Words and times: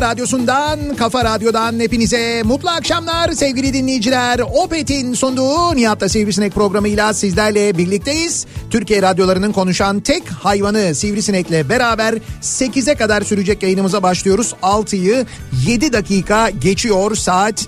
Kafa 0.00 0.12
radyosundan, 0.12 0.96
kafa 0.96 1.24
radyodan 1.24 1.80
hepinize 1.80 2.42
mutlu 2.42 2.70
akşamlar 2.70 3.32
sevgili 3.32 3.72
dinleyiciler. 3.72 4.38
Opet'in 4.38 5.14
sunduğu 5.14 5.76
Nihat'la 5.76 6.08
Sivrisinek 6.08 6.54
programıyla 6.54 7.14
sizlerle 7.14 7.78
birlikteyiz. 7.78 8.46
Türkiye 8.70 9.02
radyolarının 9.02 9.52
konuşan 9.52 10.00
tek 10.00 10.28
hayvanı 10.28 10.94
Sivrisinek'le 10.94 11.68
beraber 11.68 12.14
8'e 12.42 12.94
kadar 12.94 13.22
sürecek 13.22 13.62
yayınımıza 13.62 14.02
başlıyoruz. 14.02 14.54
6'yı 14.62 15.26
7 15.66 15.92
dakika 15.92 16.50
geçiyor 16.50 17.14
saat 17.14 17.66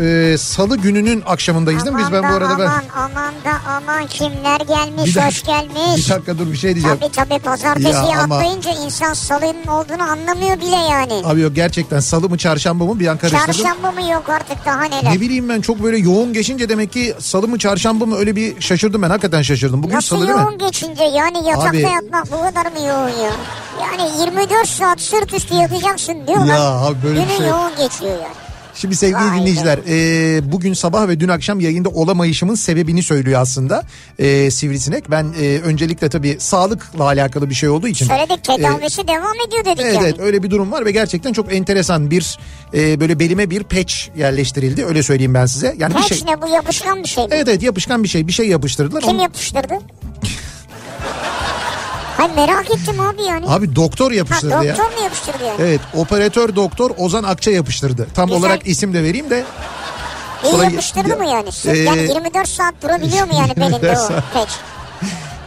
e, 0.00 0.36
salı 0.38 0.76
gününün 0.76 1.22
akşamındayız 1.26 1.84
değil 1.84 1.96
mi? 1.96 2.02
Biz 2.06 2.12
ben 2.12 2.22
bu 2.22 2.26
Aman 2.26 2.40
da 2.40 2.46
arada 2.46 2.58
ben... 2.58 2.66
Aman 2.66 2.82
aman 2.96 3.34
da 3.44 3.70
aman 3.76 4.06
kimler 4.06 4.60
gelmiş 4.60 5.16
Bir 5.16 5.20
hoş 5.22 5.44
dakika- 5.44 5.52
gelmiş. 5.52 6.06
Bir 6.08 6.14
dakika 6.14 6.38
dur 6.38 6.52
bir 6.52 6.56
şey 6.56 6.74
diyeceğim. 6.74 6.98
Tabii 7.00 7.12
tabii 7.12 7.38
pazartesiyi 7.38 7.92
Ya 7.94 8.20
ama- 8.22 8.36
atlayınca 8.36 8.70
insan 8.84 9.12
salının 9.14 9.66
olduğunu 9.66 10.02
anlamıyor 10.02 10.60
bile 10.60 10.76
yani. 10.90 11.12
Abi 11.24 11.40
yok 11.40 11.54
gerçekten 11.54 12.00
salı 12.00 12.28
mı 12.28 12.38
çarşamba 12.38 12.84
mı 12.84 13.00
bir 13.00 13.06
an 13.06 13.16
karıştırdım. 13.18 13.46
Çarşamba 13.46 13.92
mı 13.92 14.10
yok 14.10 14.28
artık 14.28 14.66
daha 14.66 14.82
neler. 14.84 15.14
Ne 15.16 15.20
bileyim 15.20 15.48
ben 15.48 15.60
çok 15.60 15.82
böyle 15.82 15.98
yoğun 15.98 16.32
geçince 16.32 16.68
demek 16.68 16.92
ki 16.92 17.14
salı 17.18 17.48
mı 17.48 17.58
çarşamba 17.58 18.06
mı 18.06 18.16
öyle 18.16 18.36
bir 18.36 18.60
şaşırdım 18.60 19.02
ben 19.02 19.10
hakikaten 19.10 19.42
şaşırdım. 19.42 19.82
Bugün 19.82 19.96
Nasıl 19.96 20.16
salı 20.16 20.26
değil 20.26 20.38
mi? 20.38 20.42
yoğun 20.42 20.58
geçince 20.58 21.04
yani 21.04 21.48
yatakta 21.48 21.68
Abi- 21.68 21.80
yatmak 21.80 22.32
bu 22.32 22.40
kadar 22.40 22.66
mı 22.72 22.86
yoğun 22.88 23.08
ya? 23.08 23.30
Yani 23.82 24.10
24 24.20 24.68
saat 24.68 25.00
sırt 25.00 25.32
üstü 25.34 25.54
yatacaksın 25.54 26.14
diyorlar. 26.26 26.46
Ya 26.54 26.62
abi 26.62 26.96
böyle 27.04 27.20
bir 27.20 27.24
Günün 27.26 27.36
şey- 27.38 27.46
yoğun 27.48 27.70
geçiyor 27.70 28.12
yani. 28.12 28.43
Şimdi 28.74 28.96
sevgili 28.96 29.16
Vay 29.18 29.38
dinleyiciler 29.40 29.78
e, 29.88 30.52
bugün 30.52 30.72
sabah 30.74 31.08
ve 31.08 31.20
dün 31.20 31.28
akşam 31.28 31.60
yayında 31.60 31.88
olamayışımın 31.88 32.54
sebebini 32.54 33.02
söylüyor 33.02 33.40
aslında 33.40 33.82
e, 34.18 34.50
Sivrisinek. 34.50 35.10
Ben 35.10 35.26
e, 35.40 35.60
öncelikle 35.64 36.08
tabii 36.08 36.36
sağlıkla 36.40 37.04
alakalı 37.04 37.50
bir 37.50 37.54
şey 37.54 37.68
olduğu 37.68 37.88
için. 37.88 38.06
Söyledik 38.06 38.44
tedavisi 38.44 39.08
devam 39.08 39.34
ediyor 39.48 39.64
dedik 39.64 39.80
e, 39.80 39.82
Evet 39.84 39.94
yani. 39.94 40.04
evet 40.06 40.20
öyle 40.20 40.42
bir 40.42 40.50
durum 40.50 40.72
var 40.72 40.84
ve 40.86 40.90
gerçekten 40.90 41.32
çok 41.32 41.54
enteresan 41.54 42.10
bir 42.10 42.38
e, 42.74 43.00
böyle 43.00 43.18
belime 43.18 43.50
bir 43.50 43.62
patch 43.62 43.94
yerleştirildi 44.16 44.84
öyle 44.84 45.02
söyleyeyim 45.02 45.34
ben 45.34 45.46
size. 45.46 45.74
Yani 45.78 45.90
bir 45.94 45.98
Patch 46.00 46.14
şey. 46.14 46.26
ne 46.26 46.42
bu 46.42 46.48
yapışkan 46.48 47.02
bir 47.02 47.08
şey 47.08 47.24
mi? 47.24 47.30
Evet 47.32 47.48
evet 47.48 47.62
yapışkan 47.62 48.02
bir 48.02 48.08
şey 48.08 48.26
bir 48.26 48.32
şey 48.32 48.48
yapıştırdılar. 48.48 49.00
Kim 49.02 49.10
Onu- 49.14 49.22
yapıştırdı? 49.22 49.74
Hayır 52.24 52.36
merak 52.48 52.70
ettim 52.70 53.00
abi 53.00 53.22
yani. 53.22 53.46
Abi 53.48 53.76
doktor 53.76 54.10
ha, 54.10 54.16
yapıştırdı 54.16 54.52
doktor 54.52 54.64
ya. 54.64 54.74
mu 54.74 55.02
yapıştırdı 55.04 55.44
yani? 55.44 55.56
Evet 55.62 55.80
operatör 55.94 56.56
doktor 56.56 56.90
Ozan 56.98 57.22
Akça 57.24 57.50
yapıştırdı. 57.50 58.06
Tam 58.14 58.26
Güzel. 58.26 58.40
olarak 58.40 58.66
isim 58.66 58.94
de 58.94 59.02
vereyim 59.02 59.30
de. 59.30 59.44
İyi 60.44 60.50
Sonra- 60.50 60.64
yapıştırdı 60.64 61.16
mı 61.16 61.26
yani? 61.26 61.48
Ee, 61.66 61.78
yani 61.78 62.02
24 62.02 62.48
saat 62.48 62.74
durabiliyor 62.82 63.26
mu 63.26 63.32
yani 63.38 63.56
belinde 63.56 63.92
o 63.92 63.94
saat. 63.94 64.48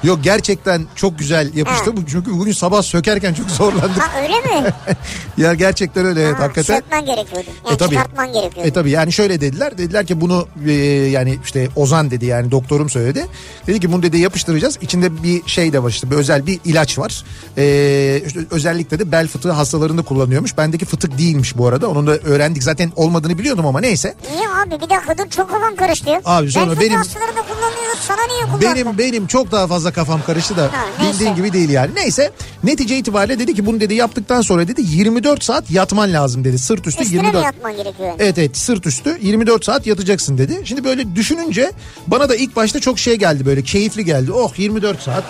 Yok 0.04 0.20
gerçekten 0.24 0.86
çok 0.96 1.20
güzel 1.20 1.54
yapıştı. 1.56 1.98
Bu 1.98 2.06
Çünkü 2.06 2.32
bugün 2.32 2.52
sabah 2.52 2.82
sökerken 2.82 3.34
çok 3.34 3.50
zorlandık. 3.50 3.98
Ha 4.02 4.22
öyle 4.22 4.62
mi? 4.62 4.74
ya 5.38 5.54
gerçekten 5.54 6.06
öyle 6.06 6.22
evet 6.24 6.36
Ha, 6.40 6.44
hakikaten. 6.44 6.76
Sökmen 6.76 7.06
gerekiyordu. 7.06 7.48
Yani 7.66 7.74
E 7.74 7.78
tabii. 7.78 7.90
çıkartman 7.90 8.34
gerekiyordu. 8.34 8.70
E 8.70 8.74
tabii 8.74 8.92
yani 8.92 9.14
şöyle 9.14 9.42
dediler. 9.42 9.78
Dediler 9.78 10.06
ki 10.06 10.22
bunu 10.22 10.48
e, 10.68 10.72
yani 11.12 11.40
işte 11.46 11.70
Ozan 11.76 12.12
dedi 12.12 12.26
yani 12.26 12.52
doktorum 12.52 12.90
söyledi. 12.90 13.26
Dedi 13.68 13.80
ki 13.80 13.92
bunu 13.92 14.04
dedi 14.04 14.18
yapıştıracağız. 14.18 14.78
İçinde 14.82 15.24
bir 15.24 15.42
şey 15.50 15.74
de 15.74 15.84
var 15.84 15.90
işte 15.90 16.12
bir 16.12 16.16
özel 16.16 16.48
bir 16.48 16.60
ilaç 16.66 16.98
var. 17.00 17.24
E, 17.58 18.22
işte 18.28 18.40
özellikle 18.52 19.00
de 19.00 19.12
bel 19.12 19.28
fıtığı 19.28 19.52
hastalarında 19.52 20.02
kullanıyormuş. 20.02 20.58
Bendeki 20.58 20.86
fıtık 20.86 21.18
değilmiş 21.18 21.58
bu 21.58 21.68
arada. 21.68 21.88
Onu 21.90 22.08
da 22.08 22.12
öğrendik. 22.18 22.64
Zaten 22.64 22.92
olmadığını 22.96 23.38
biliyordum 23.40 23.66
ama 23.66 23.80
neyse. 23.80 24.16
Niye 24.36 24.50
abi 24.50 24.72
bir 24.86 24.90
dakika 24.90 25.18
dur 25.18 25.30
çok 25.30 25.52
kafam 25.52 25.76
karıştı. 25.76 26.10
Abi 26.26 26.52
sonra 26.52 26.72
ben 26.72 26.80
benim- 26.82 26.98
hastaları 26.98 27.36
da 27.36 27.42
kullanıyoruz 27.42 28.00
sana 28.08 28.22
niye 28.28 28.42
kullandın? 28.46 28.76
Benim 28.76 28.98
benim 28.98 29.28
çok 29.28 29.52
daha 29.52 29.68
fazla 29.68 29.87
kafam 29.92 30.22
karıştı 30.26 30.58
da 30.58 30.64
Ha, 30.64 30.86
bildiğin 31.04 31.36
gibi 31.36 31.54
değil 31.54 31.70
yani. 31.70 31.92
Neyse 31.96 32.32
netice 32.64 32.98
itibariyle 32.98 33.40
dedi 33.40 33.54
ki 33.56 33.66
bunu 33.66 33.80
dedi 33.80 33.94
yaptıktan 33.94 34.42
sonra 34.42 34.68
dedi 34.68 34.82
24 34.86 35.44
saat 35.44 35.72
yatman 35.72 36.14
lazım 36.14 36.44
dedi. 36.44 36.60
Sırt 36.60 36.88
üstü 36.88 37.04
Üstüne 37.04 37.18
24 37.18 37.36
mi 37.36 37.46
yatman 37.46 37.78
gerekiyor? 37.78 38.14
Evet 38.20 38.38
evet 38.38 38.58
sırt 38.58 38.86
üstü 38.88 39.18
24 39.22 39.66
saat 39.66 39.88
yatacaksın 39.88 40.38
dedi. 40.38 40.62
Şimdi 40.64 40.84
böyle 40.84 41.16
düşününce 41.16 41.72
bana 42.08 42.30
da 42.30 42.36
ilk 42.36 42.56
başta 42.56 42.80
çok 42.80 43.00
şey 43.00 43.16
geldi 43.16 43.46
böyle 43.46 43.62
keyifli 43.64 44.06
geldi. 44.06 44.32
Oh 44.32 44.60
24 44.60 45.02
saat 45.02 45.24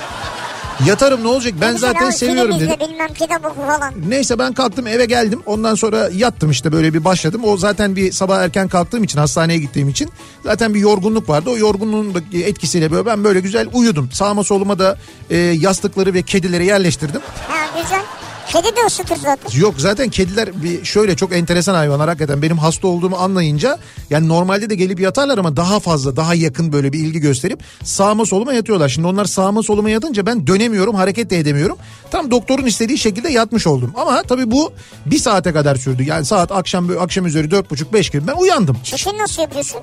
yatarım 0.85 1.23
ne 1.23 1.27
olacak 1.27 1.53
ben 1.61 1.73
Mesela 1.73 1.93
zaten 1.93 2.09
seviyorum 2.09 2.59
dedim. 2.59 2.75
bilmem 2.89 3.13
kitap 3.13 3.45
oku 3.45 3.61
falan. 3.67 3.93
Neyse 4.07 4.39
ben 4.39 4.53
kalktım 4.53 4.88
eve 4.88 5.05
geldim. 5.05 5.41
Ondan 5.45 5.75
sonra 5.75 6.09
yattım 6.13 6.51
işte 6.51 6.71
böyle 6.71 6.93
bir 6.93 7.05
başladım. 7.05 7.41
O 7.45 7.57
zaten 7.57 7.95
bir 7.95 8.11
sabah 8.11 8.39
erken 8.41 8.67
kalktığım 8.67 9.03
için 9.03 9.19
hastaneye 9.19 9.59
gittiğim 9.59 9.89
için 9.89 10.09
zaten 10.43 10.73
bir 10.73 10.79
yorgunluk 10.79 11.29
vardı. 11.29 11.49
O 11.49 11.57
yorgunluğun 11.57 12.23
etkisiyle 12.33 12.91
böyle 12.91 13.05
ben 13.05 13.23
böyle 13.23 13.39
güzel 13.39 13.67
uyudum. 13.73 14.09
Sağıma 14.13 14.43
soluma 14.43 14.79
da 14.79 14.97
e, 15.29 15.38
yastıkları 15.38 16.13
ve 16.13 16.21
kedileri 16.21 16.65
yerleştirdim. 16.65 17.21
Ha 17.47 17.81
güzel. 17.81 18.01
Kedi 18.49 18.75
de 18.75 18.85
ısıtır 18.87 19.15
zaten. 19.15 19.59
Yok 19.59 19.75
zaten 19.77 20.09
kediler 20.09 20.63
bir 20.63 20.85
şöyle 20.85 21.15
çok 21.15 21.33
enteresan 21.35 21.75
hayvanlar 21.75 22.07
hakikaten 22.09 22.41
benim 22.41 22.57
hasta 22.57 22.87
olduğumu 22.87 23.15
anlayınca 23.15 23.77
yani 24.09 24.27
normalde 24.27 24.69
de 24.69 24.75
gelip 24.75 24.99
yatarlar 24.99 25.37
ama 25.37 25.57
daha 25.57 25.79
fazla 25.79 26.15
daha 26.15 26.33
yakın 26.35 26.73
böyle 26.73 26.93
bir 26.93 26.99
ilgi 26.99 27.19
gösterip 27.19 27.59
sağıma 27.83 28.25
soluma 28.25 28.53
yatıyorlar. 28.53 28.89
Şimdi 28.89 29.07
onlar 29.07 29.25
sağıma 29.25 29.63
soluma 29.63 29.89
yatınca 29.89 30.25
ben 30.25 30.47
dönemiyorum 30.47 30.95
hareket 30.95 31.29
de 31.29 31.37
edemiyorum. 31.39 31.77
Tam 32.11 32.31
doktorun 32.31 32.65
istediği 32.65 32.97
şekilde 32.97 33.29
yatmış 33.29 33.67
oldum. 33.67 33.91
Ama 33.95 34.23
tabii 34.23 34.51
bu 34.51 34.73
bir 35.05 35.19
saate 35.19 35.53
kadar 35.53 35.75
sürdü. 35.75 36.03
Yani 36.03 36.25
saat 36.25 36.51
akşam 36.51 36.89
akşam 37.00 37.25
üzeri 37.25 37.51
dört 37.51 37.71
buçuk 37.71 37.93
beş 37.93 38.09
gibi 38.09 38.27
ben 38.27 38.35
uyandım. 38.35 38.77
Çişini 38.83 39.17
nasıl 39.17 39.41
yapıyorsun? 39.41 39.81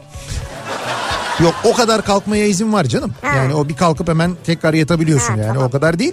Yok 1.42 1.54
o 1.64 1.74
kadar 1.74 2.04
kalkmaya 2.04 2.46
izin 2.46 2.72
var 2.72 2.84
canım. 2.84 3.14
Ha. 3.22 3.36
Yani 3.36 3.54
o 3.54 3.68
bir 3.68 3.76
kalkıp 3.76 4.08
hemen 4.08 4.36
tekrar 4.46 4.74
yatabiliyorsun 4.74 5.32
Ha, 5.32 5.38
yani 5.40 5.46
tamam. 5.54 5.62
o 5.68 5.70
kadar 5.70 5.98
değil. 5.98 6.12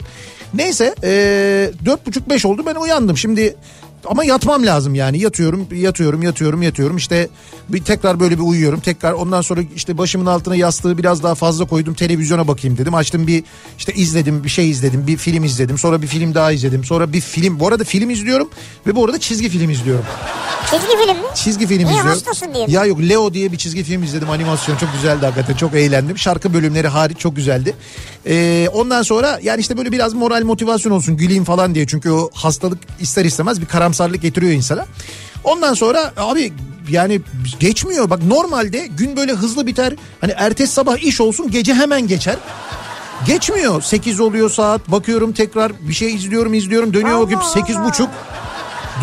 Neyse 0.54 0.96
dört 1.86 2.08
buçuk 2.08 2.30
beş 2.30 2.46
oldu 2.46 2.64
ben 2.66 2.76
uyandım. 2.76 3.18
Şimdi 3.18 3.56
ama 4.06 4.24
yatmam 4.24 4.66
lazım 4.66 4.96
yani 4.96 5.20
yatıyorum 5.20 5.68
yatıyorum 5.76 6.22
yatıyorum 6.24 6.62
yatıyorum 6.62 6.98
işte 6.98 7.30
bir 7.70 7.84
tekrar 7.84 8.20
böyle 8.20 8.38
bir 8.38 8.44
uyuyorum 8.44 8.80
tekrar 8.80 9.12
ondan 9.12 9.42
sonra 9.42 9.62
işte 9.76 9.98
başımın 9.98 10.26
altına 10.26 10.56
yastığı 10.56 10.98
biraz 10.98 11.24
daha 11.24 11.36
fazla 11.36 11.66
koydum 11.66 11.94
televizyona 11.94 12.48
bakayım 12.48 12.78
dedim 12.78 12.94
açtım 12.96 13.28
bir 13.28 13.44
işte 13.78 13.94
izledim 13.94 14.44
bir 14.44 14.50
şey 14.50 14.70
izledim 14.70 15.08
bir 15.08 15.18
film 15.18 15.44
izledim 15.44 15.78
sonra 15.78 16.02
bir 16.02 16.08
film 16.08 16.34
daha 16.34 16.52
izledim 16.52 16.84
sonra 16.84 17.14
bir 17.14 17.22
film 17.22 17.60
bu 17.60 17.68
arada 17.68 17.84
film 17.84 18.10
izliyorum 18.10 18.50
ve 18.88 18.96
bu 18.96 19.06
arada 19.06 19.20
çizgi 19.20 19.50
film 19.50 19.70
izliyorum. 19.70 20.06
Çizgi 20.72 20.88
film 20.88 21.18
mi? 21.18 21.24
Çizgi 21.36 21.68
film 21.68 21.78
Niye 21.78 21.90
izliyorum. 21.90 22.10
hastasın 22.10 22.54
diye 22.54 22.68
mi? 22.68 22.74
Ya 22.74 22.86
yok 22.86 23.00
Leo 23.00 23.34
diye 23.34 23.52
bir 23.52 23.58
çizgi 23.58 23.84
film 23.84 24.04
izledim 24.04 24.30
animasyon 24.30 24.78
çok 24.78 24.94
güzeldi 24.94 25.26
hakikaten 25.26 25.54
çok 25.56 25.74
eğlendim. 25.74 26.18
Şarkı 26.18 26.54
bölümleri 26.54 26.88
hariç 26.88 27.18
çok 27.18 27.36
güzeldi. 27.36 27.76
Ee, 28.28 28.68
ondan 28.74 29.02
sonra 29.02 29.40
yani 29.44 29.62
işte 29.62 29.78
böyle 29.78 29.92
biraz 29.92 30.14
moral 30.14 30.44
motivasyon 30.44 30.92
olsun 30.92 31.18
güleyim 31.18 31.44
falan 31.44 31.76
diye. 31.76 31.88
Çünkü 31.88 32.12
o 32.12 32.30
hastalık 32.34 32.78
ister 33.00 33.26
istemez 33.26 33.62
bir 33.62 33.66
karamsarlık 33.92 34.22
getiriyor 34.22 34.52
insana. 34.52 34.86
Ondan 35.44 35.74
sonra 35.74 36.14
abi 36.18 36.54
yani 36.90 37.22
geçmiyor 37.60 38.10
bak 38.10 38.24
normalde 38.24 38.88
gün 38.88 39.18
böyle 39.18 39.32
hızlı 39.32 39.68
biter. 39.68 39.94
Hani 40.22 40.34
ertesi 40.38 40.74
sabah 40.74 40.98
iş 40.98 41.22
olsun 41.22 41.52
gece 41.52 41.74
hemen 41.74 42.08
geçer. 42.08 42.36
Geçmiyor. 43.26 43.82
8 43.82 44.20
oluyor 44.20 44.50
saat. 44.50 44.88
Bakıyorum 44.88 45.34
tekrar 45.34 45.72
bir 45.88 45.94
şey 45.94 46.16
izliyorum 46.16 46.54
izliyorum. 46.54 46.94
Dönüyor 46.94 47.18
Allah 47.18 47.24
vakit 47.24 47.44
sekiz 47.44 47.76
Allah. 47.76 47.88
buçuk. 47.88 48.10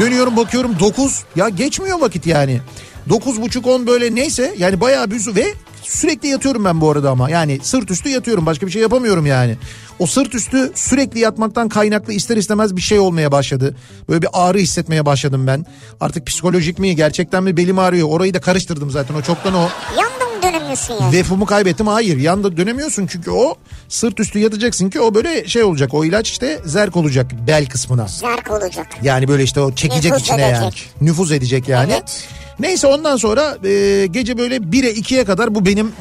Dönüyorum 0.00 0.37
bakıyorum 0.37 0.79
9. 0.81 1.25
Ya 1.37 1.49
geçmiyor 1.49 2.00
vakit 2.00 2.26
yani. 2.26 2.61
9 3.08 3.40
buçuk 3.40 3.67
10 3.67 3.87
böyle 3.87 4.14
neyse 4.14 4.55
yani 4.58 4.81
bayağı 4.81 5.11
bir 5.11 5.37
ve 5.37 5.55
sürekli 5.88 6.29
yatıyorum 6.29 6.64
ben 6.64 6.81
bu 6.81 6.90
arada 6.90 7.11
ama. 7.11 7.31
Yani 7.31 7.58
sırt 7.62 7.90
üstü 7.90 8.08
yatıyorum 8.08 8.46
başka 8.46 8.67
bir 8.67 8.73
şey 8.73 8.82
yapamıyorum 8.82 9.26
yani. 9.26 9.56
O 9.99 10.06
sırt 10.06 10.35
üstü 10.35 10.73
sürekli 10.75 11.20
yatmaktan 11.20 11.69
kaynaklı 11.69 12.12
ister 12.12 12.37
istemez 12.37 12.76
bir 12.76 12.81
şey 12.81 12.99
olmaya 12.99 13.32
başladı. 13.32 13.76
Böyle 14.08 14.23
bir 14.23 14.29
ağrı 14.32 14.58
hissetmeye 14.58 15.06
başladım 15.06 15.46
ben. 15.46 15.67
Artık 16.00 16.26
psikolojik 16.26 16.79
mi 16.79 16.96
gerçekten 16.96 17.43
mi 17.43 17.56
belim 17.56 17.79
ağrıyor. 17.79 18.08
Orayı 18.08 18.35
da 18.35 18.40
karıştırdım 18.40 18.90
zaten 18.90 19.14
o 19.14 19.23
çoktan 19.23 19.55
o 19.55 19.69
Yanda 19.99 20.25
mı 20.37 20.43
dönemiyorsun 20.43 20.94
ya? 20.94 21.12
Vefumu 21.12 21.46
kaybettim. 21.46 21.87
Hayır 21.87 22.17
yanda 22.17 22.56
dönemiyorsun 22.56 23.06
çünkü 23.06 23.31
o 23.31 23.55
sırt 23.88 24.20
üstü 24.20 24.38
yatacaksın 24.38 24.90
ki 24.90 25.00
o 25.00 25.14
böyle 25.14 25.49
şey 25.49 25.62
olacak. 25.64 25.94
O 25.94 26.05
ilaç 26.05 26.31
işte 26.31 26.61
zerk 26.64 26.96
olacak 26.96 27.26
bel 27.46 27.67
kısmına. 27.67 28.06
Zerk 28.06 28.50
olacak. 28.50 28.87
Yani 29.02 29.29
böyle 29.29 29.43
işte 29.43 29.61
o 29.61 29.75
çekecek 29.75 30.12
Nüfuz 30.12 30.23
içine 30.26 30.43
yani. 30.43 30.64
edecek. 30.67 30.90
Nüfuz 31.00 31.32
edecek 31.32 31.69
yani. 31.69 31.93
Evet. 31.93 32.29
Neyse 32.60 32.87
ondan 32.87 33.16
sonra 33.16 33.58
e, 33.64 34.06
gece 34.10 34.38
böyle 34.38 34.56
1'e 34.56 34.93
2'ye 34.93 35.25
kadar 35.25 35.55
bu 35.55 35.66
benim 35.66 35.93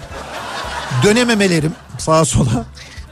dönememelerim 1.04 1.74
sağa 1.98 2.26
sola. 2.26 2.66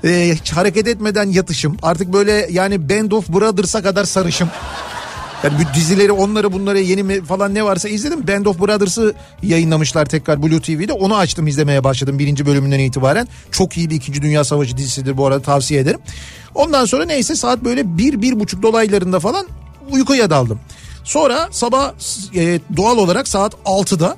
E, 0.03 0.35
hareket 0.53 0.87
etmeden 0.87 1.29
yatışım. 1.29 1.77
Artık 1.81 2.13
böyle 2.13 2.47
yani 2.51 2.89
Band 2.89 3.11
of 3.11 3.29
Brothers'a 3.29 3.83
kadar 3.83 4.05
sarışım. 4.05 4.49
Yani 5.43 5.55
dizileri 5.75 6.11
onları 6.11 6.53
bunları 6.53 6.79
yeni 6.79 7.03
mi 7.03 7.23
falan 7.23 7.53
ne 7.53 7.65
varsa 7.65 7.89
izledim. 7.89 8.27
Band 8.27 8.45
of 8.45 8.59
Brothers'ı 8.59 9.13
yayınlamışlar 9.43 10.05
tekrar 10.05 10.43
Blue 10.43 10.61
TV'de. 10.61 10.93
Onu 10.93 11.17
açtım 11.17 11.47
izlemeye 11.47 11.83
başladım 11.83 12.19
birinci 12.19 12.45
bölümünden 12.45 12.79
itibaren. 12.79 13.27
Çok 13.51 13.77
iyi 13.77 13.89
bir 13.89 13.95
İkinci 13.95 14.21
Dünya 14.21 14.43
Savaşı 14.43 14.77
dizisidir 14.77 15.17
bu 15.17 15.27
arada 15.27 15.41
tavsiye 15.41 15.79
ederim. 15.79 15.99
Ondan 16.55 16.85
sonra 16.85 17.05
neyse 17.05 17.35
saat 17.35 17.63
böyle 17.63 17.97
bir, 17.97 18.21
bir 18.21 18.39
buçuk 18.39 18.63
dolaylarında 18.63 19.19
falan 19.19 19.45
uykuya 19.91 20.29
daldım. 20.29 20.59
Sonra 21.05 21.47
sabah 21.51 21.93
e, 22.35 22.59
doğal 22.77 22.97
olarak 22.97 23.27
saat 23.27 23.53
6'da 23.65 24.17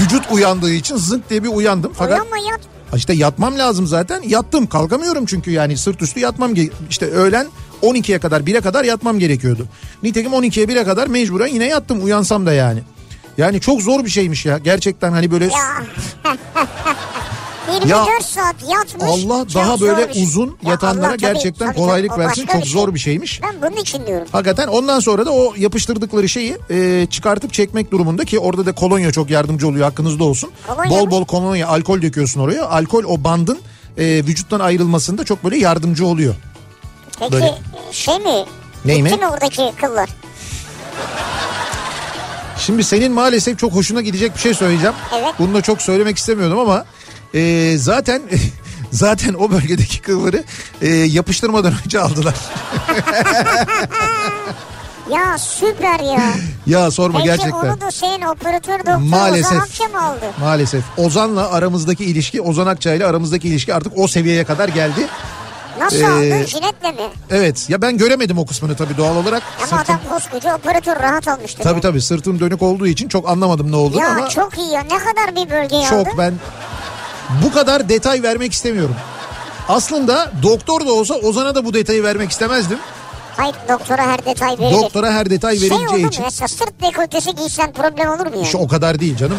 vücut 0.00 0.22
uyandığı 0.30 0.72
için 0.72 0.96
zınk 0.96 1.30
diye 1.30 1.42
bir 1.42 1.48
uyandım. 1.48 1.92
Fakat 1.94 2.20
Uyanma 2.20 2.38
yat. 2.50 2.60
İşte 2.96 3.12
yatmam 3.12 3.58
lazım 3.58 3.86
zaten. 3.86 4.22
Yattım 4.22 4.66
kalkamıyorum 4.66 5.26
çünkü 5.26 5.50
yani 5.50 5.76
sırt 5.76 6.02
üstü 6.02 6.20
yatmam. 6.20 6.54
İşte 6.90 7.06
öğlen 7.06 7.46
12'ye 7.82 8.18
kadar 8.18 8.40
1'e 8.40 8.60
kadar 8.60 8.84
yatmam 8.84 9.18
gerekiyordu. 9.18 9.66
Nitekim 10.02 10.32
12'ye 10.32 10.66
1'e 10.66 10.84
kadar 10.84 11.06
mecburen 11.06 11.46
yine 11.46 11.66
yattım 11.66 12.04
uyansam 12.04 12.46
da 12.46 12.52
yani. 12.52 12.80
Yani 13.38 13.60
çok 13.60 13.82
zor 13.82 14.04
bir 14.04 14.10
şeymiş 14.10 14.46
ya. 14.46 14.58
Gerçekten 14.58 15.12
hani 15.12 15.30
böyle 15.30 15.44
Ya. 15.44 15.82
24 17.74 17.90
Ya, 17.90 18.20
saat 18.22 18.56
yatmış. 18.68 19.10
Allah 19.10 19.46
daha 19.54 19.80
böyle 19.80 20.08
bir 20.08 20.14
şey. 20.14 20.22
uzun 20.22 20.56
Ya 20.62 20.70
yatanlara 20.70 21.06
Allah 21.06 21.10
tabii, 21.10 21.20
gerçekten 21.20 21.66
tabii, 21.66 21.76
kolaylık 21.76 22.10
tabii, 22.10 22.20
versin. 22.20 22.46
Çok 22.46 22.66
zor 22.66 22.94
bir 22.94 22.98
şeymiş. 22.98 23.40
Ben 23.42 23.62
bunun 23.62 23.80
için 23.80 24.06
diyorum. 24.06 24.26
Hakikaten 24.32 24.68
ondan 24.68 25.00
sonra 25.00 25.26
da 25.26 25.30
o 25.32 25.54
yapıştırdıkları 25.56 26.28
şeyi 26.28 26.58
e, 26.70 27.06
çıkartıp 27.10 27.52
çekmek 27.52 27.90
durumunda 27.90 28.24
ki 28.24 28.38
orada 28.38 28.66
da 28.66 28.72
kolonya 28.74 29.12
çok 29.12 29.30
yardımcı 29.30 29.68
oluyor 29.68 29.84
hakkınızda 29.84 30.24
olsun. 30.24 30.50
Kolonya 30.66 30.90
bol 30.90 31.04
mı? 31.04 31.10
bol 31.10 31.24
kolonya 31.24 31.68
alkol 31.68 32.02
döküyorsun 32.02 32.40
oraya. 32.40 32.66
Alkol 32.68 33.04
o 33.04 33.24
bandın 33.24 33.58
e, 33.98 34.04
vücuttan 34.04 34.60
ayrılmasında 34.60 35.24
çok 35.24 35.44
böyle 35.44 35.56
yardımcı 35.58 36.06
oluyor. 36.06 36.34
Peki 37.18 37.32
Böyle. 37.32 37.54
şey 37.92 38.18
mi? 38.18 38.44
Ney 38.84 39.02
mi 39.02 39.10
oradaki 39.32 39.72
kıllar? 39.80 40.08
Şimdi 42.58 42.84
senin 42.84 43.12
maalesef 43.12 43.58
çok 43.58 43.72
hoşuna 43.72 44.00
gidecek 44.00 44.34
bir 44.34 44.40
şey 44.40 44.54
söyleyeceğim. 44.54 44.94
Evet. 45.14 45.34
Bunu 45.38 45.54
da 45.54 45.60
çok 45.62 45.82
söylemek 45.82 46.18
istemiyordum 46.18 46.58
ama 46.58 46.84
e, 47.34 47.74
zaten 47.78 48.22
zaten 48.90 49.34
o 49.34 49.50
bölgedeki 49.50 50.00
kılları 50.00 50.44
e, 50.82 50.88
yapıştırmadan 50.90 51.74
önce 51.84 52.00
aldılar. 52.00 52.34
Ya 55.10 55.38
süper 55.38 56.00
ya. 56.00 56.20
ya 56.66 56.90
sorma 56.90 57.18
Peki 57.18 57.28
gerçekten. 57.28 57.52
onu 57.70 57.80
da 57.80 57.90
senin 57.90 58.22
operatör 58.22 58.78
doktor 58.78 58.96
Maalesef. 58.96 59.52
Ozan 59.52 59.60
Akçam 59.60 59.94
aldı. 59.96 60.24
Maalesef. 60.40 60.84
Ozan'la 60.96 61.50
aramızdaki 61.52 62.04
ilişki, 62.04 62.40
Ozan 62.42 62.66
Akçay 62.66 62.96
ile 62.96 63.06
aramızdaki 63.06 63.48
ilişki 63.48 63.74
artık 63.74 63.92
o 63.98 64.08
seviyeye 64.08 64.44
kadar 64.44 64.68
geldi. 64.68 65.06
Nasıl 65.80 66.00
Ee, 66.00 66.06
aldın? 66.06 66.46
Jinetle 66.46 66.92
mi? 66.92 67.08
Evet 67.30 67.70
ya 67.70 67.82
ben 67.82 67.98
göremedim 67.98 68.38
o 68.38 68.46
kısmını 68.46 68.76
tabii 68.76 68.96
doğal 68.96 69.16
olarak. 69.16 69.42
Ama 69.58 69.66
Sırtım, 69.66 69.78
adam 69.96 70.00
koskoca 70.10 70.56
operatör 70.56 70.96
rahat 71.02 71.28
almıştır. 71.28 71.62
tabii 71.62 71.72
yani. 71.72 71.82
tabii 71.82 72.00
sırtım 72.00 72.40
dönük 72.40 72.62
olduğu 72.62 72.86
için 72.86 73.08
çok 73.08 73.28
anlamadım 73.28 73.72
ne 73.72 73.76
olduğunu 73.76 74.00
Ya 74.00 74.08
ama 74.10 74.28
çok 74.28 74.58
iyi 74.58 74.70
ya. 74.70 74.80
Ne 74.82 74.98
kadar 74.98 75.36
bir 75.36 75.50
bölgeyi 75.50 75.88
aldı? 75.88 76.04
çok 76.04 76.18
ben 76.18 76.34
bu 77.44 77.52
kadar 77.52 77.88
detay 77.88 78.22
vermek 78.22 78.52
istemiyorum. 78.52 78.96
Aslında 79.68 80.30
doktor 80.42 80.86
da 80.86 80.92
olsa 80.92 81.14
Ozan'a 81.14 81.54
da 81.54 81.64
bu 81.64 81.74
detayı 81.74 82.02
vermek 82.02 82.30
istemezdim. 82.30 82.78
Hayır 83.36 83.54
doktora 83.68 84.02
her 84.06 84.24
detay 84.26 84.58
verilir. 84.58 84.72
Doktora 84.82 85.12
her 85.12 85.30
detay 85.30 85.58
şey 85.58 85.70
olur 85.70 85.76
verileceği 85.80 86.02
mu 86.04 86.08
için. 86.10 86.24
mesela 86.24 86.48
sırt 86.48 86.82
dekoltesi 86.82 87.34
giysen 87.34 87.72
problem 87.72 88.08
olur 88.08 88.26
mu 88.26 88.32
yani? 88.34 88.42
İşte 88.42 88.58
o 88.58 88.68
kadar 88.68 89.00
değil 89.00 89.16
canım. 89.16 89.38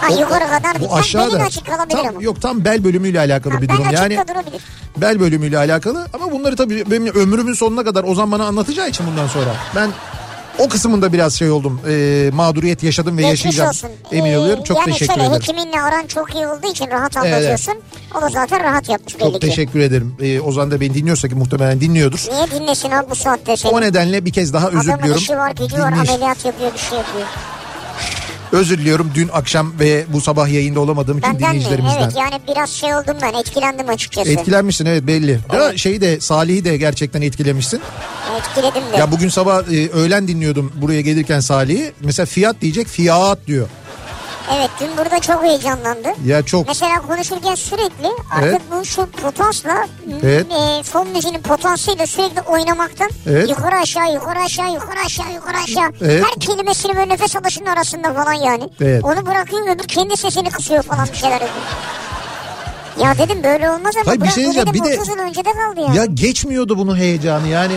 ha, 0.00 0.08
yukarı 0.20 0.44
kadar. 0.48 0.80
Bu 0.80 0.94
aşağıda. 0.94 1.48
Tam, 1.88 2.20
yok 2.20 2.42
tam 2.42 2.64
bel 2.64 2.84
bölümüyle 2.84 3.18
alakalı 3.20 3.54
Ha, 3.54 3.62
bir 3.62 3.68
durum. 3.68 3.86
Yani 3.92 4.18
durabilir. 4.28 4.62
bel 4.96 5.20
bölümüyle 5.20 5.58
alakalı 5.58 6.06
ama 6.12 6.32
bunları 6.32 6.56
tabii 6.56 6.90
benim 6.90 7.06
ömrümün 7.14 7.54
sonuna 7.54 7.84
kadar 7.84 8.04
Ozan 8.04 8.32
bana 8.32 8.44
anlatacağı 8.46 8.88
için 8.88 9.06
bundan 9.06 9.26
sonra 9.26 9.50
ben 9.76 9.90
o 10.58 10.68
kısmında 10.68 11.12
biraz 11.12 11.34
şey 11.34 11.50
oldum 11.50 11.80
e, 11.88 12.30
mağduriyet 12.34 12.82
yaşadım 12.82 13.18
ve 13.18 13.22
Geçmiş 13.22 13.44
yaşayacağım 13.44 13.68
olsun. 13.68 13.90
emin 14.12 14.30
Ee, 14.32 14.38
oluyorum 14.38 14.64
çok 14.64 14.76
yani 14.78 14.92
teşekkür 14.92 15.14
şöyle 15.14 15.26
ederim. 15.26 15.42
hekiminle 15.42 15.82
aran 15.82 16.06
çok 16.06 16.34
iyi 16.34 16.46
olduğu 16.46 16.66
için 16.70 16.90
rahat 16.90 17.16
anlatıyorsun. 17.16 17.74
O 18.18 18.22
da 18.22 18.28
zaten 18.28 18.62
rahat 18.64 18.88
yapmış 18.88 19.14
belli 19.20 19.32
Çok 19.32 19.40
teşekkür 19.40 19.80
ederim. 19.80 20.16
Ee, 20.20 20.40
Ozan 20.40 20.70
da 20.70 20.80
beni 20.80 20.94
dinliyorsa 20.94 21.28
ki 21.28 21.34
muhtemelen 21.34 21.80
dinliyordur. 21.80 22.26
Niye 22.32 22.60
dinlesin 22.60 22.90
abi 22.90 23.10
bu 23.10 23.14
saatte 23.16 23.56
seni? 23.56 23.72
O 23.72 23.80
nedenle 23.80 24.24
bir 24.24 24.32
kez 24.32 24.52
daha 24.52 24.68
özür 24.68 24.78
Adamın 24.78 24.98
diliyorum. 24.98 25.22
işi 25.22 25.36
var 25.36 25.50
gücü 25.50 25.78
var 25.78 25.92
ameliyat 25.92 26.44
yapıyor 26.44 26.72
bir 26.74 26.78
şey 26.78 26.98
yapıyor. 26.98 27.26
Özür 28.52 28.78
diliyorum 28.78 29.10
dün 29.14 29.28
akşam 29.32 29.72
ve 29.80 30.04
bu 30.12 30.20
sabah 30.20 30.48
yayında 30.48 30.80
olamadığım 30.80 31.18
için 31.18 31.32
Benden 31.32 31.48
mi? 31.48 31.54
dinleyicilerimizden. 31.54 32.02
Evet 32.02 32.12
yani 32.16 32.40
biraz 32.48 32.70
şey 32.70 32.94
oldum 32.94 33.16
ben 33.22 33.34
etkilendim 33.34 33.88
açıkçası. 33.88 34.30
Etkilenmişsin 34.30 34.86
evet 34.86 35.06
belli. 35.06 35.38
Ya 35.52 35.76
şeyi 35.78 36.00
de 36.00 36.20
Salih'i 36.20 36.64
de 36.64 36.76
gerçekten 36.76 37.22
etkilemişsin. 37.22 37.80
Etkiledim 38.38 38.82
de. 38.92 38.96
Ya 38.96 39.12
bugün 39.12 39.28
sabah 39.28 39.72
e, 39.72 39.88
öğlen 39.90 40.28
dinliyordum 40.28 40.72
buraya 40.74 41.00
gelirken 41.00 41.40
Salih'i. 41.40 41.92
Mesela 42.00 42.26
fiyat 42.26 42.60
diyecek 42.60 42.86
fiyat 42.88 43.38
diyor. 43.46 43.68
Evet 44.54 44.70
dün 44.80 44.96
burada 44.96 45.20
çok 45.20 45.42
heyecanlandı. 45.42 46.08
Ya 46.24 46.42
çok 46.42 46.68
Mesela 46.68 47.02
konuşurken 47.02 47.54
sürekli 47.54 48.06
artık 48.32 48.44
Evet. 48.50 48.60
bu 48.72 48.84
şu 48.84 49.06
potansla 49.06 49.86
Evet. 50.22 50.46
e, 50.52 50.82
fon 50.82 51.08
müziğinin 51.08 51.42
potansıyla 51.42 52.06
sürekli 52.06 52.40
oynamaktan 52.40 53.08
Evet. 53.26 53.50
yukarı 53.50 53.76
aşağı 53.76 54.12
yukarı 54.12 54.38
aşağı 54.40 54.72
yukarı 54.72 55.00
aşağı 55.06 55.32
yukarı 55.34 55.56
aşağı 55.56 55.90
Evet. 56.00 56.24
her 56.26 56.40
kelimesini 56.40 56.96
böyle 56.96 57.08
nefes 57.08 57.36
alışının 57.36 57.66
arasında 57.66 58.14
falan 58.14 58.32
yani. 58.32 58.68
Evet. 58.80 59.04
Onu 59.04 59.26
bırakıyor 59.26 59.68
öbür 59.68 59.84
kendi 59.84 60.16
sesini 60.16 60.50
kısıyor 60.50 60.82
falan 60.82 61.06
bir 61.12 61.16
şeyler 61.16 61.40
yapıyor. 61.40 61.66
Ya 63.00 63.18
dedim 63.18 63.42
böyle 63.44 63.70
olmaz 63.70 63.94
ama 63.96 64.06
Hayır, 64.06 64.20
bir 64.20 64.28
şey 64.28 64.54
dedim 64.54 64.72
bir 64.74 64.84
de- 64.84 64.94
30 64.96 65.08
yıl 65.08 65.18
önce 65.18 65.44
de 65.44 65.52
kaldı 65.52 65.80
yani. 65.80 65.96
ya 65.96 66.04
geçmiyordu 66.04 66.78
bunun 66.78 66.96
heyecanı 66.96 67.48
yani. 67.48 67.72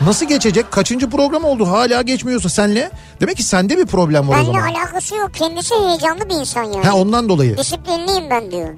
Nasıl 0.00 0.26
geçecek? 0.26 0.70
Kaçıncı 0.72 1.10
program 1.10 1.44
oldu? 1.44 1.70
Hala 1.70 2.02
geçmiyorsa 2.02 2.48
senle. 2.48 2.90
Demek 3.20 3.36
ki 3.36 3.42
sende 3.42 3.78
bir 3.78 3.86
problem 3.86 4.28
var 4.28 4.34
o 4.34 4.38
Benimle 4.40 4.60
zaman. 4.60 4.74
alakası 4.74 5.14
yok. 5.16 5.34
Kendisi 5.34 5.74
heyecanlı 5.74 6.28
bir 6.28 6.34
insan 6.34 6.64
yani. 6.64 6.86
Ha 6.86 6.94
ondan 6.94 7.28
dolayı. 7.28 7.56
Disiplinliyim 7.58 8.30
ben 8.30 8.50
diyor. 8.50 8.68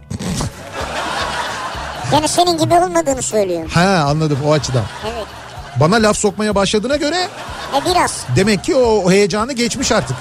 yani 2.13 2.29
senin 2.29 2.59
gibi 2.59 2.75
olmadığını 2.75 3.23
söylüyor. 3.23 3.71
Ha 3.71 4.05
anladım 4.09 4.39
o 4.47 4.53
açıdan. 4.53 4.85
Evet. 5.05 5.27
Bana 5.81 5.97
laf 5.97 6.17
sokmaya 6.19 6.55
başladığına 6.55 6.97
göre 6.97 7.29
E 7.77 7.91
biraz. 7.91 8.25
demek 8.37 8.65
ki 8.65 8.77
o 8.77 9.11
heyecanı 9.11 9.53
geçmiş 9.53 9.93
artık. 9.93 10.17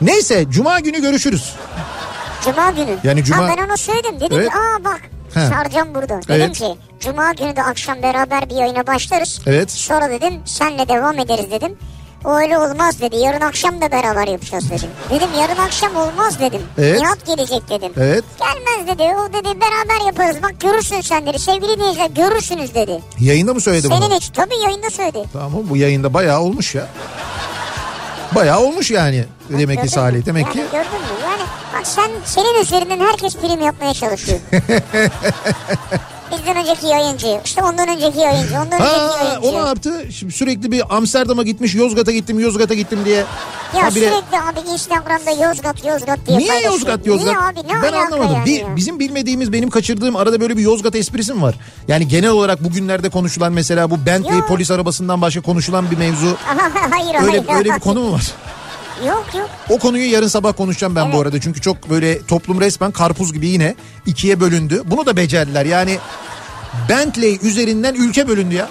Neyse 0.00 0.44
cuma 0.50 0.80
günü 0.80 1.00
görüşürüz. 1.00 1.52
Cuma 2.44 2.70
günü. 2.70 2.96
Yani 3.04 3.20
cuma- 3.24 3.36
Ha 3.48 3.54
ben 3.58 3.66
ona 3.66 3.76
söyledim. 3.76 4.20
Dedim 4.20 4.38
Evet. 4.40 4.50
ki 4.50 4.56
aa 4.58 4.84
bak 4.84 5.00
He. 5.34 5.40
Sarcan 5.40 5.94
burada. 5.94 6.20
Dedim 6.22 6.34
Evet. 6.46 6.58
ki 6.58 6.76
cuma 7.00 7.32
günü 7.32 7.56
de 7.56 7.62
akşam 7.62 8.02
beraber 8.02 8.50
bir 8.50 8.54
yayına 8.54 8.86
başlarız. 8.86 9.40
Evet. 9.46 9.70
Sonra 9.70 10.10
dedim 10.10 10.40
senle 10.44 10.88
devam 10.88 11.18
ederiz 11.18 11.50
dedim. 11.50 11.76
O 12.24 12.36
öyle 12.36 12.58
olmaz 12.58 13.00
dedi. 13.00 13.16
Yarın 13.16 13.40
akşam 13.40 13.80
da 13.80 13.90
beraber 13.92 14.26
yapacağız 14.28 14.70
dedim. 14.70 14.88
Dedim 15.10 15.28
yarın 15.40 15.56
akşam 15.62 15.96
olmaz 15.96 16.40
dedim. 16.40 16.62
Evet. 16.78 17.00
Nihat 17.00 17.26
gelecek 17.26 17.70
dedim. 17.70 17.92
Evet. 17.96 18.24
Gelmez 18.38 18.88
dedi. 18.88 19.02
O 19.02 19.32
dedi 19.32 19.60
beraber 19.60 20.06
yaparız. 20.06 20.42
Bak 20.42 20.60
görürsün 20.60 21.00
sen 21.00 21.26
dedi. 21.26 21.38
Sevgili 21.38 21.76
dinleyiciler 21.78 22.10
görürsünüz 22.10 22.74
dedi. 22.74 23.00
Yayında 23.20 23.54
mı 23.54 23.60
söyledi 23.60 23.90
bunu? 23.90 23.98
Senin 24.02 24.14
için 24.16 24.32
tabii 24.32 24.56
yayında 24.64 24.90
söyledi. 24.90 25.24
Tamam 25.32 25.52
bu 25.70 25.76
yayında 25.76 26.14
bayağı 26.14 26.40
olmuş 26.40 26.74
ya. 26.74 26.86
Bayağı 28.34 28.60
olmuş 28.60 28.90
yani 28.90 29.24
demek 29.48 29.82
ki 29.82 29.88
Salih. 29.88 30.26
Demek 30.26 30.44
yani 30.46 30.52
ki 30.54 30.62
Gördün 30.72 30.90
mü? 30.90 31.21
Bak 31.72 31.86
sen 31.86 32.10
senin 32.24 32.62
üzerinden 32.62 33.00
herkes 33.00 33.36
prim 33.36 33.60
yapmaya 33.60 33.94
çalışıyor. 33.94 34.38
Bizden 36.32 36.56
önceki 36.56 36.86
yayıncı, 36.86 37.40
işte 37.44 37.62
ondan 37.62 37.88
önceki 37.88 38.18
yayıncı, 38.18 38.54
ondan 38.54 38.72
önceki 38.80 38.84
Ha, 38.96 39.24
yayıncı. 39.24 39.48
o 39.48 39.52
ne 39.52 39.56
yaptı? 39.68 40.12
Şimdi 40.12 40.32
sürekli 40.32 40.72
bir 40.72 40.96
Amsterdam'a 40.96 41.42
gitmiş, 41.42 41.74
Yozgat'a 41.74 42.12
gittim, 42.12 42.40
Yozgat'a 42.40 42.74
gittim 42.74 42.98
diye. 43.04 43.16
Ya 43.76 43.82
habire- 43.82 43.90
sürekli 43.90 44.40
abi 44.40 44.70
Instagram'da 44.72 45.30
Yozgat 45.30 45.84
Yozgat 45.84 46.18
diye 46.26 46.38
Niye 46.38 46.48
paylaşıyor. 46.48 46.72
Yozgat 46.72 47.06
Yozgat? 47.06 47.26
Niye 47.26 47.38
abi 47.38 47.58
ne 47.78 47.82
ben 47.82 47.92
anlamadım. 47.92 48.34
yani 48.34 48.46
Bir, 48.46 48.76
bizim 48.76 48.98
bilmediğimiz, 49.00 49.52
benim 49.52 49.70
kaçırdığım 49.70 50.16
arada 50.16 50.40
böyle 50.40 50.56
bir 50.56 50.62
Yozgat 50.62 50.94
esprisi 50.94 51.34
mi 51.34 51.42
var? 51.42 51.54
Yani 51.88 52.08
genel 52.08 52.30
olarak 52.30 52.64
bugünlerde 52.64 53.08
konuşulan 53.08 53.52
mesela 53.52 53.90
bu 53.90 54.06
Bentley 54.06 54.38
Yok. 54.38 54.48
polis 54.48 54.70
arabasından 54.70 55.20
başka 55.22 55.40
konuşulan 55.40 55.90
bir 55.90 55.96
mevzu. 55.98 56.36
hayır 56.90 57.14
Öyle 57.14 57.40
hayır. 57.46 57.58
öyle 57.58 57.74
bir 57.74 57.80
konu 57.80 58.00
mu 58.00 58.12
var? 58.12 58.22
Yok 59.06 59.26
yok. 59.34 59.50
O 59.70 59.78
konuyu 59.78 60.10
yarın 60.12 60.28
sabah 60.28 60.52
konuşacağım 60.56 60.96
ben 60.96 61.12
bu 61.12 61.16
Evet. 61.16 61.26
arada. 61.26 61.40
Çünkü 61.40 61.60
çok 61.60 61.90
böyle 61.90 62.26
toplum 62.26 62.60
resmen 62.60 62.90
karpuz 62.92 63.32
gibi 63.32 63.48
yine 63.48 63.74
ikiye 64.06 64.40
bölündü. 64.40 64.82
Bunu 64.84 65.06
da 65.06 65.16
becerdiler. 65.16 65.64
Yani 65.66 65.98
Bentley 66.88 67.38
üzerinden 67.42 67.94
ülke 67.94 68.28
bölündü 68.28 68.54
ya. 68.54 68.68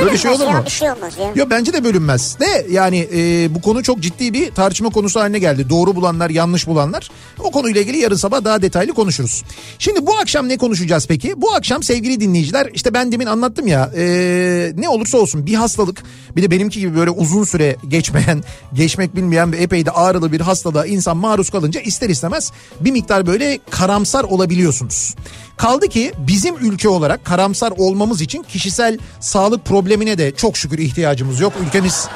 Böyle 0.00 0.12
bir 0.12 0.18
şey 0.18 0.30
olur 0.30 0.46
mu? 0.46 0.62
Bir 0.66 0.70
şey 0.70 0.90
olmaz 0.90 1.18
ya. 1.18 1.32
Yok 1.34 1.50
bence 1.50 1.72
de 1.72 1.84
bölünmez. 1.84 2.38
De 2.40 2.66
yani 2.70 3.08
e, 3.14 3.54
bu 3.54 3.60
konu 3.60 3.82
çok 3.82 4.00
ciddi 4.00 4.32
bir 4.32 4.50
tartışma 4.50 4.90
konusu 4.90 5.20
haline 5.20 5.38
geldi. 5.38 5.70
Doğru 5.70 5.96
bulanlar, 5.96 6.30
yanlış 6.30 6.66
bulanlar. 6.66 7.10
O 7.38 7.50
konuyla 7.50 7.80
ilgili 7.80 7.98
yarın 7.98 8.16
sabah 8.16 8.44
daha 8.44 8.62
detaylı 8.62 8.92
konuşuruz. 8.92 9.44
Şimdi 9.78 10.06
bu 10.06 10.16
akşam 10.16 10.48
ne 10.48 10.56
konuşacağız 10.56 11.06
peki? 11.06 11.42
Bu 11.42 11.54
akşam 11.54 11.82
sevgili 11.82 12.20
dinleyiciler 12.20 12.70
işte 12.74 12.94
ben 12.94 13.12
demin 13.12 13.26
anlattım 13.26 13.66
ya 13.66 13.90
e, 13.96 14.72
ne 14.76 14.88
olursa 14.88 15.18
olsun 15.18 15.46
bir 15.46 15.54
hastalık 15.54 16.02
bir 16.36 16.42
de 16.42 16.50
benimki 16.50 16.80
gibi 16.80 16.96
böyle 16.96 17.10
uzun 17.10 17.44
süre 17.44 17.76
geçmeyen, 17.88 18.44
geçmek 18.74 19.16
bilmeyen 19.16 19.52
ve 19.52 19.56
epey 19.56 19.86
de 19.86 19.90
ağrılı 19.90 20.32
bir 20.32 20.40
hastalığa 20.40 20.86
insan 20.86 21.16
maruz 21.16 21.50
kalınca 21.50 21.80
ister 21.80 22.08
istemez 22.08 22.52
bir 22.80 22.90
miktar 22.90 23.26
böyle 23.26 23.58
karamsar 23.70 24.24
olabiliyorsunuz. 24.24 25.14
Kaldı 25.56 25.88
ki 25.88 26.12
bizim 26.18 26.56
ülke 26.56 26.88
olarak 26.88 27.24
karamsar 27.24 27.72
olmamız 27.78 28.20
için 28.20 28.42
kişisel 28.42 28.98
sağlık 29.20 29.64
problemine 29.84 30.18
de 30.18 30.30
çok 30.30 30.56
şükür 30.56 30.78
ihtiyacımız 30.78 31.40
yok. 31.40 31.52
Ülkemiz 31.66 32.08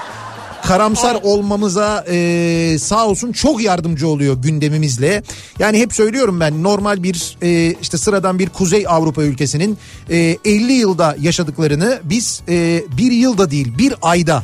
karamsar 0.62 1.18
olmamıza 1.22 2.04
e, 2.08 2.76
sağ 2.78 3.06
olsun 3.06 3.32
çok 3.32 3.62
yardımcı 3.62 4.08
oluyor 4.08 4.36
gündemimizle. 4.42 5.22
Yani 5.58 5.78
hep 5.80 5.92
söylüyorum 5.92 6.40
ben 6.40 6.62
normal 6.62 7.02
bir 7.02 7.36
e, 7.42 7.74
işte 7.82 7.98
sıradan 7.98 8.38
bir 8.38 8.48
Kuzey 8.48 8.84
Avrupa 8.88 9.22
ülkesinin 9.22 9.78
e, 10.10 10.36
50 10.44 10.72
yılda 10.72 11.16
yaşadıklarını 11.20 12.00
biz 12.04 12.42
e, 12.48 12.82
bir 12.96 13.12
yılda 13.12 13.50
değil 13.50 13.78
bir 13.78 13.94
ayda 14.02 14.42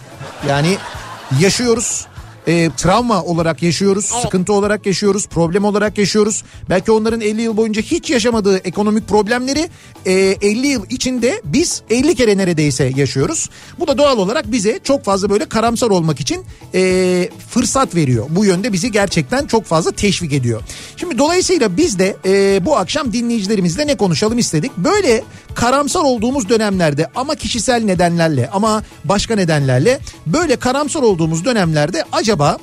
yani 0.49 0.77
yaşıyoruz. 1.41 2.07
E, 2.47 2.71
travma 2.77 3.23
olarak 3.23 3.63
yaşıyoruz, 3.63 4.05
sıkıntı 4.05 4.53
olarak 4.53 4.87
yaşıyoruz, 4.87 5.27
problem 5.27 5.65
olarak 5.65 5.99
yaşıyoruz. 5.99 6.45
Belki 6.71 6.93
onların 6.93 7.21
50 7.21 7.43
yıl 7.43 7.57
boyunca 7.57 7.83
hiç 7.83 8.11
yaşamadığı 8.11 8.57
ekonomik 8.57 9.09
problemleri 9.09 9.69
e, 10.07 10.13
50 10.13 10.67
yıl 10.67 10.85
içinde 10.91 11.43
biz 11.45 11.83
50 11.91 12.15
kere 12.15 12.37
neredeyse 12.37 12.93
yaşıyoruz. 12.97 13.51
Bu 13.79 13.87
da 13.87 13.99
doğal 13.99 14.19
olarak 14.19 14.53
bize 14.53 14.81
çok 14.85 15.05
fazla 15.05 15.31
böyle 15.31 15.45
karamsar 15.45 15.91
olmak 15.91 16.21
için 16.21 16.45
e, 16.75 17.29
fırsat 17.49 17.95
veriyor. 17.95 18.27
Bu 18.31 18.45
yönde 18.45 18.73
bizi 18.73 18.93
gerçekten 18.93 19.47
çok 19.47 19.65
fazla 19.65 19.93
teşvik 19.93 20.33
ediyor. 20.33 20.63
Şimdi 20.97 21.19
dolayısıyla 21.19 21.77
biz 21.77 21.99
de 21.99 22.17
e, 22.25 22.65
bu 22.67 22.77
akşam 22.77 23.13
dinleyicilerimizle 23.13 23.87
ne 23.87 23.97
konuşalım 23.97 24.39
istedik. 24.39 24.77
Böyle 24.77 25.25
karamsar 25.55 26.01
olduğumuz 26.01 26.49
dönemlerde 26.49 27.07
ama 27.15 27.35
kişisel 27.35 27.85
nedenlerle 27.85 28.51
ama 28.53 28.83
başka 29.05 29.35
nedenlerle 29.37 30.01
böyle 30.27 30.57
karamsar 30.57 31.03
olduğumuz 31.03 31.45
dönemlerde 31.45 32.05
acaba 32.13 32.59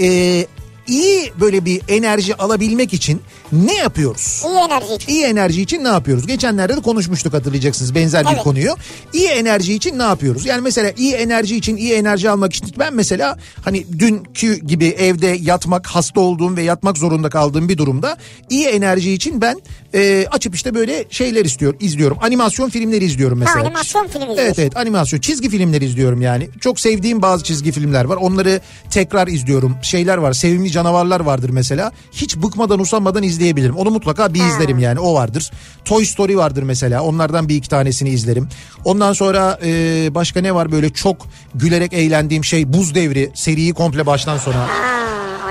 e, 0.00 0.46
iyi 0.86 1.32
böyle 1.40 1.64
bir 1.64 1.82
enerji 1.88 2.36
alabilmek 2.36 2.94
için 2.94 3.20
ne 3.52 3.74
yapıyoruz? 3.74 4.42
İyi 4.44 4.54
enerji 4.54 4.94
için. 4.94 5.12
İyi 5.12 5.24
enerji 5.24 5.62
için 5.62 5.84
ne 5.84 5.88
yapıyoruz? 5.88 6.26
Geçenlerde 6.26 6.76
de 6.76 6.80
konuşmuştuk 6.80 7.34
hatırlayacaksınız 7.34 7.94
benzer 7.94 8.24
bir 8.24 8.30
Evet. 8.32 8.42
konuyu. 8.42 8.76
İyi 9.12 9.28
enerji 9.28 9.74
için 9.74 9.98
ne 9.98 10.02
yapıyoruz? 10.02 10.46
Yani 10.46 10.60
mesela 10.60 10.92
iyi 10.96 11.12
enerji 11.14 11.56
için 11.56 11.76
iyi 11.76 11.92
enerji 11.92 12.30
almak 12.30 12.54
için 12.54 12.74
ben 12.78 12.94
mesela 12.94 13.38
hani 13.64 13.86
dünkü 13.98 14.54
gibi 14.58 14.86
evde 14.86 15.36
yatmak 15.40 15.86
hasta 15.86 16.20
olduğum 16.20 16.56
ve 16.56 16.62
yatmak 16.62 16.98
zorunda 16.98 17.28
kaldığım 17.30 17.68
bir 17.68 17.78
durumda 17.78 18.16
iyi 18.50 18.66
enerji 18.66 19.12
için 19.12 19.40
ben 19.40 19.60
e, 19.94 20.26
açıp 20.30 20.54
işte 20.54 20.74
böyle 20.74 21.04
şeyler 21.10 21.44
istiyorum 21.44 21.78
izliyorum. 21.80 22.18
Animasyon 22.20 22.68
filmleri 22.70 23.04
izliyorum 23.04 23.38
mesela. 23.38 23.56
Ha, 23.56 23.60
animasyon 23.60 24.06
film 24.06 24.22
izliyorsun. 24.22 24.44
Evet 24.44 24.58
evet 24.58 24.76
animasyon 24.76 25.20
çizgi 25.20 25.50
filmler 25.50 25.80
izliyorum 25.80 26.22
yani. 26.22 26.48
Çok 26.60 26.80
sevdiğim 26.80 27.22
bazı 27.22 27.44
çizgi 27.44 27.72
filmler 27.72 28.04
var. 28.04 28.16
Onları 28.16 28.60
tekrar 28.90 29.28
izliyorum. 29.28 29.76
Şeyler 29.82 30.18
var 30.18 30.32
sevimli 30.32 30.70
canavarlar 30.70 31.20
vardır 31.20 31.50
mesela. 31.50 31.92
Hiç 32.12 32.36
bıkmadan 32.36 32.80
usanmadan 32.80 33.22
izleyebilirim. 33.34 33.76
Onu 33.76 33.90
mutlaka 33.90 34.34
bir 34.34 34.40
izlerim 34.46 34.78
yani 34.78 35.00
o 35.00 35.14
vardır. 35.14 35.50
Toy 35.84 36.04
Story 36.04 36.36
vardır 36.36 36.62
mesela. 36.62 37.02
Onlardan 37.02 37.48
bir 37.48 37.56
iki 37.56 37.68
tanesini 37.68 38.08
izlerim. 38.08 38.48
Ondan 38.84 39.12
sonra 39.12 39.58
e, 39.64 40.14
başka 40.14 40.40
ne 40.40 40.54
var 40.54 40.72
böyle 40.72 40.90
çok 40.92 41.16
gülerek 41.54 41.92
eğlendiğim 41.92 42.44
şey 42.44 42.72
Buz 42.72 42.94
Devri 42.94 43.30
seriyi 43.34 43.74
komple 43.74 44.06
baştan 44.06 44.38
sona 44.38 44.66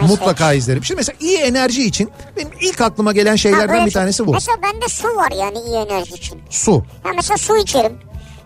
işte. 0.02 0.08
mutlaka 0.08 0.54
izlerim. 0.54 0.84
Şimdi 0.84 0.98
mesela 1.00 1.18
iyi 1.20 1.38
enerji 1.38 1.84
için 1.86 2.12
benim 2.38 2.50
ilk 2.62 2.82
aklıma 2.82 3.14
gelen 3.14 3.36
şeylerden 3.36 3.86
bir 3.86 3.92
tanesi 3.92 4.28
bu. 4.28 4.32
Mesela 4.32 4.58
bende 4.64 4.88
su 4.88 5.08
var 5.08 5.32
yani 5.40 5.58
iyi 5.68 5.76
enerji 5.76 6.14
için. 6.14 6.42
Su. 6.50 6.84
Ha, 7.04 7.10
mesela 7.16 7.38
su 7.38 7.58
içerim. 7.58 7.94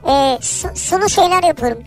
Ee, 0.10 0.38
su, 0.42 0.68
sulu 0.76 1.10
şeyler 1.10 1.44
yapıyorum. 1.44 1.78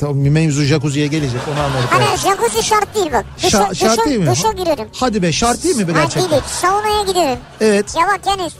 Tamam 0.00 0.16
mevzu 0.16 0.62
jacuzziye 0.64 1.06
gelecek 1.06 1.40
onu 1.52 1.60
anladık. 1.60 1.88
Hani 1.92 2.04
jacuzzi 2.18 2.62
şart 2.62 2.94
değil 2.94 3.12
bak. 3.12 3.24
Duşa, 3.42 3.58
Şa- 3.58 3.74
şart 3.74 3.98
duşa- 3.98 4.06
değil 4.06 4.18
mi? 4.20 4.26
Duşa 4.30 4.52
girerim. 4.52 4.88
Hadi 4.92 5.22
be 5.22 5.32
şart 5.32 5.64
değil 5.64 5.76
mi 5.76 5.84
Ha, 5.84 5.92
gerçekten? 6.02 6.30
değil. 6.30 6.42
Saunaya 6.60 7.02
giderim. 7.02 7.38
Evet. 7.60 7.94
Ya 8.00 8.06
bak 8.06 8.20
yani 8.26 8.50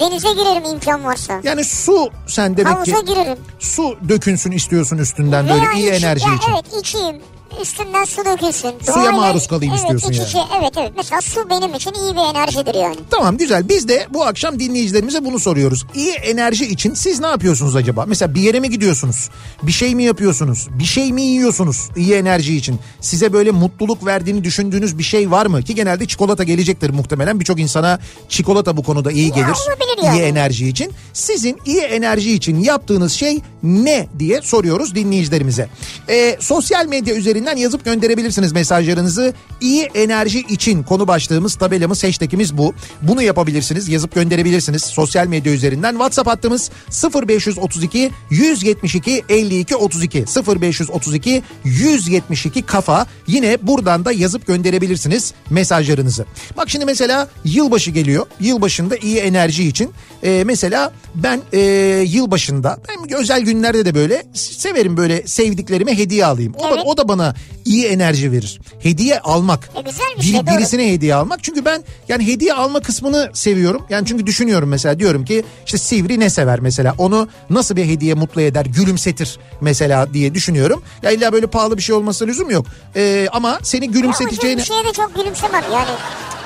denize 0.00 0.28
girerim 0.32 0.64
imkan 0.64 1.04
varsa. 1.04 1.40
Yani 1.42 1.64
su 1.64 2.08
sen 2.26 2.56
demek 2.56 2.84
ki 2.84 2.92
Havuza 2.92 3.12
girerim. 3.12 3.38
su 3.58 3.96
dökünsün 4.08 4.50
istiyorsun 4.52 4.98
üstünden 4.98 5.48
böyle 5.48 5.60
Veya 5.60 5.72
iyi 5.72 5.82
içi- 5.86 6.04
enerji 6.06 6.28
ya 6.28 6.34
için. 6.34 6.52
Evet 6.52 6.64
içeyim. 6.84 7.16
Üstünden 7.62 8.04
su 8.04 8.24
dökülsün. 8.24 8.70
Suya 8.92 9.12
maruz 9.12 9.46
kalayım 9.46 9.74
evet, 9.74 9.82
istiyorsun 9.84 10.10
iç 10.12 10.18
yani. 10.18 10.28
içe- 10.28 10.56
evet 10.60 10.72
evet. 10.76 10.92
Mesela 10.96 11.20
su 11.20 11.50
benim 11.50 11.74
için 11.74 11.92
iyi 11.92 12.12
bir 12.14 12.36
enerjidir 12.36 12.74
yani. 12.74 12.96
Tamam 13.10 13.36
güzel 13.36 13.68
biz 13.68 13.88
de 13.88 14.06
bu 14.10 14.24
akşam 14.24 14.58
dinleyicilerimize 14.58 15.24
bunu 15.24 15.38
soruyoruz. 15.38 15.86
İyi 15.94 16.12
enerji 16.12 16.66
için 16.66 16.94
siz 16.94 17.20
ne 17.20 17.26
yapıyorsunuz 17.26 17.76
acaba? 17.76 18.04
Mesela 18.06 18.34
bir 18.34 18.40
yere 18.40 18.60
mi 18.60 18.70
gidiyorsunuz? 18.70 19.30
Bir 19.62 19.72
şey 19.72 19.94
mi 19.94 20.04
yapıyorsunuz? 20.04 20.68
Bir 20.78 20.84
şey 20.84 21.12
mi 21.12 21.22
yiyorsunuz 21.22 21.88
iyi 21.96 22.14
enerji 22.14 22.56
için? 22.56 22.78
Size 23.00 23.32
böyle 23.32 23.50
mutluluk 23.50 24.06
verdiğini 24.06 24.44
düşündüğünüz 24.44 24.98
bir 24.98 25.02
şey 25.02 25.30
var 25.30 25.46
mı? 25.46 25.62
Ki 25.62 25.74
genelde 25.74 26.06
çikolata 26.06 26.44
gelecektir 26.44 26.90
muhtemelen. 26.90 27.40
Birçok 27.40 27.60
insana 27.60 27.98
çikolata 28.28 28.76
bu 28.76 28.82
konuda 28.82 29.12
iyi 29.12 29.32
gelir. 29.32 29.44
olabilir 29.46 30.02
İyi 30.02 30.06
yani. 30.06 30.20
enerji 30.20 30.68
için. 30.68 30.92
Sizin 31.12 31.56
iyi 31.66 31.80
enerji 31.80 32.32
için 32.32 32.60
yaptığınız 32.60 33.12
şey 33.12 33.40
ne 33.62 34.06
diye 34.18 34.40
soruyoruz 34.42 34.94
dinleyicilerimize. 34.94 35.68
Ee, 36.08 36.36
sosyal 36.40 36.86
medya 36.86 37.14
üzerinden 37.44 37.62
yazıp 37.62 37.84
gönderebilirsiniz 37.84 38.52
mesajlarınızı. 38.52 39.34
İyi 39.60 39.82
enerji 39.94 40.40
için 40.40 40.82
konu 40.82 41.08
başlığımız, 41.08 41.54
tabelamız, 41.54 42.04
hashtagimiz 42.04 42.58
bu. 42.58 42.74
Bunu 43.02 43.22
yapabilirsiniz, 43.22 43.88
yazıp 43.88 44.14
gönderebilirsiniz 44.14 44.82
sosyal 44.82 45.26
medya 45.26 45.52
üzerinden. 45.52 45.92
WhatsApp 45.92 46.28
hattımız 46.28 46.70
0532 47.14 48.10
172 48.30 49.24
52 49.28 49.76
32 49.76 50.24
0532 50.62 51.42
172 51.64 52.62
kafa. 52.62 53.06
Yine 53.26 53.58
buradan 53.62 54.04
da 54.04 54.12
yazıp 54.12 54.46
gönderebilirsiniz 54.46 55.34
mesajlarınızı. 55.50 56.24
Bak 56.56 56.70
şimdi 56.70 56.84
mesela 56.84 57.28
yılbaşı 57.44 57.90
geliyor. 57.90 58.26
Yılbaşında 58.40 58.96
iyi 58.96 59.16
enerji 59.16 59.68
için. 59.68 59.90
Ee, 60.22 60.42
mesela 60.46 60.92
ben 61.14 61.40
e, 61.52 61.60
yılbaşında 62.08 62.78
ben 62.88 63.18
özel 63.18 63.42
günlerde 63.42 63.84
de 63.84 63.94
böyle 63.94 64.22
severim 64.34 64.96
böyle 64.96 65.26
sevdiklerime 65.26 65.98
hediye 65.98 66.26
alayım. 66.26 66.54
O, 66.58 66.62
da, 66.62 66.74
Evet. 66.74 66.82
o 66.86 66.96
da 66.96 67.08
bana 67.08 67.23
iyi 67.64 67.86
enerji 67.86 68.32
verir. 68.32 68.60
Hediye 68.80 69.20
almak. 69.20 69.70
E, 69.76 69.80
güzel 69.80 70.06
bir 70.18 70.22
şey, 70.22 70.46
doğru. 70.46 70.56
birisine 70.56 70.92
hediye 70.92 71.14
almak. 71.14 71.44
Çünkü 71.44 71.64
ben 71.64 71.82
yani 72.08 72.26
hediye 72.26 72.54
alma 72.54 72.80
kısmını 72.80 73.30
seviyorum. 73.32 73.86
Yani 73.90 74.06
çünkü 74.06 74.26
düşünüyorum 74.26 74.68
mesela 74.68 74.98
diyorum 74.98 75.24
ki 75.24 75.44
işte 75.66 75.78
Sivri 75.78 76.20
ne 76.20 76.30
sever 76.30 76.60
mesela. 76.60 76.94
Onu 76.98 77.28
nasıl 77.50 77.76
bir 77.76 77.84
hediye 77.84 78.14
mutlu 78.14 78.40
eder, 78.40 78.66
gülümsetir 78.66 79.38
mesela 79.60 80.14
diye 80.14 80.34
düşünüyorum. 80.34 80.82
Ya 81.02 81.10
illa 81.10 81.32
böyle 81.32 81.46
pahalı 81.46 81.76
bir 81.76 81.82
şey 81.82 81.94
olması 81.94 82.26
lüzum 82.26 82.50
yok. 82.50 82.66
Ee, 82.96 83.28
ama 83.32 83.58
seni 83.62 83.84
Ya 83.84 83.90
gülümseteceğini... 83.92 84.60
bir 84.60 84.64
şeye 84.64 84.84
de 84.84 84.92
çok 84.92 85.14
gülümsemem 85.14 85.64
yani. 85.72 85.90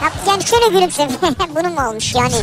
Ya, 0.02 0.12
yani 0.28 0.42
şöyle 0.44 0.68
gülümsem. 0.68 1.08
Bunu 1.54 1.68
mu 1.75 1.80
almış 1.80 2.14
yani? 2.14 2.35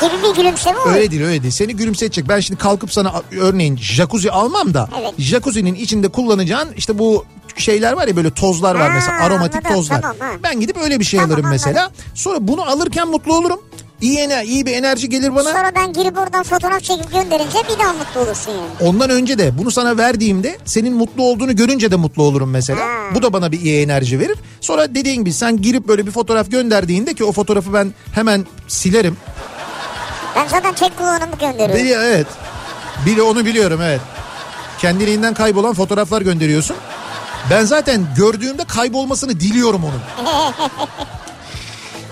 Gibi 0.00 0.22
bir 0.22 0.36
gülümseme 0.42 0.78
olur. 0.78 0.92
Öyle 0.94 1.10
değil 1.10 1.22
öyle 1.22 1.42
değil. 1.42 1.52
Seni 1.52 1.76
gülümsetecek. 1.76 2.28
Ben 2.28 2.40
şimdi 2.40 2.60
kalkıp 2.60 2.92
sana 2.92 3.22
örneğin 3.40 3.76
jacuzzi 3.76 4.30
almam 4.30 4.74
da 4.74 4.88
Evet. 5.00 5.14
jacuzzi'nin 5.18 5.74
içinde 5.74 6.08
kullanacağın 6.08 6.72
işte 6.76 6.98
bu 6.98 7.24
şeyler 7.60 7.92
var 7.92 8.08
ya 8.08 8.16
böyle 8.16 8.30
tozlar 8.30 8.74
var 8.74 8.88
Ha, 8.90 8.94
mesela 8.94 9.18
aromatik 9.22 9.56
anladım, 9.56 9.74
tozlar. 9.76 10.02
tamam, 10.02 10.16
ha. 10.20 10.26
ben 10.42 10.60
gidip 10.60 10.76
öyle 10.76 11.00
bir 11.00 11.04
şey 11.04 11.20
Tamam, 11.20 11.30
alırım 11.30 11.46
anladım. 11.46 11.62
mesela. 11.66 11.90
Sonra 12.14 12.36
bunu 12.40 12.62
alırken 12.70 13.08
mutlu 13.08 13.34
olurum. 13.36 13.60
İyi, 14.00 14.18
ener- 14.18 14.44
iyi 14.44 14.66
bir 14.66 14.72
enerji 14.72 15.08
gelir 15.08 15.34
bana. 15.34 15.42
Sonra 15.52 15.72
ben 15.76 15.92
girip 15.92 16.18
oradan 16.18 16.42
fotoğraf 16.42 16.82
çekip 16.82 17.12
gönderince 17.12 17.58
bir 17.74 17.78
daha 17.84 17.92
mutlu 17.92 18.20
olursun 18.20 18.52
yani. 18.52 18.90
Ondan 18.90 19.10
önce 19.10 19.38
de 19.38 19.58
bunu 19.58 19.70
sana 19.70 19.96
verdiğimde 19.98 20.58
senin 20.64 20.94
mutlu 20.94 21.22
olduğunu 21.22 21.56
görünce 21.56 21.90
de 21.90 21.96
mutlu 21.96 22.22
olurum 22.22 22.50
mesela. 22.50 22.80
Ha. 22.80 23.14
Bu 23.14 23.22
da 23.22 23.32
bana 23.32 23.52
bir 23.52 23.60
iyi 23.60 23.82
enerji 23.84 24.18
verir. 24.20 24.38
Sonra 24.60 24.94
dediğin 24.94 25.18
gibi 25.20 25.32
sen 25.32 25.62
girip 25.62 25.88
böyle 25.88 26.06
bir 26.06 26.10
fotoğraf 26.10 26.50
gönderdiğinde 26.50 27.14
ki 27.14 27.24
o 27.24 27.32
fotoğrafı 27.32 27.72
ben 27.74 27.94
hemen 28.12 28.46
silerim. 28.68 29.16
Ben 30.36 30.48
zaten 30.48 30.74
tek 30.74 30.98
kullanımı 30.98 31.38
gönderiyorum. 31.40 31.74
Bili, 31.76 31.92
evet. 31.92 32.26
Bili 33.06 33.22
onu 33.22 33.44
biliyorum 33.44 33.80
evet. 33.82 34.00
Kendiliğinden 34.78 35.34
kaybolan 35.34 35.74
fotoğraflar 35.74 36.22
gönderiyorsun. 36.22 36.76
Ben 37.50 37.64
zaten 37.64 38.06
gördüğümde 38.16 38.64
kaybolmasını 38.64 39.40
diliyorum 39.40 39.84
onun. 39.84 40.00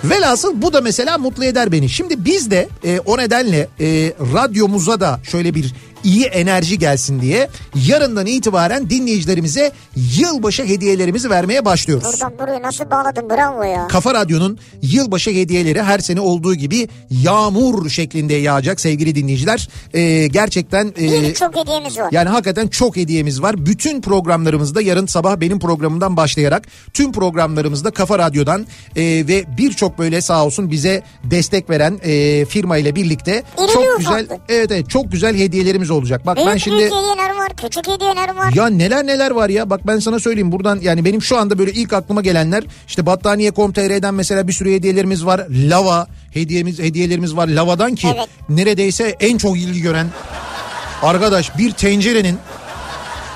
Velhasıl 0.10 0.62
bu 0.62 0.72
da 0.72 0.80
mesela 0.80 1.18
mutlu 1.18 1.44
eder 1.44 1.72
beni. 1.72 1.88
Şimdi 1.88 2.24
biz 2.24 2.50
de 2.50 2.68
e, 2.84 3.00
o 3.00 3.18
nedenle 3.18 3.68
e, 3.80 3.86
radyomuza 4.34 5.00
da 5.00 5.20
şöyle 5.24 5.54
bir 5.54 5.74
iyi 6.04 6.24
enerji 6.24 6.78
gelsin 6.78 7.20
diye 7.20 7.48
yarından 7.86 8.26
itibaren 8.26 8.90
dinleyicilerimize 8.90 9.72
yılbaşı 10.18 10.64
hediyelerimizi 10.64 11.30
vermeye 11.30 11.64
başlıyoruz. 11.64 12.04
Buradan 12.12 12.32
buraya 12.38 12.62
nasıl 12.62 12.90
bağladın 12.90 13.30
bravo 13.30 13.62
ya. 13.62 13.88
Kafa 13.88 14.14
Radyo'nun 14.14 14.58
yılbaşı 14.82 15.30
hediyeleri 15.30 15.82
her 15.82 15.98
sene 15.98 16.20
olduğu 16.20 16.54
gibi 16.54 16.88
yağmur 17.10 17.88
şeklinde 17.90 18.34
yağacak 18.34 18.80
sevgili 18.80 19.14
dinleyiciler. 19.14 19.68
Ee, 19.94 20.26
gerçekten... 20.26 20.86
e, 21.00 21.22
Birçok 21.22 21.56
hediyemiz 21.56 21.98
var. 21.98 22.08
yani 22.12 22.28
hakikaten 22.28 22.66
çok 22.68 22.96
hediyemiz 22.96 23.42
var. 23.42 23.66
Bütün 23.66 24.00
programlarımızda 24.00 24.82
yarın 24.82 25.06
sabah 25.06 25.36
benim 25.40 25.58
programımdan 25.58 26.16
başlayarak 26.16 26.66
tüm 26.94 27.12
programlarımızda 27.12 27.90
Kafa 27.90 28.18
Radyo'dan 28.18 28.66
e, 28.96 29.02
ve 29.02 29.44
birçok 29.58 29.98
böyle 29.98 30.20
sağ 30.20 30.44
olsun 30.44 30.70
bize 30.70 31.02
destek 31.24 31.70
veren 31.70 32.00
e, 32.04 32.44
firma 32.44 32.76
ile 32.76 32.94
birlikte 32.96 33.42
İrili 33.58 33.72
çok 33.72 33.82
ufaklı. 33.82 33.98
güzel 33.98 34.26
evet 34.48 34.70
evet 34.72 34.90
çok 34.90 35.12
güzel 35.12 35.36
hediyelerimiz 35.36 35.90
olacak. 35.94 36.26
Bak 36.26 36.36
Büyük 36.36 36.48
ben 36.48 36.56
şimdi 36.56 36.78
büyük 36.78 36.92
hediyeler 36.92 37.30
var, 37.36 37.52
küçük 37.56 37.88
hediyeler 37.88 38.34
var. 38.36 38.52
ya 38.54 38.66
neler 38.66 39.06
neler 39.06 39.30
var 39.30 39.48
ya 39.48 39.70
bak 39.70 39.86
ben 39.86 39.98
sana 39.98 40.20
söyleyeyim 40.20 40.52
buradan 40.52 40.78
yani 40.82 41.04
benim 41.04 41.22
şu 41.22 41.38
anda 41.38 41.58
böyle 41.58 41.72
ilk 41.72 41.92
aklıma 41.92 42.22
gelenler 42.22 42.64
işte 42.88 43.06
battaniye.com.tr'den 43.06 44.14
mesela 44.14 44.48
bir 44.48 44.52
sürü 44.52 44.72
hediyelerimiz 44.74 45.26
var. 45.26 45.46
Lava 45.50 46.06
hediyemiz 46.30 46.78
hediyelerimiz 46.78 47.36
var 47.36 47.48
lavadan 47.48 47.94
ki 47.94 48.08
Evet. 48.16 48.28
neredeyse 48.48 49.16
en 49.20 49.38
çok 49.38 49.58
ilgi 49.58 49.80
gören 49.82 50.06
arkadaş 51.02 51.58
bir 51.58 51.72
tencerenin 51.72 52.38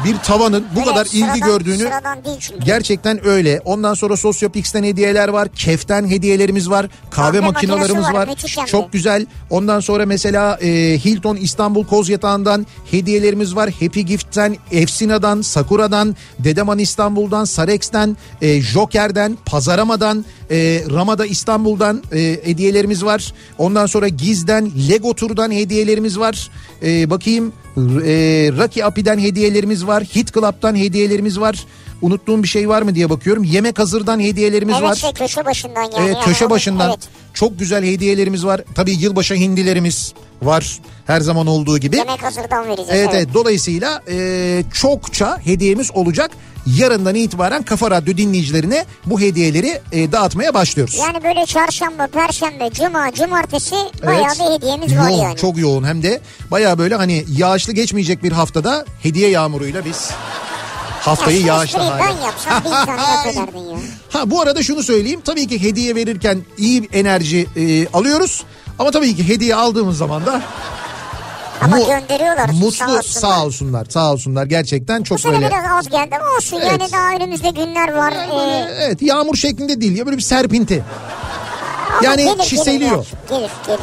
bir 0.04 0.16
tavanın 0.18 0.64
bu 0.74 0.78
Evet, 0.78 0.88
kadar 0.88 1.06
ilgi 1.06 1.18
sıradan- 1.18 1.40
gördüğünü 1.48 1.90
değil 2.24 2.36
çünkü. 2.40 2.64
Gerçekten 2.64 3.26
öyle. 3.26 3.60
Ondan 3.64 3.94
sonra 3.94 4.16
Sosyopix'ten 4.16 4.84
hediyeler 4.84 5.28
var. 5.28 5.48
Keften 5.48 6.08
hediyelerimiz 6.08 6.70
var. 6.70 6.86
Kahve, 7.10 7.26
Kahve 7.38 7.40
makinesi 7.46 7.94
var, 7.98 8.12
var. 8.14 8.28
Çok 8.66 8.92
güzel. 8.92 9.26
Ondan 9.50 9.80
sonra 9.80 10.06
mesela 10.06 10.58
e, 10.62 10.68
Hilton 11.04 11.36
İstanbul 11.36 11.86
Koz 11.86 12.08
Yatağı'ndan 12.08 12.66
hediyelerimiz 12.90 13.56
var. 13.56 13.70
Happy 13.80 14.00
Gift'ten, 14.00 14.56
Efsina'dan, 14.72 15.40
Sakura'dan, 15.42 16.16
Dedeman 16.38 16.78
İstanbul'dan, 16.78 17.44
Sarex'ten, 17.44 18.16
e, 18.42 18.60
Joker'den, 18.60 19.38
Pazarama'dan, 19.46 20.24
e, 20.50 20.82
Ramada 20.90 21.26
İstanbul'dan 21.26 22.02
e, 22.12 22.40
hediyelerimiz 22.44 23.04
var. 23.04 23.32
Ondan 23.58 23.86
sonra 23.86 24.08
Giz'den, 24.08 24.72
Lego 24.90 25.14
Tur'dan 25.14 25.50
hediyelerimiz 25.50 26.18
var. 26.18 26.50
E, 26.82 27.10
bakayım 27.10 27.52
e, 27.76 27.80
Rocky 28.58 28.84
Api'den 28.84 29.18
hediyelerimiz 29.18 29.86
var. 29.86 30.04
Hit 30.04 30.34
Club'dan 30.34 30.76
hediyelerimiz 30.76 31.40
var. 31.40 31.66
Unuttuğum 32.02 32.42
bir 32.42 32.48
şey 32.48 32.68
var 32.68 32.82
mı 32.82 32.94
diye 32.94 33.10
bakıyorum. 33.10 33.44
Yemek 33.44 33.78
hazırdan 33.78 34.20
hediyelerimiz 34.20 34.74
Evet 34.78 34.88
var. 34.90 34.94
şey 34.94 35.12
köşe 35.12 35.44
başından 35.44 35.82
yani. 35.82 35.94
Evet 35.98 36.16
köşe 36.24 36.50
başından 36.50 36.88
Evet. 36.88 37.08
çok 37.34 37.58
güzel 37.58 37.84
hediyelerimiz 37.84 38.46
var. 38.46 38.60
Tabii 38.74 38.92
yılbaşı 38.92 39.34
hindilerimiz 39.34 40.14
var 40.42 40.78
her 41.06 41.20
zaman 41.20 41.46
olduğu 41.46 41.78
gibi. 41.78 41.96
Yemek 41.96 42.22
hazırdan 42.22 42.66
vereceğiz. 42.66 42.90
Evet 42.92 43.08
evet 43.12 43.28
dolayısıyla 43.34 44.02
e, 44.10 44.62
çokça 44.74 45.38
hediyemiz 45.44 45.90
olacak. 45.94 46.30
Yarından 46.66 47.14
itibaren 47.14 47.62
Kafa 47.62 47.90
Radyo 47.90 48.16
dinleyicilerine 48.16 48.84
bu 49.06 49.20
hediyeleri 49.20 49.80
e, 49.92 50.12
dağıtmaya 50.12 50.54
başlıyoruz. 50.54 50.94
Yani 50.94 51.24
böyle 51.24 51.46
çarşamba, 51.46 52.06
perşembe, 52.06 52.70
cuma, 52.70 53.12
cumartesi 53.12 53.74
bayağı 54.06 54.22
Evet. 54.36 54.40
bir 54.50 54.54
hediyemiz 54.54 54.96
var 54.98 55.08
yoğun, 55.08 55.22
yani. 55.22 55.36
Çok 55.36 55.58
yoğun 55.58 55.84
hem 55.84 56.02
de 56.02 56.20
baya 56.50 56.78
böyle 56.78 56.94
hani 56.94 57.24
yağışlı 57.36 57.72
geçmeyecek 57.72 58.22
bir 58.22 58.32
haftada 58.32 58.84
hediye 59.02 59.30
yağmuruyla 59.30 59.84
biz 59.84 60.10
haftayı 61.00 61.36
Ya 61.36 61.42
şu 61.42 61.48
yağışlı 61.48 61.78
espriyi 61.78 61.90
hale. 61.90 62.02
ben 62.18 62.24
yapsam 62.26 62.64
bir 62.64 62.70
tane 62.70 63.02
laf 63.02 63.26
ederdin 63.32 63.58
ya. 63.70 63.78
Ha 64.12 64.30
bu 64.30 64.40
arada 64.40 64.62
şunu 64.62 64.82
söyleyeyim. 64.82 65.20
Tabii 65.24 65.46
ki 65.46 65.62
hediye 65.62 65.94
verirken 65.94 66.38
iyi 66.58 66.88
enerji 66.92 67.46
e, 67.56 67.86
alıyoruz. 67.88 68.42
Ama 68.78 68.90
tabii 68.90 69.16
ki 69.16 69.28
hediye 69.28 69.54
aldığımız 69.54 69.98
zaman 69.98 70.26
da 70.26 70.42
Ama 71.62 71.76
mu- 71.76 71.86
gönderiyorlar. 71.86 72.48
mutlu 72.48 72.72
sağ 72.72 72.84
olsunlar. 72.86 73.02
sağ 73.02 73.44
olsunlar. 73.44 73.86
Sağ 73.90 74.12
olsunlar. 74.12 74.46
Gerçekten 74.46 75.00
Bu 75.00 75.04
çok 75.04 75.20
sene 75.20 75.32
böyle 75.32 75.46
biraz 75.48 75.64
az 75.78 75.88
geldi 75.88 76.16
ama 76.20 76.30
olsun 76.36 76.60
Evet. 76.62 76.70
yani 76.80 76.92
daha 76.92 77.10
önümüzde 77.16 77.50
günler 77.50 77.92
var. 77.92 78.12
Ee, 78.12 78.68
evet 78.84 79.02
yağmur 79.02 79.34
şeklinde 79.36 79.80
değil 79.80 79.96
ya 79.98 80.06
böyle 80.06 80.16
bir 80.16 80.22
serpinti. 80.22 80.84
ama 81.92 82.04
Yani 82.04 82.24
gelir, 82.24 82.42
çiseliyor. 82.42 83.06
Gelir, 83.28 83.38
gelir. 83.38 83.50
gelir. 83.66 83.80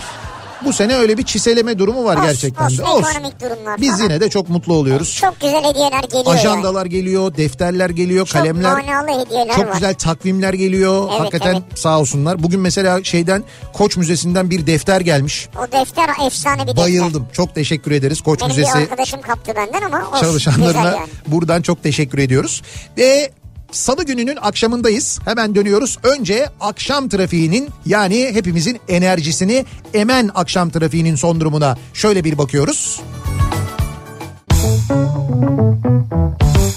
Bu 0.65 0.73
sene 0.73 0.95
öyle 0.95 1.17
bir 1.17 1.23
çiseleme 1.23 1.79
durumu 1.79 2.05
var 2.05 2.15
Olsun, 2.15 2.27
gerçekten 2.27 2.65
olsun, 2.65 2.77
de. 2.77 2.83
Olsun. 2.83 3.09
ekonomik 3.11 3.41
durumlar 3.41 3.81
Biz 3.81 3.91
falan. 3.91 4.03
yine 4.03 4.19
de 4.21 4.29
çok 4.29 4.49
mutlu 4.49 4.73
oluyoruz. 4.73 5.15
Çok 5.21 5.39
güzel 5.41 5.63
hediyeler 5.63 6.01
geliyor 6.03 6.25
yani. 6.25 6.39
Ajandalar 6.39 6.85
geliyor, 6.85 7.37
defterler 7.37 7.89
geliyor, 7.89 8.25
Çok 8.25 8.33
kalemler. 8.41 8.71
manalı 8.73 9.25
hediyeler 9.25 9.55
Çok 9.55 9.67
var. 9.67 9.73
güzel 9.73 9.93
takvimler 9.93 10.53
geliyor. 10.53 11.07
Evet, 11.09 11.19
Hakikaten 11.19 11.53
evet. 11.53 11.79
sağ 11.79 11.99
olsunlar. 11.99 12.43
Bugün 12.43 12.59
mesela 12.59 13.03
şeyden 13.03 13.43
Koç 13.73 13.97
Müzesi'nden 13.97 14.49
bir 14.49 14.67
defter 14.67 15.01
gelmiş. 15.01 15.49
O 15.59 15.71
defter 15.71 16.09
efsane 16.27 16.61
bir 16.61 16.67
defter. 16.67 16.83
Bayıldım. 16.83 17.27
Çok 17.33 17.55
teşekkür 17.55 17.91
ederiz 17.91 18.21
Koç 18.21 18.39
Benim 18.41 18.49
Müzesi 18.55 18.75
bir 18.77 18.81
arkadaşım 18.81 19.21
kaptı 19.21 19.53
benden 19.55 19.81
ama 19.81 20.09
olsun. 20.09 20.21
çalışanlarına 20.21 20.85
yani. 20.85 21.07
buradan 21.27 21.61
çok 21.61 21.83
teşekkür 21.83 22.17
ediyoruz. 22.17 22.61
Ve 22.97 23.31
Salı 23.71 24.05
gününün 24.05 24.37
akşamındayız. 24.41 25.19
Hemen 25.25 25.55
dönüyoruz. 25.55 25.97
Önce 26.03 26.49
akşam 26.59 27.09
trafiğinin 27.09 27.69
yani 27.85 28.31
hepimizin 28.33 28.79
enerjisini 28.87 29.65
emen 29.93 30.29
akşam 30.35 30.69
trafiğinin 30.69 31.15
son 31.15 31.39
durumuna 31.39 31.77
şöyle 31.93 32.23
bir 32.23 32.37
bakıyoruz. 32.37 33.01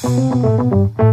Kafa 0.02 1.07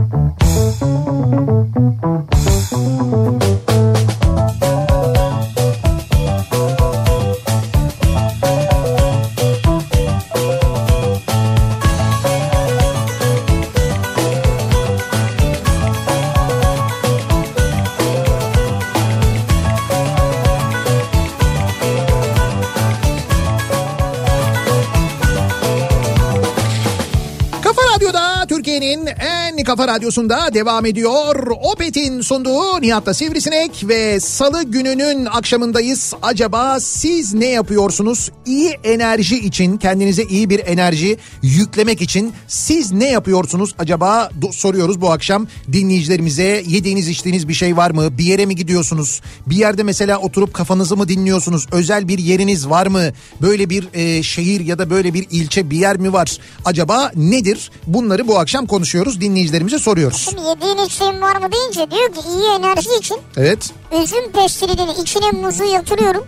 kafa 29.75 29.87
radyosunda 29.87 30.53
devam 30.53 30.85
ediyor. 30.85 31.47
Opet'in 31.61 32.21
sunduğu 32.21 32.81
Nihat'ta 32.81 33.13
Sivrisinek 33.13 33.83
ve 33.87 34.19
salı 34.19 34.63
gününün 34.63 35.25
akşamındayız. 35.25 36.13
Acaba 36.21 36.79
siz 36.79 37.33
ne 37.33 37.45
yapıyorsunuz? 37.45 38.31
İyi 38.45 38.69
enerji 38.83 39.39
için 39.39 39.77
kendinize 39.77 40.23
iyi 40.23 40.49
bir 40.49 40.61
enerji 40.65 41.17
yüklemek 41.43 42.01
için 42.01 42.33
siz 42.47 42.91
ne 42.91 43.09
yapıyorsunuz 43.09 43.75
acaba 43.79 44.29
soruyoruz 44.51 45.01
bu 45.01 45.11
akşam 45.11 45.47
dinleyicilerimize. 45.71 46.63
Yediğiniz 46.67 47.07
içtiğiniz 47.07 47.47
bir 47.47 47.53
şey 47.53 47.77
var 47.77 47.91
mı? 47.91 48.17
Bir 48.17 48.23
yere 48.23 48.45
mi 48.45 48.55
gidiyorsunuz? 48.55 49.21
Bir 49.47 49.55
yerde 49.55 49.83
mesela 49.83 50.19
oturup 50.19 50.53
kafanızı 50.53 50.97
mı 50.97 51.07
dinliyorsunuz? 51.07 51.67
Özel 51.71 52.07
bir 52.07 52.17
yeriniz 52.17 52.69
var 52.69 52.87
mı? 52.87 53.03
Böyle 53.41 53.69
bir 53.69 53.87
e, 53.93 54.23
şehir 54.23 54.59
ya 54.59 54.79
da 54.79 54.89
böyle 54.89 55.13
bir 55.13 55.27
ilçe 55.31 55.69
bir 55.69 55.77
yer 55.77 55.97
mi 55.97 56.13
var? 56.13 56.37
Acaba 56.65 57.11
nedir? 57.15 57.71
Bunları 57.87 58.27
bu 58.27 58.39
akşam 58.39 58.65
konuşuyoruz. 58.65 59.21
Dinleyicilerimize 59.65 59.79
soruyoruz. 59.79 60.17
Şimdi 60.29 60.41
yediğin 60.41 60.85
içtiğin 60.87 61.21
var 61.21 61.35
mı 61.35 61.51
deyince 61.51 61.91
diyor 61.91 62.13
ki 62.13 62.19
iyi 62.29 62.49
enerji 62.59 62.89
için 62.99 63.17
Evet. 63.37 63.69
üzüm 64.03 64.31
pestilinin 64.31 64.95
içine 65.01 65.31
muzu 65.31 65.63
yatırıyorum. 65.63 66.23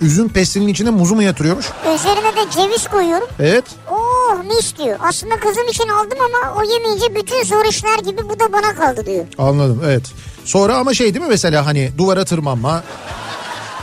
Üzüm 0.00 0.28
pestinin 0.28 0.68
içine 0.68 0.90
muzu 0.90 1.14
mu 1.14 1.22
yatırıyormuş? 1.22 1.66
Üzerine 1.94 2.36
de 2.36 2.50
ceviz 2.50 2.88
koyuyorum. 2.88 3.28
Evet. 3.40 3.64
Oh 3.90 4.44
mis 4.44 4.76
diyor. 4.78 4.98
Aslında 5.02 5.36
kızım 5.40 5.68
için 5.68 5.88
aldım 5.88 6.18
ama 6.20 6.54
o 6.60 6.62
yemeyince 6.72 7.14
bütün 7.14 7.42
zor 7.44 7.64
işler 7.64 7.98
gibi 7.98 8.28
bu 8.28 8.40
da 8.40 8.52
bana 8.52 8.74
kaldı 8.74 9.06
diyor. 9.06 9.24
Anladım 9.38 9.82
evet. 9.84 10.02
Sonra 10.44 10.76
ama 10.76 10.94
şey 10.94 11.14
değil 11.14 11.24
mi 11.24 11.30
mesela 11.30 11.66
hani 11.66 11.90
duvara 11.98 12.24
tırmanma. 12.24 12.82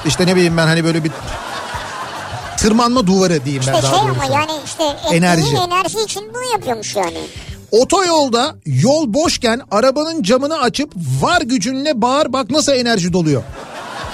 İşte 0.06 0.28
ne 0.28 0.36
bileyim 0.36 0.58
ben 0.58 0.68
hani 0.68 0.84
böyle 0.84 1.04
bir 1.04 1.12
tırmanma 2.58 3.08
duvarı 3.08 3.46
diyeyim 3.46 3.64
ben 3.68 3.74
İşte 3.74 3.84
daha 3.88 3.96
şey 3.98 4.08
doğrusu. 4.08 4.22
ama 4.26 4.36
yani 4.36 4.52
işte 4.66 4.84
enerji. 5.16 5.56
enerji 5.56 6.00
için 6.00 6.24
bunu 6.34 6.52
yapıyormuş 6.54 6.96
yani. 6.96 7.18
Otoyolda 7.72 8.56
yol 8.66 9.14
boşken 9.14 9.62
arabanın 9.72 10.24
camını 10.24 10.60
açıp 10.60 10.92
var 11.22 11.42
gücünle 11.42 12.02
bağır 12.02 12.34
bak 12.34 12.50
nasıl 12.50 12.72
enerji 12.72 13.14
doluyor. 13.14 13.44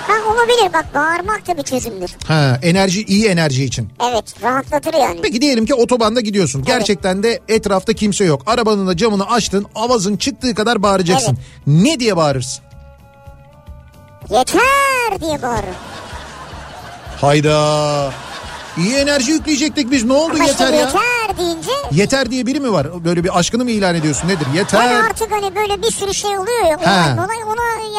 Ha 0.07 0.13
olabilir 0.33 0.73
bak 0.73 0.85
bağırmak 0.95 1.47
da 1.47 1.57
bir 1.57 1.63
çözümdür. 1.63 2.09
Ha, 2.27 2.59
enerji 2.63 3.03
iyi 3.03 3.25
enerji 3.27 3.63
için. 3.65 3.89
Evet 4.11 4.43
rahatlatır 4.43 4.93
yani. 4.93 5.19
Peki 5.21 5.41
diyelim 5.41 5.65
ki 5.65 5.73
otobanda 5.73 6.21
gidiyorsun. 6.21 6.63
Gerçekten 6.63 7.23
de 7.23 7.39
etrafta 7.47 7.93
kimse 7.93 8.25
yok. 8.25 8.41
Arabanın 8.45 8.87
da 8.87 8.97
camını 8.97 9.29
açtın. 9.31 9.65
Avazın 9.75 10.17
çıktığı 10.17 10.55
kadar 10.55 10.83
bağıracaksın. 10.83 11.37
Ne 11.67 11.99
diye 11.99 12.17
bağırırsın? 12.17 12.63
Yeter 14.29 15.21
diye 15.21 15.41
bağırır. 15.41 15.75
Hayda. 17.21 18.11
İyi 18.77 18.95
enerji 18.95 19.31
yükleyecektik 19.31 19.91
biz. 19.91 20.03
Ne 20.03 20.13
oldu 20.13 20.33
Ama 20.35 20.43
yeter 20.43 20.65
işte 20.65 20.75
ya? 20.75 20.81
yeter 20.85 21.37
deyince 21.39 21.71
Yeter 21.91 22.31
diye 22.31 22.45
biri 22.45 22.59
mi 22.59 22.71
var? 22.71 23.05
Böyle 23.05 23.23
bir 23.23 23.39
aşkını 23.39 23.63
mı 23.63 23.71
ilan 23.71 23.95
ediyorsun? 23.95 24.27
Nedir? 24.27 24.47
Yeter. 24.55 24.83
yani 24.83 24.97
artık 24.97 25.31
hani 25.31 25.55
böyle 25.55 25.81
bir 25.83 25.91
sürü 25.91 26.13
şey 26.13 26.37
oluyor 26.37 26.65
ya. 26.65 26.77
Ha. 26.85 27.15
Ona, 27.23 27.33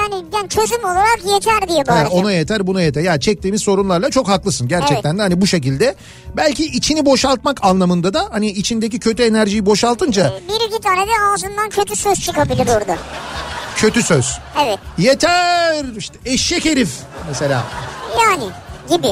yani, 0.03 0.25
yani 0.35 0.49
çözüm 0.49 0.85
olarak 0.85 1.19
yeter 1.33 1.69
diye 1.69 1.87
bağıracağım. 1.87 2.12
ona 2.12 2.33
yeter 2.33 2.67
buna 2.67 2.83
yeter. 2.83 3.01
Ya 3.03 3.21
çektiğimiz 3.21 3.62
sorunlarla 3.62 4.11
çok 4.11 4.29
haklısın. 4.29 4.69
Gerçekten 4.69 5.19
de 5.19 5.23
hani 5.23 5.41
bu 5.41 5.47
şekilde. 5.47 5.95
Belki 6.37 6.64
içini 6.64 7.07
boşaltmak 7.07 7.64
anlamında 7.64 8.14
da 8.14 8.29
hani 8.31 8.47
içindeki 8.51 8.99
kötü 9.01 9.23
enerjiyi 9.23 9.67
boşaltınca 9.67 10.33
Bir 10.49 10.69
iki 10.69 10.81
tane 10.83 11.01
de 11.07 11.11
ağzından 11.33 11.69
kötü 11.71 11.97
söz 11.97 12.21
çıkabilir 12.21 12.67
orada. 12.77 12.97
kötü 13.77 14.03
söz. 14.03 14.38
Evet 14.64 14.79
Yeter 14.99 15.85
işte 15.99 16.19
eşek 16.25 16.64
herif 16.64 16.91
mesela. 17.29 17.62
yani 18.23 18.45
gibi. 18.97 19.09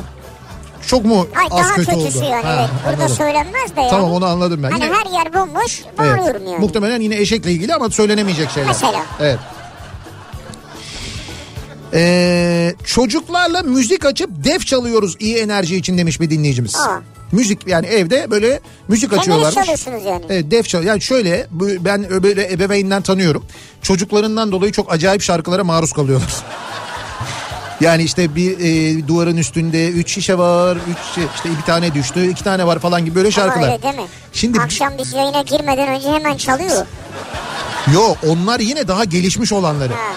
Çok 0.87 1.05
mu 1.05 1.29
Ay 1.37 1.46
az 1.51 1.59
daha 1.66 1.75
kötü 1.75 1.90
kötüsü 1.92 2.18
oldu? 2.18 2.25
yani 2.31 2.44
Ha, 2.44 2.57
evet. 2.59 2.70
Burada 2.85 2.96
anladım. 3.03 3.16
söylenmez 3.16 3.77
de 3.77 3.81
yani. 3.81 3.90
Tamam 3.90 4.12
onu 4.12 4.27
anladım 4.27 4.62
ben. 4.62 4.70
Hani 4.70 4.85
Yine- 4.85 4.94
her 4.94 5.12
yer 5.12 5.35
bomboş 5.35 5.83
Evet. 5.87 5.99
bağırıyorum 5.99 6.46
yani. 6.46 6.59
Muhtemelen 6.59 7.01
yine 7.01 7.16
eşekle 7.16 7.53
ilgili 7.53 7.75
ama 7.75 7.90
söylenemeyecek 7.90 8.51
şeyler. 8.51 8.68
Mesela. 8.68 9.03
Evet. 9.20 9.38
Ee, 11.94 12.75
çocuklarla 12.85 13.62
müzik 13.62 14.05
açıp 14.07 14.31
def 14.44 14.66
çalıyoruz 14.66 15.16
iyi 15.20 15.37
enerji 15.37 15.77
için 15.77 15.99
demiş 15.99 16.20
bir 16.20 16.31
dinleyicimiz. 16.31 16.75
Aa. 16.77 17.01
Müzik 17.33 17.66
yani 17.66 17.87
evde 17.87 18.31
böyle 18.31 18.61
müzik 18.88 19.12
açıyorlarmış. 19.12 19.55
çalıyorsunuz 19.55 20.05
yani. 20.05 20.25
Evet 20.29 20.51
def 20.51 20.68
çal. 20.68 20.85
Yani 20.85 21.01
şöyle 21.01 21.46
ben 21.81 22.22
böyle 22.22 22.53
ebeveynden 22.53 23.03
tanıyorum. 23.03 23.44
Çocuklarından 23.83 24.53
dolayı 24.53 24.72
çok 24.72 24.92
acayip 24.92 25.22
şarkılara 25.22 25.64
maruz 25.64 25.92
kalıyorlar. 25.92 26.29
Yani 27.80 28.02
işte 28.02 28.34
bir 28.36 28.58
e, 28.60 29.08
duvarın 29.08 29.36
üstünde 29.36 29.88
üç 29.90 30.10
şişe 30.12 30.38
var, 30.38 30.76
üç 30.76 31.18
şi- 31.18 31.28
işte 31.36 31.48
bir 31.58 31.62
tane 31.66 31.94
düştü, 31.94 32.30
iki 32.30 32.44
tane 32.44 32.66
var 32.66 32.78
falan 32.78 33.04
gibi 33.04 33.14
böyle 33.14 33.26
Ama 33.28 33.32
şarkılar. 33.32 33.72
öyle 33.72 33.82
değil 33.82 33.94
mi? 33.94 34.06
Şimdi 34.32 34.60
Akşam 34.60 34.92
biz 34.98 35.12
yayına 35.12 35.42
girmeden 35.42 35.88
önce 35.88 36.08
hemen 36.12 36.36
çalıyor. 36.36 36.86
yo 37.94 38.14
onlar 38.28 38.60
yine 38.60 38.88
daha 38.88 39.04
gelişmiş 39.04 39.52
olanları. 39.52 39.92
Ha. 39.92 40.12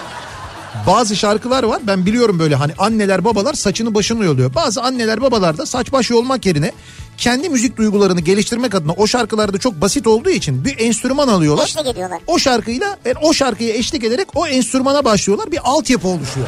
Bazı 0.88 1.16
şarkılar 1.16 1.64
var 1.64 1.80
ben 1.88 2.06
biliyorum 2.06 2.40
böyle 2.40 2.56
hani 2.56 2.72
anneler 2.78 3.26
babalar 3.26 3.54
saçını 3.54 3.96
başını 3.96 4.26
yoluyor. 4.26 4.54
Bazı 4.56 4.82
anneler 4.82 5.22
babalar 5.22 5.58
da 5.58 5.66
saç 5.66 5.92
baş 5.92 6.10
yolmak 6.10 6.46
yerine 6.46 6.72
kendi 7.20 7.50
müzik 7.50 7.78
duygularını 7.78 8.22
geliştirmek 8.22 8.76
adına 8.76 8.94
o 8.94 9.08
şarkılarda 9.08 9.58
çok 9.58 9.82
basit 9.82 10.08
olduğu 10.08 10.30
için 10.30 10.66
bir 10.66 10.80
enstrüman 10.80 11.28
alıyorlar. 11.28 11.64
Eşlik 11.64 11.88
ediyorlar. 11.88 12.20
O 12.28 12.40
şarkıyla 12.40 12.98
yani 13.06 13.18
o 13.22 13.34
şarkıya 13.34 13.74
eşlik 13.74 14.04
ederek 14.04 14.28
o 14.36 14.48
enstrümana 14.48 15.06
başlıyorlar 15.06 15.52
bir 15.52 15.60
altyapı 15.64 16.08
oluşuyor. 16.08 16.48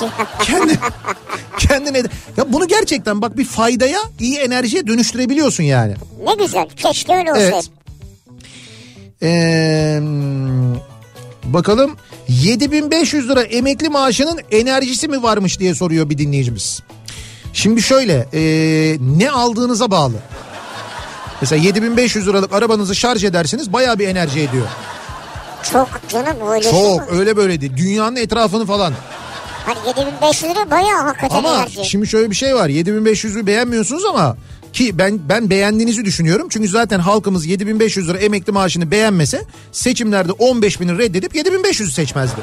Kendi, 0.42 0.78
kendine 1.58 1.98
ya 2.36 2.52
bunu 2.52 2.68
gerçekten 2.68 3.22
bak 3.22 3.38
bir 3.38 3.44
faydaya 3.44 4.00
iyi 4.20 4.36
enerjiye 4.36 4.86
dönüştürebiliyorsun 4.86 5.64
yani. 5.64 5.94
Ne 6.24 6.44
güzel. 6.44 6.68
Keşke 6.76 7.16
öyle 7.16 7.32
olsaydı. 7.32 7.56
Evet. 7.56 7.70
Ee, 9.22 10.00
bakalım 11.44 11.96
7500 12.28 13.28
lira 13.28 13.42
emekli 13.42 13.88
maaşının 13.88 14.40
enerjisi 14.50 15.08
mi 15.08 15.22
varmış 15.22 15.60
diye 15.60 15.74
soruyor 15.74 16.10
bir 16.10 16.18
dinleyicimiz. 16.18 16.80
Şimdi 17.54 17.82
şöyle 17.82 18.26
ee, 18.34 18.96
ne 19.18 19.30
aldığınıza 19.30 19.90
bağlı. 19.90 20.14
Mesela 21.40 21.62
7500 21.62 22.28
liralık 22.28 22.52
arabanızı 22.52 22.94
şarj 22.94 23.24
edersiniz 23.24 23.72
bayağı 23.72 23.98
bir 23.98 24.08
enerji 24.08 24.40
ediyor. 24.40 24.66
Çok 25.72 25.88
canım 26.08 26.50
öyle 26.50 26.70
Çok 26.70 27.10
mi? 27.10 27.18
öyle 27.18 27.36
böyle 27.36 27.60
değil. 27.60 27.76
Dünyanın 27.76 28.16
etrafını 28.16 28.66
falan. 28.66 28.92
Hani 29.66 29.78
7500 29.86 30.50
lira 30.50 30.70
bayağı 30.70 31.02
hakikaten 31.02 31.36
Ama 31.36 31.56
enerji. 31.56 31.84
şimdi 31.84 32.06
şöyle 32.06 32.30
bir 32.30 32.36
şey 32.36 32.54
var. 32.54 32.68
7500'ü 32.68 33.46
beğenmiyorsunuz 33.46 34.04
ama 34.04 34.36
ki 34.72 34.98
ben 34.98 35.20
ben 35.28 35.50
beğendiğinizi 35.50 36.04
düşünüyorum. 36.04 36.46
Çünkü 36.50 36.68
zaten 36.68 36.98
halkımız 37.00 37.46
7500 37.46 38.08
lira 38.08 38.18
emekli 38.18 38.52
maaşını 38.52 38.90
beğenmese 38.90 39.42
seçimlerde 39.72 40.32
15 40.32 40.80
bini 40.80 40.98
reddedip 40.98 41.34
7500'ü 41.34 41.90
seçmezdi. 41.90 42.40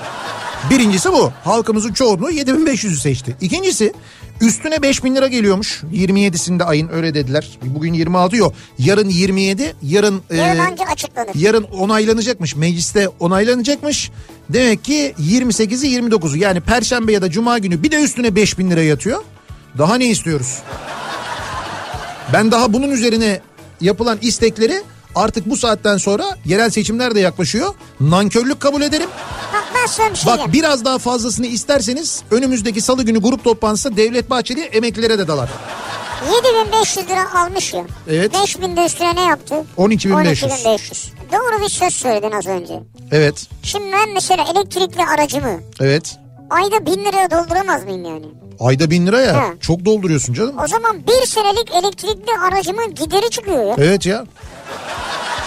Birincisi 0.69 1.11
bu. 1.11 1.31
Halkımızın 1.43 1.93
çoğunluğu 1.93 2.31
7500'ü 2.31 2.95
seçti. 2.95 3.35
İkincisi 3.41 3.93
üstüne 4.41 4.81
5000 4.81 5.15
lira 5.15 5.27
geliyormuş. 5.27 5.83
27'sinde 5.93 6.63
ayın 6.63 6.89
öyle 6.93 7.13
dediler. 7.13 7.59
Bugün 7.63 7.93
26 7.93 8.35
yok. 8.35 8.53
Yarın 8.79 9.09
27, 9.09 9.75
yarın... 9.83 10.21
Yarın 10.31 10.77
e, 10.77 10.85
açıklanır. 10.91 11.31
yarın 11.35 11.63
onaylanacakmış. 11.63 12.55
Mecliste 12.55 13.07
onaylanacakmış. 13.07 14.11
Demek 14.49 14.83
ki 14.83 15.13
28'i 15.19 15.99
29'u 15.99 16.37
yani 16.37 16.61
perşembe 16.61 17.11
ya 17.13 17.21
da 17.21 17.31
cuma 17.31 17.57
günü 17.57 17.83
bir 17.83 17.91
de 17.91 18.03
üstüne 18.03 18.35
5000 18.35 18.71
lira 18.71 18.83
yatıyor. 18.83 19.23
Daha 19.77 19.95
ne 19.95 20.05
istiyoruz? 20.05 20.57
Ben 22.33 22.51
daha 22.51 22.73
bunun 22.73 22.91
üzerine 22.91 23.41
yapılan 23.81 24.17
istekleri 24.21 24.81
artık 25.15 25.49
bu 25.49 25.57
saatten 25.57 25.97
sonra 25.97 26.25
yerel 26.45 26.69
seçimler 26.69 27.15
de 27.15 27.19
yaklaşıyor. 27.19 27.73
Nankörlük 27.99 28.59
kabul 28.59 28.81
ederim. 28.81 29.09
Bak 29.53 29.60
şey 29.87 30.05
Bak 30.25 30.53
biraz 30.53 30.85
daha 30.85 30.97
fazlasını 30.97 31.45
isterseniz 31.45 32.23
önümüzdeki 32.31 32.81
salı 32.81 33.03
günü 33.03 33.21
grup 33.21 33.43
toplantısında 33.43 33.97
Devlet 33.97 34.29
Bahçeli 34.29 34.61
emeklilere 34.61 35.19
de 35.19 35.27
dalar. 35.27 35.49
7500 36.35 37.09
lira 37.09 37.33
almış 37.41 37.73
ya. 37.73 37.85
Evet. 38.09 38.33
5000 38.33 38.77
de 38.77 38.85
üstüne 38.85 39.15
ne 39.15 39.21
yaptı? 39.21 39.55
12.500. 39.77 40.11
12.500. 40.11 41.07
Doğru 41.31 41.63
bir 41.63 41.69
söz 41.69 41.93
söyledin 41.93 42.31
az 42.31 42.47
önce. 42.47 42.79
Evet, 43.11 43.47
Şimdi 43.63 43.91
ben 43.91 44.09
mesela 44.13 44.45
elektrikli 44.51 45.01
aracımı 45.05 45.59
evet. 45.79 46.17
ayda 46.49 46.85
1000 46.85 47.05
liraya 47.05 47.31
dolduramaz 47.31 47.83
mıyım 47.83 48.05
yani? 48.05 48.25
Ayda 48.59 48.89
bin 48.89 49.07
lira 49.07 49.21
ya. 49.21 49.49
He. 49.49 49.59
Çok 49.59 49.85
dolduruyorsun 49.85 50.33
canım. 50.33 50.55
O 50.63 50.67
zaman 50.67 51.07
bir 51.07 51.27
senelik 51.27 51.71
elektrikli 51.71 52.31
aracımın 52.47 52.95
gideri 52.95 53.29
çıkıyor 53.29 53.65
ya. 53.65 53.75
Evet 53.77 54.05
ya. 54.05 54.25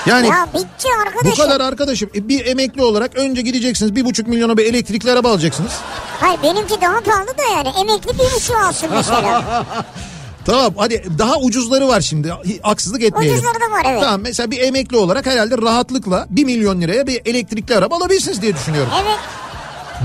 Yani 0.07 0.27
Ya 0.27 0.49
bitti 0.55 0.89
arkadaşım. 1.07 1.31
Bu 1.33 1.37
kadar 1.37 1.61
arkadaşım 1.61 2.11
E, 2.15 2.29
bir 2.29 2.47
emekli 2.47 2.83
olarak 2.83 3.17
önce 3.17 3.43
gideceksiniz 3.43 3.95
bir 3.97 4.05
buçuk 4.05 4.27
milyona 4.29 4.57
bir 4.57 4.65
elektrikli 4.67 5.11
araba 5.11 5.31
alacaksınız. 5.31 5.73
Hayır 6.21 6.39
benimki 6.43 6.81
daha 6.81 7.01
pahalı 7.01 7.29
da 7.29 7.43
yani. 7.57 7.69
Emekli 7.69 8.15
bir 8.15 8.37
buçuk 8.37 8.57
alsın 8.57 8.89
mesela. 8.93 9.43
Tamam 10.47 10.75
hadi 10.77 11.05
daha 11.19 11.37
ucuzları 11.37 11.89
var 11.89 12.01
şimdi 12.01 12.33
haksızlık 12.63 13.03
etmeyelim. 13.03 13.39
Ucuzları 13.39 13.61
da 13.61 13.71
var 13.75 13.83
evet. 13.87 14.03
Tamam 14.03 14.21
mesela 14.21 14.51
bir 14.51 14.59
emekli 14.61 14.97
olarak 14.97 15.27
herhalde 15.27 15.59
rahatlıkla 15.59 16.27
1 16.31 16.45
milyon 16.45 16.81
liraya 16.81 17.07
bir 17.07 17.21
elektrikli 17.25 17.77
araba 17.77 17.97
alabilirsiniz 17.97 18.43
diye 18.43 18.55
düşünüyorum. 18.55 18.93
Evet. 19.03 19.19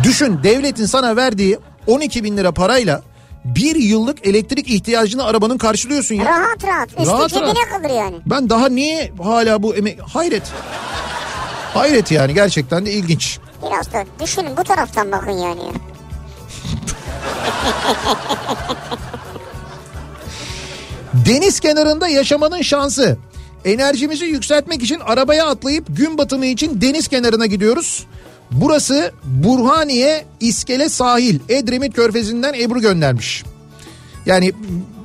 Düşün 0.03 0.39
devletin 0.43 0.85
sana 0.85 1.15
verdiği 1.15 1.59
12 1.87 2.23
bin 2.23 2.37
lira 2.37 2.51
parayla 2.51 3.01
bir 3.45 3.75
yıllık 3.75 4.27
elektrik 4.27 4.69
ihtiyacını 4.69 5.23
arabanın 5.25 5.57
karşılıyorsun 5.57 6.15
ya. 6.15 6.25
Rahat 6.25 6.63
rahat. 6.63 6.89
Üstü 6.89 7.05
Rahat 7.05 7.29
cebine 7.29 7.45
rahat. 7.47 7.69
kalır 7.69 7.89
yani. 7.95 8.15
Ben 8.25 8.49
daha 8.49 8.69
niye 8.69 9.11
hala 9.23 9.63
bu 9.63 9.75
emek... 9.75 9.99
Hayret. 10.01 10.43
Hayret 11.73 12.11
yani 12.11 12.33
gerçekten 12.33 12.85
de 12.85 12.91
ilginç. 12.91 13.39
Biraz 13.67 13.93
da 13.93 14.05
düşünün 14.23 14.57
bu 14.57 14.63
taraftan 14.63 15.11
bakın 15.11 15.31
yani. 15.31 15.61
ya. 15.61 15.71
Deniz 21.13 21.59
kenarında 21.59 22.07
yaşamanın 22.07 22.61
şansı. 22.61 23.17
Enerjimizi 23.65 24.25
yükseltmek 24.25 24.83
için 24.83 24.99
arabaya 24.99 25.47
atlayıp 25.47 25.85
gün 25.89 26.17
batımı 26.17 26.45
için 26.45 26.81
deniz 26.81 27.07
kenarına 27.07 27.45
gidiyoruz. 27.45 28.05
Burası 28.51 29.11
Burhaniye 29.23 30.25
İskele 30.39 30.89
Sahil. 30.89 31.39
Edremit 31.49 31.93
Körfezi'nden 31.95 32.53
Ebru 32.53 32.81
göndermiş. 32.81 33.43
Yani 34.25 34.53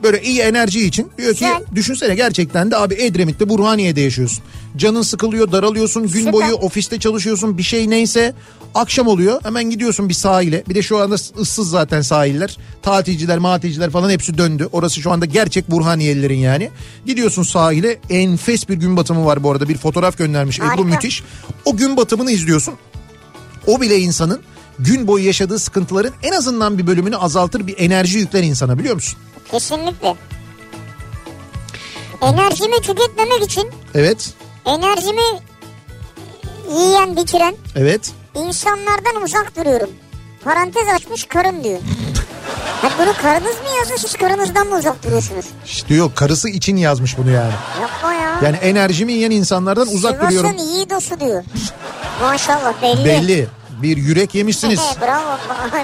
böyle 0.02 0.22
iyi 0.22 0.40
enerji 0.40 0.86
için 0.86 1.10
diyor 1.18 1.34
ki 1.34 1.38
Güzel. 1.44 1.62
düşünsene 1.74 2.14
gerçekten 2.14 2.70
de 2.70 2.76
abi 2.76 2.94
Edremit'te 2.94 3.48
Burhaniye'de 3.48 4.00
yaşıyorsun. 4.00 4.44
Canın 4.76 5.02
sıkılıyor 5.02 5.52
daralıyorsun 5.52 6.02
gün 6.02 6.18
Süper. 6.18 6.32
boyu 6.32 6.54
ofiste 6.54 6.98
çalışıyorsun 6.98 7.58
bir 7.58 7.62
şey 7.62 7.90
neyse 7.90 8.34
akşam 8.74 9.06
oluyor 9.06 9.40
hemen 9.44 9.70
gidiyorsun 9.70 10.08
bir 10.08 10.14
sahile. 10.14 10.64
Bir 10.68 10.74
de 10.74 10.82
şu 10.82 10.98
anda 10.98 11.14
ıssız 11.14 11.70
zaten 11.70 12.00
sahiller 12.00 12.56
tatilciler 12.82 13.38
matilciler 13.38 13.90
falan 13.90 14.10
hepsi 14.10 14.38
döndü. 14.38 14.68
Orası 14.72 15.00
şu 15.00 15.10
anda 15.12 15.24
gerçek 15.24 15.70
Burhaniyelilerin 15.70 16.38
yani. 16.38 16.70
Gidiyorsun 17.06 17.42
sahile 17.42 17.98
enfes 18.10 18.68
bir 18.68 18.74
gün 18.74 18.96
batımı 18.96 19.26
var 19.26 19.42
bu 19.42 19.50
arada 19.50 19.68
bir 19.68 19.76
fotoğraf 19.78 20.18
göndermiş 20.18 20.58
Ebru 20.58 20.68
Harika. 20.68 20.82
müthiş. 20.84 21.22
O 21.64 21.76
gün 21.76 21.96
batımını 21.96 22.30
izliyorsun. 22.30 22.74
O 23.66 23.80
bile 23.80 23.98
insanın 23.98 24.42
gün 24.78 25.06
boyu 25.06 25.26
yaşadığı 25.26 25.58
sıkıntıların 25.58 26.12
en 26.22 26.32
azından 26.32 26.78
bir 26.78 26.86
bölümünü 26.86 27.16
azaltır 27.16 27.66
bir 27.66 27.74
enerji 27.78 28.18
yükler 28.18 28.42
insana 28.42 28.78
biliyor 28.78 28.94
musun? 28.94 29.18
Kesinlikle. 29.50 30.14
Enerjimi 32.22 32.76
tüketmemek 32.80 33.42
için 33.42 33.70
Evet. 33.94 34.34
enerjimi 34.64 35.22
yiyen 36.78 37.16
bitiren 37.16 37.54
Evet. 37.76 38.12
insanlardan 38.34 39.22
uzak 39.24 39.56
duruyorum. 39.56 39.90
Parantez 40.44 40.88
açmış 40.88 41.24
karım 41.24 41.64
diyor. 41.64 41.78
Bunu 42.98 43.12
karınız 43.22 43.56
mı 43.56 43.68
yazdı 43.78 43.92
siz 43.98 44.12
karınızdan 44.14 44.66
mı 44.66 44.76
uzak 44.78 45.04
duruyorsunuz? 45.04 45.44
İşte 45.66 45.94
yok 45.94 46.16
karısı 46.16 46.48
için 46.48 46.76
yazmış 46.76 47.18
bunu 47.18 47.30
yani. 47.30 47.52
Yapma 47.80 48.12
ya. 48.14 48.38
Yani 48.42 48.56
enerjimi 48.56 49.12
yiyen 49.12 49.30
insanlardan 49.30 49.88
uzak 49.88 50.22
duruyorum. 50.22 50.50
Sivas'ın 50.50 50.68
yiğidosu 50.72 51.20
diyor. 51.20 51.44
Maşallah 52.22 52.72
belli. 52.82 53.04
Belli. 53.04 53.46
Bir 53.82 53.96
yürek 53.96 54.34
yemişsiniz. 54.34 54.80
Bravo. 55.00 55.38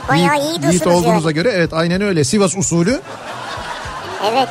Bayağı 0.08 0.36
Yiğit- 0.36 0.44
yiğidosunuz 0.48 0.72
yiğit 0.74 0.86
olduğunuza 0.86 1.28
yani. 1.28 1.34
göre 1.34 1.52
evet 1.54 1.72
aynen 1.72 2.00
öyle. 2.00 2.24
Sivas 2.24 2.56
usulü. 2.56 3.00
Evet. 4.32 4.48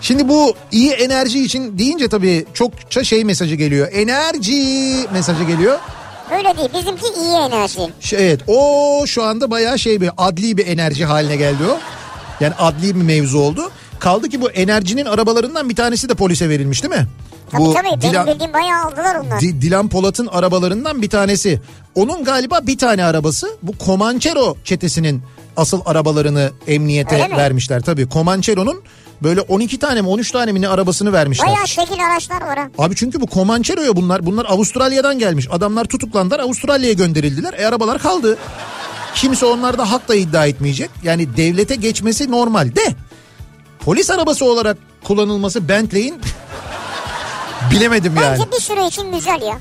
Şimdi 0.00 0.28
bu 0.28 0.54
iyi 0.72 0.90
enerji 0.90 1.44
için 1.44 1.78
deyince 1.78 2.08
tabii 2.08 2.46
çokça 2.54 3.04
şey 3.04 3.24
mesajı 3.24 3.54
geliyor. 3.54 3.88
Enerji 3.92 5.06
mesajı 5.12 5.44
geliyor. 5.44 5.78
Öyle 6.36 6.56
değil. 6.58 6.68
Bizimki 6.74 7.06
iyi 7.20 7.32
enerji. 7.34 7.92
Şey, 8.00 8.26
evet 8.26 8.40
o 8.46 9.02
şu 9.06 9.22
anda 9.24 9.50
bayağı 9.50 9.78
şey 9.78 10.00
bir 10.00 10.10
adli 10.18 10.56
bir 10.56 10.66
enerji 10.66 11.04
haline 11.04 11.36
geldi 11.36 11.62
o. 11.70 11.78
Yani 12.40 12.54
adli 12.58 12.94
bir 12.96 13.02
mevzu 13.02 13.38
oldu. 13.38 13.70
Kaldı 13.98 14.28
ki 14.28 14.40
bu 14.40 14.50
enerjinin 14.50 15.04
arabalarından 15.04 15.68
bir 15.68 15.76
tanesi 15.76 16.08
de 16.08 16.14
polise 16.14 16.48
verilmiş 16.48 16.82
değil 16.82 16.94
mi? 16.94 17.06
Tabii 17.50 17.62
bu 17.62 17.74
tabii. 17.74 17.84
Benim 17.86 18.00
Dilan, 18.00 18.26
bildiğim 18.26 18.52
bayağı 18.52 18.84
aldılar 18.84 19.14
onlar. 19.14 19.40
Di- 19.40 19.62
Dilan 19.62 19.88
Polat'ın 19.88 20.26
arabalarından 20.26 21.02
bir 21.02 21.10
tanesi. 21.10 21.60
Onun 21.94 22.24
galiba 22.24 22.60
bir 22.66 22.78
tane 22.78 23.04
arabası 23.04 23.48
bu 23.62 23.72
Comanchero 23.86 24.56
çetesinin 24.64 25.22
asıl 25.58 25.80
arabalarını 25.86 26.50
emniyete 26.66 27.14
Öyle 27.14 27.28
mi? 27.28 27.36
vermişler. 27.36 27.80
Tabii 27.82 28.08
Comanchero'nun 28.08 28.82
böyle 29.22 29.40
12 29.40 29.78
tane 29.78 30.02
mi 30.02 30.08
13 30.08 30.30
tane 30.32 30.52
mi 30.52 30.60
ne 30.62 30.68
arabasını 30.68 31.12
vermişler. 31.12 31.46
bayağı 31.48 31.68
şekil 31.68 32.04
araçlar 32.12 32.40
var. 32.42 32.58
Abi 32.78 32.96
çünkü 32.96 33.20
bu 33.20 33.26
Comanchero'ya 33.26 33.96
bunlar 33.96 34.26
bunlar 34.26 34.44
Avustralya'dan 34.48 35.18
gelmiş. 35.18 35.48
Adamlar 35.50 35.84
tutuklandılar 35.84 36.40
Avustralya'ya 36.40 36.92
gönderildiler. 36.92 37.54
E 37.58 37.66
arabalar 37.66 37.98
kaldı. 37.98 38.38
Kimse 39.14 39.46
onlarda 39.46 39.90
hak 39.92 40.08
da 40.08 40.14
iddia 40.14 40.46
etmeyecek. 40.46 40.90
Yani 41.02 41.36
devlete 41.36 41.74
geçmesi 41.74 42.30
normal 42.30 42.74
de. 42.76 42.94
Polis 43.84 44.10
arabası 44.10 44.44
olarak 44.44 44.76
kullanılması 45.04 45.68
Bentley'in 45.68 46.20
bilemedim 47.70 48.16
yani. 48.16 48.38
Bence 48.38 48.52
bir 48.56 48.60
süre 48.62 48.86
için 48.86 49.12
güzel 49.12 49.42
ya. 49.42 49.58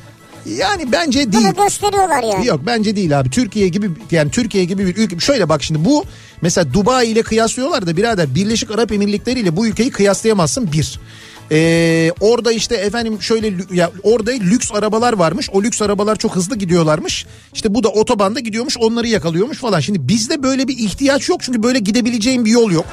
Yani 0.48 0.92
bence 0.92 1.32
değil. 1.32 1.44
Bunu 1.44 1.56
gösteriyorlar 1.66 2.24
yani. 2.24 2.48
Yok 2.48 2.62
bence 2.66 2.96
değil 2.96 3.20
abi. 3.20 3.30
Türkiye 3.30 3.68
gibi 3.68 3.90
yani 4.12 4.32
Türkiye 4.32 4.66
gibi 4.66 4.88
bir 4.88 4.98
ülke. 4.98 5.20
Şöyle 5.20 5.50
bak 5.50 5.64
şimdi 5.64 5.86
bu 5.86 6.06
mesela 6.42 6.74
Dubai 6.74 7.08
ile 7.08 7.22
kıyaslıyorlar 7.22 7.88
da 7.88 7.98
birader 7.98 8.36
Birleşik 8.36 8.72
Arap 8.72 8.92
Emirlikleri 8.92 9.40
ile 9.40 9.58
bu 9.58 9.68
ülkeyi 9.68 9.92
kıyaslayamazsın 9.92 10.72
bir. 10.72 11.00
Ee, 11.52 12.12
orada 12.20 12.52
işte 12.52 12.76
efendim 12.76 13.22
şöyle 13.22 13.54
ya 13.72 13.92
orada 14.04 14.32
lüks 14.32 14.72
arabalar 14.72 15.14
varmış. 15.14 15.50
O 15.52 15.64
lüks 15.64 15.82
arabalar 15.82 16.16
çok 16.16 16.36
hızlı 16.36 16.56
gidiyorlarmış. 16.56 17.26
İşte 17.54 17.74
bu 17.74 17.84
da 17.84 17.90
otobanda 17.90 18.40
gidiyormuş 18.40 18.78
onları 18.78 19.08
yakalıyormuş 19.08 19.58
falan. 19.58 19.80
Şimdi 19.80 20.08
bizde 20.08 20.44
böyle 20.44 20.68
bir 20.68 20.78
ihtiyaç 20.78 21.30
yok 21.30 21.44
çünkü 21.44 21.64
böyle 21.64 21.80
gidebileceğin 21.80 22.46
bir 22.46 22.52
yol 22.52 22.72
yok. 22.72 22.86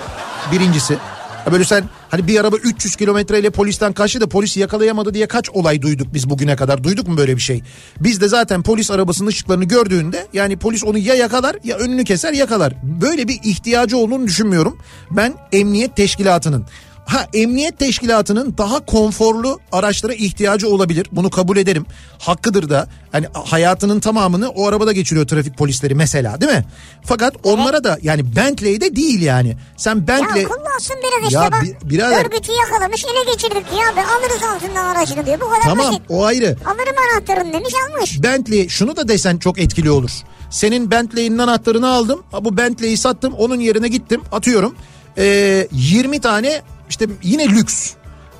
Birincisi. 0.52 0.98
Ha 1.44 1.52
Böyle 1.52 1.64
sen 1.64 1.84
hani 2.14 2.26
bir 2.26 2.40
araba 2.40 2.56
300 2.56 2.96
kilometreyle 2.96 3.50
polisten 3.50 3.92
kaçtı 3.92 4.20
da 4.20 4.28
polis 4.28 4.56
yakalayamadı 4.56 5.14
diye 5.14 5.26
kaç 5.26 5.50
olay 5.50 5.82
duyduk 5.82 6.14
biz 6.14 6.30
bugüne 6.30 6.56
kadar. 6.56 6.84
Duyduk 6.84 7.08
mu 7.08 7.16
böyle 7.16 7.36
bir 7.36 7.40
şey? 7.40 7.62
Biz 8.00 8.20
de 8.20 8.28
zaten 8.28 8.62
polis 8.62 8.90
arabasının 8.90 9.28
ışıklarını 9.28 9.64
gördüğünde 9.64 10.26
yani 10.32 10.56
polis 10.56 10.84
onu 10.84 10.98
ya 10.98 11.14
yakalar 11.14 11.56
ya 11.64 11.76
önünü 11.76 12.04
keser 12.04 12.32
yakalar. 12.32 12.74
Böyle 12.82 13.28
bir 13.28 13.40
ihtiyacı 13.44 13.96
olduğunu 13.96 14.26
düşünmüyorum. 14.26 14.78
Ben 15.10 15.34
emniyet 15.52 15.96
teşkilatının 15.96 16.66
Ha 17.06 17.26
emniyet 17.34 17.78
teşkilatının 17.78 18.54
daha 18.58 18.86
konforlu 18.86 19.60
araçlara 19.72 20.14
ihtiyacı 20.14 20.68
olabilir. 20.68 21.06
Bunu 21.12 21.30
kabul 21.30 21.56
ederim. 21.56 21.86
Hakkıdır 22.18 22.70
da. 22.70 22.88
Hani 23.12 23.26
hayatının 23.44 24.00
tamamını 24.00 24.48
o 24.48 24.66
arabada 24.68 24.92
geçiriyor 24.92 25.26
trafik 25.26 25.58
polisleri 25.58 25.94
mesela 25.94 26.40
değil 26.40 26.52
mi? 26.52 26.64
Fakat 27.04 27.34
onlara 27.42 27.84
da 27.84 27.98
yani 28.02 28.36
Bentley'de 28.36 28.96
değil 28.96 29.22
yani. 29.22 29.56
Sen 29.76 30.06
Bentley 30.06 30.42
Ya 30.42 30.48
kullansın 30.48 30.96
biraz 30.96 31.26
işte 31.32 31.38
Ya 31.44 31.52
bak. 31.52 31.62
bi- 31.62 31.90
birader- 31.94 32.24
Örgütü 32.26 32.52
yakalamış 32.52 33.04
ele 33.04 33.32
geçirdik 33.32 33.70
diyor 33.72 33.92
abi. 33.92 34.00
Alırız 34.00 34.42
altından 34.54 34.84
aracını 34.96 35.26
diyor. 35.26 35.40
Bu 35.40 35.48
kadar 35.50 35.62
Tamam 35.62 35.86
basit. 35.88 36.02
o 36.08 36.24
ayrı. 36.24 36.56
Alırım 36.66 36.94
anahtarını 37.12 37.52
demiş 37.52 37.74
almış. 37.94 38.22
Bentley 38.22 38.68
şunu 38.68 38.96
da 38.96 39.08
desen 39.08 39.36
çok 39.38 39.58
etkili 39.58 39.90
olur. 39.90 40.10
Senin 40.50 40.90
Bentley'in 40.90 41.38
anahtarını 41.38 41.88
aldım. 41.88 42.22
Ha, 42.32 42.44
Bu 42.44 42.56
Bentley'i 42.56 42.96
sattım. 42.96 43.32
Onun 43.32 43.60
yerine 43.60 43.88
gittim. 43.88 44.22
Atıyorum. 44.32 44.74
Ee, 45.18 45.68
20 45.72 46.20
tane 46.20 46.62
işte 46.88 47.06
yine 47.22 47.48
lüks. 47.48 47.90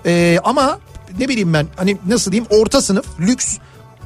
Ee, 0.07 0.39
ama 0.45 0.79
ne 1.19 1.29
bileyim 1.29 1.53
ben 1.55 1.67
hani 1.77 1.97
nasıl 2.09 2.33
diyeyim 2.33 2.47
orta 2.51 2.81
sınıf 2.83 3.07
lüks. 3.21 3.57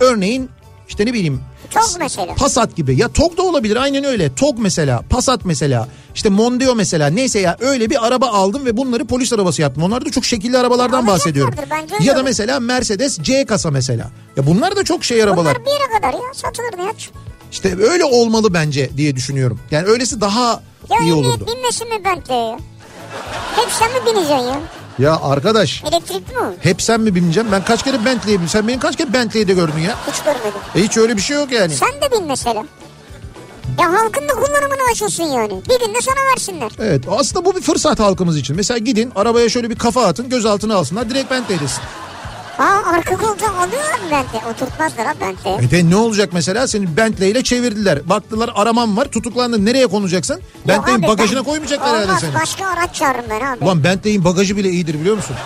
Örneğin 0.01 0.51
işte 0.89 1.07
ne 1.07 1.13
bileyim 1.13 1.41
Çok 1.71 1.97
mesela. 1.99 2.35
Passat 2.35 2.77
gibi 2.77 2.97
ya 2.97 3.09
TOG 3.09 3.37
da 3.37 3.43
olabilir 3.43 3.77
aynen 3.77 4.05
öyle 4.05 4.35
TOG 4.35 4.59
mesela 4.59 5.03
Passat 5.11 5.45
mesela 5.45 5.89
işte 6.15 6.29
Mondeo 6.29 6.75
mesela 6.75 7.07
neyse 7.11 7.39
ya 7.41 7.57
öyle 7.61 7.91
bir 7.91 8.07
araba 8.07 8.27
aldım 8.27 8.65
ve 8.67 8.77
bunları 8.77 9.05
polis 9.07 9.33
arabası 9.33 9.63
yaptım. 9.63 9.83
Onlar 9.83 10.05
da 10.07 10.11
çok 10.11 10.25
şekilli 10.25 10.59
arabalardan 10.59 10.99
Alacaklardır, 10.99 11.13
bahsediyorum. 11.13 11.55
Ya 12.01 12.17
da 12.17 12.23
mesela 12.23 12.61
Mercedes 12.61 13.19
C 13.23 13.45
kasa 13.47 13.71
mesela. 13.71 14.11
Ya 14.37 14.47
bunlar 14.47 14.77
da 14.77 14.85
çok 14.85 15.05
şey 15.05 15.23
arabalar. 15.23 15.57
Bunlar 15.57 15.67
bir 15.67 15.71
yere 15.81 16.01
kadar 16.01 16.13
ya 16.13 16.35
satılır 16.35 16.79
Nihat'cığım. 16.85 17.15
İşte 17.53 17.77
öyle 17.83 18.05
olmalı 18.05 18.55
bence 18.55 18.91
diye 18.97 19.17
düşünüyorum. 19.17 19.61
Yani 19.71 19.87
öylesi 19.87 20.21
daha 20.21 20.63
Ya 20.91 20.99
iyi 21.03 21.13
olurdu. 21.15 21.47
binmesin 21.47 21.89
mi 21.89 22.05
Bentley'e 22.05 22.41
ya? 22.41 22.59
Hep 23.57 23.71
sen 23.73 23.93
mi 23.93 23.99
bineceksin 24.07 24.35
ya? 24.35 24.61
Ya 24.99 25.21
arkadaş 25.23 25.83
Elektrikli 25.85 26.35
mi? 26.35 26.55
hep 26.61 26.83
sen 26.83 27.01
mi 27.01 27.15
bineceğim? 27.15 27.49
Ben 27.53 27.65
kaç 27.65 27.83
kere 27.83 28.05
Bentley'e 28.05 28.41
bin. 28.41 28.47
Sen 28.47 28.69
beni 28.69 28.79
kaç 28.79 28.97
kere 28.97 29.13
Bentley'de 29.13 29.55
gördün 29.55 29.81
ya? 29.81 29.95
Hiç 30.13 30.23
görmedim. 30.23 30.61
E 30.77 30.83
hiç 30.83 30.97
öyle 30.97 31.17
bir 31.17 31.23
şey 31.23 31.37
yok 31.37 31.53
yani. 31.53 31.75
Sen 31.75 31.89
de 31.89 32.13
bin 32.13 32.27
mesela. 32.27 32.65
Ya 33.81 33.93
halkın 33.93 34.29
da 34.29 34.33
kullanımını 34.35 34.91
açılsın 34.93 35.25
yani. 35.25 35.53
Bir 35.69 35.81
gün 35.87 35.95
de 35.95 35.99
sana 36.03 36.31
versinler. 36.33 36.71
Evet 36.79 37.05
aslında 37.11 37.45
bu 37.45 37.57
bir 37.57 37.61
fırsat 37.61 38.01
halkımız 38.01 38.37
için. 38.37 38.57
Mesela 38.57 38.79
gidin 38.79 39.13
arabaya 39.17 39.49
şöyle 39.49 39.71
bir 39.71 39.77
kafa 39.77 40.05
atın 40.07 40.29
gözaltına 40.29 40.77
alsınlar 40.77 41.11
direkt 41.11 41.31
Bentley'desin. 41.31 41.83
Aa 42.59 42.91
arka 42.93 43.17
koltuğa 43.17 43.49
alıyorlar 43.49 43.99
mı 43.99 44.11
Bentley? 44.11 44.41
Oturtmazlar 44.51 45.07
ha 45.07 45.15
Bentley. 45.21 45.55
E 45.67 45.71
de 45.71 45.91
ne 45.91 45.97
olacak 45.97 46.31
mesela 46.33 46.69
seni 46.69 46.97
Bentley 46.97 47.31
ile 47.31 47.43
çevirdiler. 47.43 48.09
Baktılar 48.09 48.51
araman 48.55 48.97
var 48.97 49.05
tutuklandın 49.05 49.67
nereye 49.67 49.87
konacaksın? 49.87 50.41
Bentley'in 50.69 51.03
bagajına 51.03 51.39
ben- 51.39 51.45
koymayacaklar 51.45 51.89
herhalde 51.89 52.07
Olmaz, 52.07 52.21
seni. 52.21 52.35
başka 52.35 52.67
araç 52.67 52.95
çağırırım 52.95 53.25
ben 53.31 53.41
abi. 53.47 53.65
Ulan 53.65 53.85
Bentley'in 53.85 54.25
bagajı 54.25 54.57
bile 54.57 54.71
iyidir 54.71 55.01
biliyor 55.01 55.17
musun? 55.17 55.37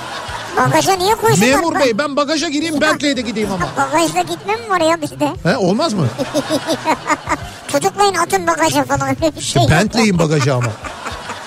Bagaja 0.56 0.92
niye 0.92 1.14
koysunlar? 1.14 1.48
Memur 1.48 1.80
bey 1.80 1.98
ben 1.98 2.16
bagaja 2.16 2.48
gireyim 2.48 2.80
Bentley'de 2.80 3.20
gideyim 3.20 3.48
ama. 3.52 3.68
Bagajda 3.76 4.20
gitmem 4.20 4.60
mi 4.60 4.70
var 4.70 4.80
ya 4.80 5.02
bizde? 5.02 5.28
He 5.42 5.56
olmaz 5.56 5.92
mı? 5.92 6.06
Tutuklayın 7.68 8.14
atın 8.14 8.46
bagaja 8.46 8.84
falan 8.84 9.16
şey. 9.40 9.62
yok. 9.62 9.70
Bentley'in 9.70 10.18
bagajı 10.18 10.54
ama. 10.54 10.66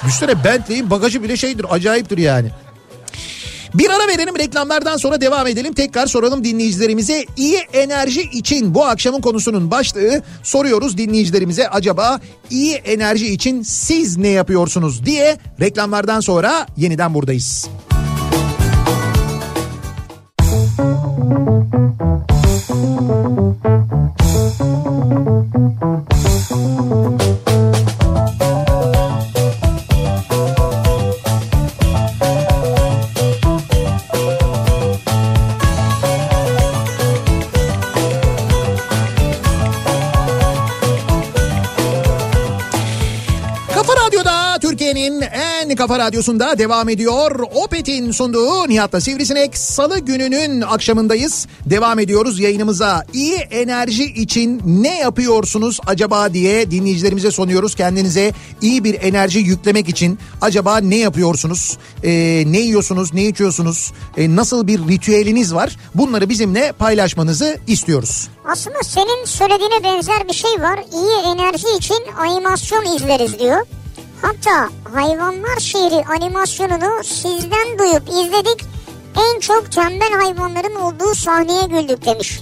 Düşünsene 0.06 0.44
Bentley'in 0.44 0.90
bagajı 0.90 1.24
bile 1.24 1.38
şeydir 1.38 1.66
acayiptir 1.70 2.18
yani. 2.18 2.52
Bir 3.78 3.90
ara 3.90 4.08
verelim 4.08 4.40
reklamlardan 4.40 4.98
sonra 4.98 5.22
devam 5.22 5.48
edelim. 5.48 5.74
Tekrar 5.74 6.08
soralım 6.08 6.44
dinleyicilerimize. 6.44 7.26
İyi 7.38 7.58
enerji 7.74 8.22
için 8.22 8.76
bu 8.76 8.86
akşamın 8.86 9.22
konusunun 9.22 9.72
başlığı 9.72 10.22
soruyoruz 10.44 10.98
dinleyicilerimize. 10.98 11.70
Acaba 11.70 12.20
iyi 12.50 12.74
enerji 12.74 13.28
için 13.28 13.62
siz 13.62 14.18
ne 14.18 14.28
yapıyorsunuz 14.28 15.06
diye 15.06 15.38
reklamlardan 15.62 16.20
sonra 16.20 16.68
yeniden 16.78 17.14
buradayız. 17.14 17.68
Kafa 17.90 17.95
kafa 45.88 46.00
radyosunda 46.00 46.58
devam 46.58 46.90
ediyor. 46.90 47.40
Opet'in 47.54 48.12
sunduğu 48.12 48.70
Nihat'la 48.70 49.02
Sivrisinek 49.02 49.58
salı 49.58 50.00
gününün 50.00 50.62
akşamındayız. 50.62 51.48
Devam 51.66 52.00
ediyoruz 52.00 52.40
yayınımıza. 52.40 53.06
İyi 53.14 53.36
enerji 53.36 54.04
için 54.04 54.62
ne 54.66 55.00
yapıyorsunuz 55.00 55.80
acaba 55.88 56.34
diye 56.34 56.72
dinleyicilerimize 56.72 57.32
soruyoruz. 57.32 57.76
Kendinize 57.76 58.32
iyi 58.62 58.84
bir 58.84 59.02
enerji 59.02 59.40
yüklemek 59.40 59.90
için 59.90 60.20
acaba 60.42 60.78
ne 60.78 60.96
yapıyorsunuz? 60.96 61.78
Ee, 62.04 62.44
ne 62.48 62.60
yiyorsunuz? 62.60 63.14
Ne 63.14 63.26
içiyorsunuz? 63.26 63.94
Ee, 64.18 64.36
nasıl 64.36 64.68
bir 64.68 64.80
ritüeliniz 64.80 65.54
var? 65.54 65.78
Bunları 65.96 66.30
bizimle 66.30 66.72
paylaşmanızı 66.72 67.58
istiyoruz. 67.68 68.28
Aslında 68.52 68.84
senin 68.84 69.26
söylediğine 69.26 69.84
benzer 69.84 70.28
bir 70.28 70.34
şey 70.34 70.52
var. 70.52 70.80
İyi 70.94 71.34
enerji 71.34 71.68
için 71.78 72.04
animasyon 72.18 72.96
izleriz 72.96 73.40
diyor. 73.40 73.66
Hatta 74.26 74.70
hayvanlar 74.94 75.60
şehri 75.60 76.06
animasyonunu 76.06 77.04
sizden 77.04 77.80
duyup 77.80 78.04
izledik. 78.10 78.66
En 79.16 79.40
çok 79.40 79.72
tembel 79.72 80.12
hayvanların 80.22 80.76
olduğu 80.76 81.16
sahneye 81.16 81.68
güldük 81.68 82.06
demiş. 82.06 82.42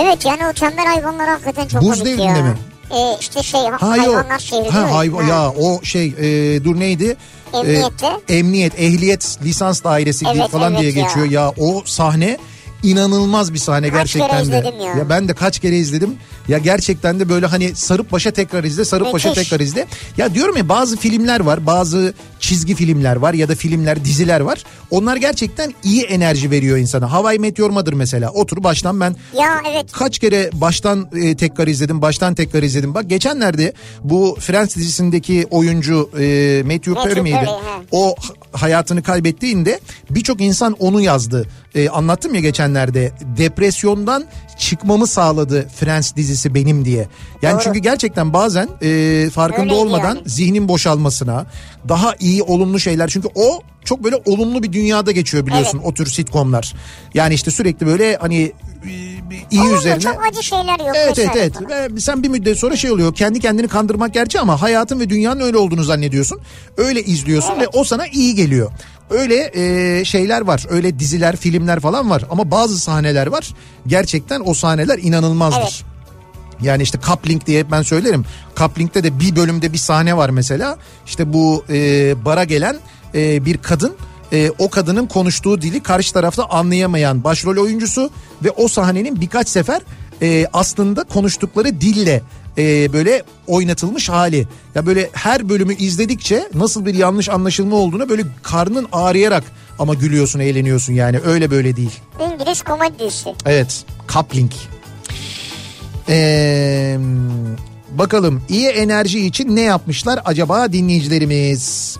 Evet 0.00 0.24
yani 0.26 0.46
o 0.46 0.52
tembel 0.52 0.86
hayvanlar 0.86 1.28
hakikaten 1.28 1.68
çok 1.68 1.82
Buz 1.82 1.98
komik 1.98 2.18
ya. 2.18 2.32
mi? 2.32 2.54
e, 2.90 3.16
işte 3.20 3.42
şey 3.42 3.60
Ha, 3.60 3.90
hayvanlar 3.90 4.30
yok. 4.30 4.40
şehri 4.40 4.70
ha, 4.70 4.80
mi? 4.80 4.90
hayvan, 4.92 5.22
Ha. 5.22 5.28
ya 5.28 5.50
o 5.50 5.82
şey 5.84 6.06
e, 6.06 6.64
dur 6.64 6.80
neydi? 6.80 7.16
Emniyette. 7.52 8.06
E, 8.28 8.36
emniyet, 8.36 8.72
ehliyet, 8.80 9.38
lisans 9.44 9.84
dairesi 9.84 10.26
Evet, 10.34 10.50
falan 10.50 10.72
evet 10.72 10.80
diye 10.82 10.92
ya. 10.92 11.02
geçiyor. 11.02 11.26
Ya 11.26 11.52
o 11.58 11.82
sahne 11.86 12.38
inanılmaz 12.82 13.52
bir 13.54 13.58
sahne 13.58 13.88
Kaç 13.90 13.96
gerçekten 13.98 14.28
kere 14.28 14.38
de. 14.38 14.42
izledim 14.42 14.80
ya. 14.98 15.08
ben 15.08 15.28
de 15.28 15.34
kaç 15.34 15.58
kere 15.58 15.76
izledim. 15.76 16.16
Ya 16.50 16.58
gerçekten 16.58 17.20
de 17.20 17.28
böyle 17.28 17.46
hani 17.46 17.74
sarıp 17.74 18.12
başa 18.12 18.30
tekrar 18.30 18.64
izle, 18.64 18.84
sarıp 18.84 19.12
başa 19.12 19.28
Müthiş. 19.28 19.48
tekrar 19.48 19.64
izle. 19.64 19.86
Ya 20.16 20.34
diyorum 20.34 20.56
ya 20.56 20.68
bazı 20.68 20.96
filmler 20.96 21.40
var, 21.40 21.66
bazı 21.66 22.14
çizgi 22.40 22.74
filmler 22.74 23.16
var 23.16 23.34
ya 23.34 23.48
da 23.48 23.54
filmler, 23.54 24.04
diziler 24.04 24.40
var. 24.40 24.64
Onlar 24.90 25.16
gerçekten 25.16 25.74
iyi 25.82 26.02
enerji 26.02 26.50
veriyor 26.50 26.78
insana. 26.78 27.12
Hawaii 27.12 27.38
Meteor 27.38 27.70
Mother 27.70 27.94
mesela. 27.94 28.30
Otur 28.30 28.64
baştan 28.64 29.00
ben 29.00 29.16
Ya 29.38 29.62
evet. 29.70 29.92
kaç 29.92 30.18
kere 30.18 30.50
baştan 30.52 31.08
e, 31.12 31.36
tekrar 31.36 31.66
izledim, 31.66 32.02
baştan 32.02 32.34
tekrar 32.34 32.62
izledim. 32.62 32.94
Bak 32.94 33.10
geçenlerde 33.10 33.72
bu 34.04 34.36
Friends 34.40 34.76
dizisindeki 34.76 35.46
oyuncu 35.50 36.10
e, 36.18 36.62
Matthew 36.66 36.90
Matthew 36.90 37.08
Perry 37.08 37.22
miydi? 37.22 37.50
O 37.92 38.14
hayatını 38.52 39.02
kaybettiğinde 39.02 39.80
birçok 40.10 40.40
insan 40.40 40.76
onu 40.78 41.00
yazdı. 41.00 41.46
E, 41.74 41.88
anlattım 41.88 42.34
ya 42.34 42.40
geçenlerde. 42.40 43.12
Depresyondan 43.38 44.24
çıkmamı 44.58 45.06
sağladı 45.06 45.68
Friends 45.76 46.16
dizisi 46.16 46.39
benim 46.48 46.84
diye. 46.84 47.08
Yani 47.42 47.54
Doğru. 47.54 47.62
çünkü 47.62 47.78
gerçekten 47.78 48.32
bazen 48.32 48.68
e, 48.82 49.30
farkında 49.30 49.62
Öyleydi 49.62 49.80
olmadan 49.80 50.14
yani. 50.14 50.20
zihnin 50.26 50.68
boşalmasına, 50.68 51.46
daha 51.88 52.14
iyi 52.20 52.42
olumlu 52.42 52.80
şeyler. 52.80 53.08
Çünkü 53.08 53.28
o 53.34 53.60
çok 53.84 54.04
böyle 54.04 54.16
olumlu 54.24 54.62
bir 54.62 54.72
dünyada 54.72 55.12
geçiyor 55.12 55.46
biliyorsun 55.46 55.78
Evet. 55.78 55.88
o 55.88 55.94
tür 55.94 56.06
sitcomlar. 56.06 56.74
Yani 57.14 57.34
işte 57.34 57.50
sürekli 57.50 57.86
böyle 57.86 58.16
hani 58.16 58.42
e, 58.42 58.52
iyi 59.50 59.60
Olumlu, 59.60 59.78
üzerine. 59.78 60.00
çok 60.00 60.26
acı 60.30 60.42
şeyler 60.42 60.78
yok. 60.78 60.90
Evet 60.94 61.18
evet 61.18 61.36
evet. 61.36 61.92
Ve 61.94 62.00
sen 62.00 62.22
bir 62.22 62.28
müddet 62.28 62.58
sonra 62.58 62.76
şey 62.76 62.90
oluyor. 62.90 63.14
Kendi 63.14 63.40
kendini 63.40 63.68
kandırmak 63.68 64.14
gerçi 64.14 64.40
ama 64.40 64.62
hayatın 64.62 65.00
ve 65.00 65.10
dünyanın 65.10 65.40
öyle 65.40 65.56
olduğunu 65.56 65.82
zannediyorsun. 65.84 66.40
Öyle 66.76 67.02
izliyorsun 67.02 67.60
ve 67.60 67.68
o 67.68 67.84
sana 67.84 68.06
iyi 68.06 68.34
geliyor. 68.34 68.70
Öyle 69.10 69.50
e, 69.54 70.04
şeyler 70.04 70.40
var. 70.40 70.66
Öyle 70.70 70.98
diziler, 70.98 71.36
filmler 71.36 71.80
falan 71.80 72.10
var. 72.10 72.24
Ama 72.30 72.50
bazı 72.50 72.78
sahneler 72.78 73.26
var. 73.26 73.50
Gerçekten 73.86 74.42
o 74.44 74.54
sahneler 74.54 74.98
inanılmazdır. 74.98 75.60
Evet. 75.60 75.84
Yani 76.62 76.82
işte 76.82 76.98
Coupling 77.06 77.46
diye 77.46 77.60
hep 77.60 77.70
ben 77.70 77.82
söylerim. 77.82 78.24
Coupling'de 78.56 79.04
de 79.04 79.20
bir 79.20 79.36
bölümde 79.36 79.72
bir 79.72 79.78
sahne 79.78 80.16
var 80.16 80.30
mesela. 80.30 80.76
İşte 81.06 81.32
bu 81.32 81.64
e, 81.70 82.14
bara 82.24 82.44
gelen 82.44 82.76
e, 83.14 83.44
bir 83.44 83.58
kadın 83.58 83.96
e, 84.32 84.50
o 84.58 84.70
kadının 84.70 85.06
konuştuğu 85.06 85.62
dili 85.62 85.82
karşı 85.82 86.12
tarafta 86.12 86.44
anlayamayan 86.44 87.24
başrol 87.24 87.56
oyuncusu 87.56 88.10
ve 88.44 88.50
o 88.50 88.68
sahnenin 88.68 89.20
birkaç 89.20 89.48
sefer 89.48 89.80
e, 90.22 90.46
aslında 90.52 91.04
konuştukları 91.04 91.80
dille 91.80 92.22
e, 92.58 92.92
böyle 92.92 93.22
oynatılmış 93.46 94.08
hali. 94.08 94.48
Ya 94.74 94.86
böyle 94.86 95.10
her 95.12 95.48
bölümü 95.48 95.74
izledikçe 95.74 96.48
nasıl 96.54 96.86
bir 96.86 96.94
yanlış 96.94 97.28
anlaşılma 97.28 97.76
olduğuna 97.76 98.08
böyle 98.08 98.22
karnın 98.42 98.86
ağrıyarak 98.92 99.44
ama 99.78 99.94
gülüyorsun, 99.94 100.40
eğleniyorsun 100.40 100.92
yani 100.92 101.20
öyle 101.24 101.50
böyle 101.50 101.76
değil. 101.76 102.00
İngiliz 102.32 102.62
komedi 102.62 102.98
dizisi. 102.98 103.34
Evet. 103.46 103.84
Coupling. 104.08 104.52
Ee, 106.10 106.98
bakalım 107.90 108.42
iyi 108.48 108.68
enerji 108.68 109.26
için 109.26 109.56
ne 109.56 109.60
yapmışlar 109.60 110.20
acaba 110.24 110.72
dinleyicilerimiz? 110.72 111.96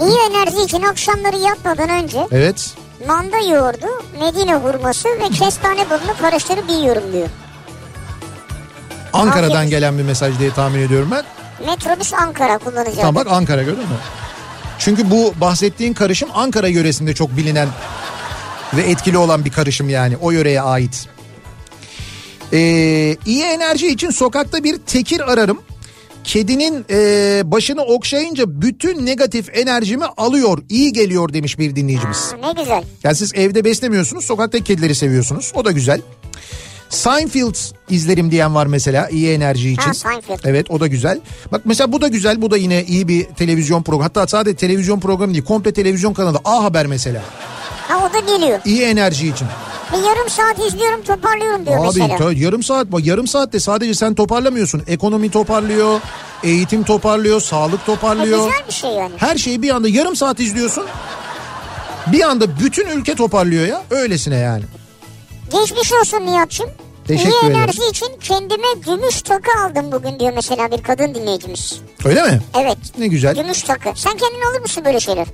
İyi 0.00 0.16
enerji 0.30 0.62
için 0.64 0.82
akşamları 0.82 1.36
yatmadan 1.36 1.88
önce 1.90 2.26
Evet. 2.32 2.74
manda 3.08 3.36
yoğurdu, 3.38 3.86
medine 4.20 4.54
hurması 4.54 5.08
ve 5.08 5.28
kestane 5.28 5.90
balını 5.90 6.16
karıştırıp 6.20 6.70
yiyorum 6.70 7.12
diyor. 7.12 7.28
Ankara'dan 9.12 9.54
Afiyet. 9.54 9.70
gelen 9.70 9.98
bir 9.98 10.02
mesaj 10.02 10.38
diye 10.38 10.50
tahmin 10.50 10.78
ediyorum 10.80 11.08
ben. 11.10 11.24
Metrobüs 11.66 12.14
Ankara 12.14 12.58
kullanacak. 12.58 12.96
Tamam 12.96 13.14
bak 13.14 13.26
Ankara 13.30 13.62
gördün 13.62 13.78
mü? 13.82 13.96
Çünkü 14.78 15.10
bu 15.10 15.34
bahsettiğin 15.40 15.92
karışım 15.92 16.28
Ankara 16.34 16.68
yöresinde 16.68 17.14
çok 17.14 17.36
bilinen 17.36 17.68
ve 18.74 18.82
etkili 18.82 19.18
olan 19.18 19.44
bir 19.44 19.50
karışım 19.50 19.88
yani 19.88 20.16
o 20.16 20.30
yöreye 20.30 20.60
ait. 20.60 21.08
Ee, 22.52 23.16
iyi 23.26 23.42
enerji 23.42 23.86
için 23.88 24.10
sokakta 24.10 24.64
bir 24.64 24.76
tekir 24.76 25.32
ararım. 25.32 25.58
Kedinin 26.24 26.84
e, 26.90 27.42
başını 27.44 27.82
okşayınca 27.82 28.44
bütün 28.62 29.06
negatif 29.06 29.50
enerjimi 29.52 30.04
alıyor, 30.04 30.58
iyi 30.68 30.92
geliyor 30.92 31.32
demiş 31.32 31.58
bir 31.58 31.76
dinleyicimiz. 31.76 32.34
Aa, 32.42 32.52
ne 32.52 32.60
güzel. 32.60 32.84
Yani 33.04 33.16
siz 33.16 33.34
evde 33.34 33.64
beslemiyorsunuz, 33.64 34.24
sokaktaki 34.24 34.64
kedileri 34.64 34.94
seviyorsunuz. 34.94 35.52
O 35.54 35.64
da 35.64 35.70
güzel. 35.70 36.00
Seinfeld 36.88 37.54
izlerim 37.90 38.30
diyen 38.30 38.54
var 38.54 38.66
mesela 38.66 39.08
iyi 39.08 39.32
enerji 39.32 39.70
için. 39.70 39.82
Ha, 39.82 39.94
Seinfeld. 39.94 40.38
Evet 40.44 40.70
o 40.70 40.80
da 40.80 40.86
güzel. 40.86 41.20
Bak 41.52 41.60
mesela 41.64 41.92
bu 41.92 42.00
da 42.00 42.08
güzel. 42.08 42.42
Bu 42.42 42.50
da 42.50 42.56
yine 42.56 42.84
iyi 42.84 43.08
bir 43.08 43.24
televizyon 43.24 43.82
programı. 43.82 44.02
Hatta 44.02 44.26
sadece 44.26 44.56
televizyon 44.56 45.00
programı 45.00 45.32
değil. 45.32 45.44
Komple 45.44 45.72
televizyon 45.72 46.14
kanalı. 46.14 46.38
A 46.44 46.64
Haber 46.64 46.86
mesela. 46.86 47.22
Ha 47.88 48.08
o 48.10 48.14
da 48.14 48.36
geliyor. 48.36 48.58
İyi 48.64 48.82
enerji 48.82 49.28
için. 49.28 49.46
Bir 49.92 49.98
yarım 49.98 50.28
saat 50.30 50.66
izliyorum 50.66 51.02
toparlıyorum 51.02 51.66
diyor 51.66 51.78
Abi 51.78 51.86
mesela. 52.00 52.16
ta- 52.16 52.32
yarım 52.32 52.62
saat 52.62 52.92
bak 52.92 53.06
yarım 53.06 53.26
saatte 53.26 53.60
sadece 53.60 53.94
sen 53.94 54.14
toparlamıyorsun. 54.14 54.82
Ekonomi 54.86 55.30
toparlıyor, 55.30 56.00
eğitim 56.42 56.82
toparlıyor, 56.84 57.40
sağlık 57.40 57.86
toparlıyor. 57.86 58.38
güzel 58.46 58.66
bir 58.68 58.72
şey 58.72 58.90
yani. 58.90 59.12
Her 59.16 59.36
şeyi 59.36 59.62
bir 59.62 59.70
anda 59.70 59.88
yarım 59.88 60.16
saat 60.16 60.40
izliyorsun. 60.40 60.84
Bir 62.06 62.20
anda 62.22 62.58
bütün 62.60 62.86
ülke 62.86 63.14
toparlıyor 63.14 63.66
ya. 63.66 63.82
Öylesine 63.90 64.36
yani. 64.36 64.62
Geçmiş 65.52 65.92
olsun 65.92 66.26
Nihat'cığım. 66.26 66.70
Teşekkür 67.08 67.30
İyi 67.30 67.38
ederim. 67.38 67.56
enerji 67.56 67.80
için 67.90 68.06
kendime 68.20 68.66
gümüş 68.86 69.22
takı 69.22 69.60
aldım 69.60 69.92
bugün 69.92 70.18
diyor 70.20 70.32
mesela 70.34 70.70
bir 70.70 70.82
kadın 70.82 71.14
dinleyicimiz. 71.14 71.80
Öyle 72.04 72.22
mi? 72.22 72.40
Evet. 72.60 72.78
Ne 72.98 73.06
güzel. 73.06 73.34
Gümüş 73.34 73.62
takı. 73.62 73.88
Sen 73.94 74.12
kendin 74.16 74.50
alır 74.50 74.60
mısın 74.60 74.84
böyle 74.84 75.00
şeyler? 75.00 75.26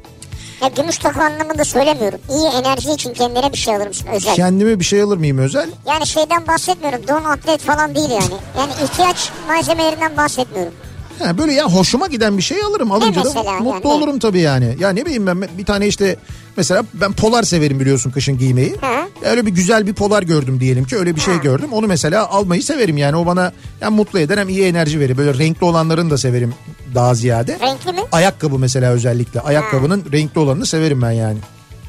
Ya 0.63 0.69
gümüş 0.77 0.99
takı 0.99 1.21
anlamında 1.23 1.65
söylemiyorum. 1.65 2.19
İyi 2.31 2.47
enerji 2.49 2.91
için 2.93 3.13
kendine 3.15 3.53
bir 3.53 3.59
şey 3.59 3.77
alır 3.77 3.87
mısın 3.87 4.07
özel? 4.13 4.35
Kendime 4.35 4.81
bir 4.81 4.85
şey 4.85 5.03
alır 5.03 5.17
mıyım 5.17 5.39
özel? 5.39 5.71
Yani 5.87 6.07
şeyden 6.07 6.47
bahsetmiyorum. 6.47 7.09
Don 7.09 7.25
atlet 7.25 7.61
falan 7.61 7.95
değil 7.95 8.11
yani. 8.11 8.35
Yani 8.59 8.73
ihtiyaç 8.85 9.31
malzemelerinden 9.49 10.17
bahsetmiyorum. 10.17 10.73
Ha, 11.19 11.39
böyle 11.39 11.53
ya 11.53 11.65
hoşuma 11.69 12.07
giden 12.07 12.37
bir 12.39 12.43
şey 12.43 12.63
alırım. 12.63 12.93
Alınca 12.93 13.25
da 13.25 13.29
mesela 13.35 13.53
mutlu 13.61 13.89
yani? 13.89 13.99
olurum 13.99 14.19
tabii 14.19 14.41
yani. 14.41 14.77
Ya 14.81 14.91
ne 14.91 15.05
bileyim 15.07 15.27
ben 15.27 15.43
bir 15.59 15.65
tane 15.65 15.87
işte 15.87 16.17
mesela 16.57 16.85
ben 16.95 17.13
polar 17.13 17.43
severim 17.43 17.81
biliyorsun 17.81 18.11
kışın 18.11 18.39
giymeyi. 18.39 18.77
Hı. 18.81 19.29
Öyle 19.31 19.47
bir 19.47 19.51
güzel 19.51 19.87
bir 19.87 19.93
polar 19.95 20.23
gördüm 20.23 20.61
diyelim 20.61 20.85
ki 20.85 20.97
öyle 20.97 21.17
bir 21.17 21.21
şey 21.21 21.41
gördüm. 21.41 21.73
Onu 21.73 21.87
mesela 21.87 22.29
almayı 22.29 22.63
severim 22.63 22.97
yani 22.97 23.17
o 23.17 23.27
bana 23.27 23.53
hem 23.81 23.93
mutlu 23.93 24.19
eder 24.19 24.39
hem 24.39 24.49
iyi 24.49 24.65
enerji 24.65 25.01
verir. 25.01 25.17
Böyle 25.17 25.39
renkli 25.39 25.65
olanlarını 25.65 26.11
da 26.11 26.19
severim 26.19 26.55
daha 26.95 27.15
ziyade. 27.15 27.59
Renkli 27.61 27.93
mi? 27.93 28.01
Ayakkabı 28.13 28.59
mesela 28.59 28.93
özellikle. 28.93 29.41
Ayakkabının 29.41 30.05
renkli 30.13 30.39
olanını 30.39 30.67
severim 30.67 31.03
ben 31.03 31.11
yani. 31.11 31.39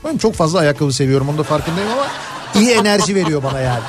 Ben 0.06 0.18
çok 0.18 0.34
fazla 0.36 0.60
ayakkabı 0.60 0.94
seviyorum 0.94 1.30
onu 1.30 1.38
da 1.38 1.44
farkındayım 1.44 1.90
ama 1.92 2.08
iyi 2.56 2.72
enerji 2.72 3.16
veriyor 3.16 3.44
bana 3.44 3.60
yani. 3.60 3.84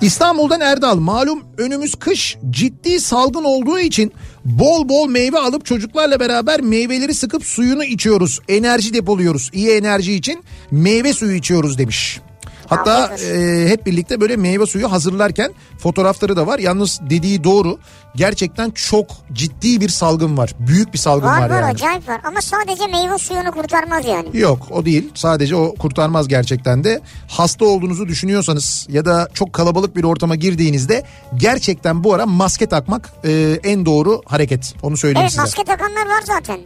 İstanbul'dan 0.00 0.60
Erdal 0.60 0.96
malum 0.96 1.44
önümüz 1.58 1.94
kış 1.94 2.36
ciddi 2.50 3.00
salgın 3.00 3.44
olduğu 3.44 3.78
için 3.78 4.12
bol 4.46 4.88
bol 4.88 5.08
meyve 5.08 5.38
alıp 5.38 5.64
çocuklarla 5.64 6.20
beraber 6.20 6.60
meyveleri 6.60 7.14
sıkıp 7.14 7.44
suyunu 7.44 7.84
içiyoruz. 7.84 8.40
Enerji 8.48 8.94
depoluyoruz. 8.94 9.50
İyi 9.52 9.70
enerji 9.70 10.14
için 10.14 10.44
meyve 10.70 11.12
suyu 11.12 11.34
içiyoruz 11.34 11.78
demiş. 11.78 12.20
Hatta 12.68 13.16
e, 13.16 13.66
hep 13.68 13.86
birlikte 13.86 14.20
böyle 14.20 14.36
meyve 14.36 14.66
suyu 14.66 14.92
hazırlarken 14.92 15.52
fotoğrafları 15.78 16.36
da 16.36 16.46
var. 16.46 16.58
Yalnız 16.58 17.00
dediği 17.10 17.44
doğru. 17.44 17.78
Gerçekten 18.16 18.70
çok 18.70 19.06
ciddi 19.32 19.80
bir 19.80 19.88
salgın 19.88 20.36
var. 20.36 20.54
Büyük 20.58 20.92
bir 20.92 20.98
salgın 20.98 21.26
var, 21.28 21.40
Var 21.40 21.50
var 21.50 21.60
yani. 21.60 21.70
acayip 21.72 22.08
var. 22.08 22.20
Ama 22.24 22.40
sadece 22.40 22.86
meyve 22.86 23.18
suyunu 23.18 23.50
kurtarmaz 23.52 24.06
yani. 24.06 24.28
Yok 24.38 24.66
o 24.70 24.84
değil. 24.84 25.10
Sadece 25.14 25.56
o 25.56 25.74
kurtarmaz 25.74 26.28
gerçekten 26.28 26.84
de. 26.84 27.00
Hasta 27.28 27.64
olduğunuzu 27.64 28.08
düşünüyorsanız 28.08 28.86
ya 28.90 29.04
da 29.04 29.28
çok 29.34 29.52
kalabalık 29.52 29.96
bir 29.96 30.04
ortama 30.04 30.34
girdiğinizde 30.36 31.02
gerçekten 31.36 32.04
bu 32.04 32.14
ara 32.14 32.26
maske 32.26 32.66
takmak 32.66 33.12
e, 33.24 33.60
en 33.64 33.86
doğru 33.86 34.22
hareket. 34.26 34.74
Onu 34.82 34.96
söyleyeyim 34.96 35.20
Evet 35.22 35.30
size. 35.30 35.42
maske 35.42 35.64
takanlar 35.64 36.06
var 36.06 36.22
zaten. 36.24 36.58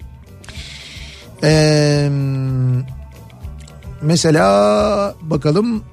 Ee, 1.43 2.09
mesela 4.03 5.15
bakalım 5.23 5.85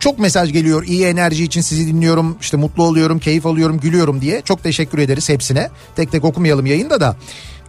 çok 0.00 0.18
mesaj 0.18 0.52
geliyor. 0.52 0.84
İyi 0.86 1.04
enerji 1.06 1.44
için 1.44 1.60
sizi 1.60 1.86
dinliyorum. 1.86 2.36
İşte 2.40 2.56
mutlu 2.56 2.82
oluyorum 2.82 3.18
keyif 3.18 3.46
alıyorum 3.46 3.80
gülüyorum 3.80 4.20
diye. 4.20 4.40
Çok 4.40 4.62
teşekkür 4.62 4.98
ederiz 4.98 5.28
hepsine. 5.28 5.70
Tek 5.96 6.12
tek 6.12 6.24
okumayalım 6.24 6.66
yayında 6.66 7.00
da. 7.00 7.16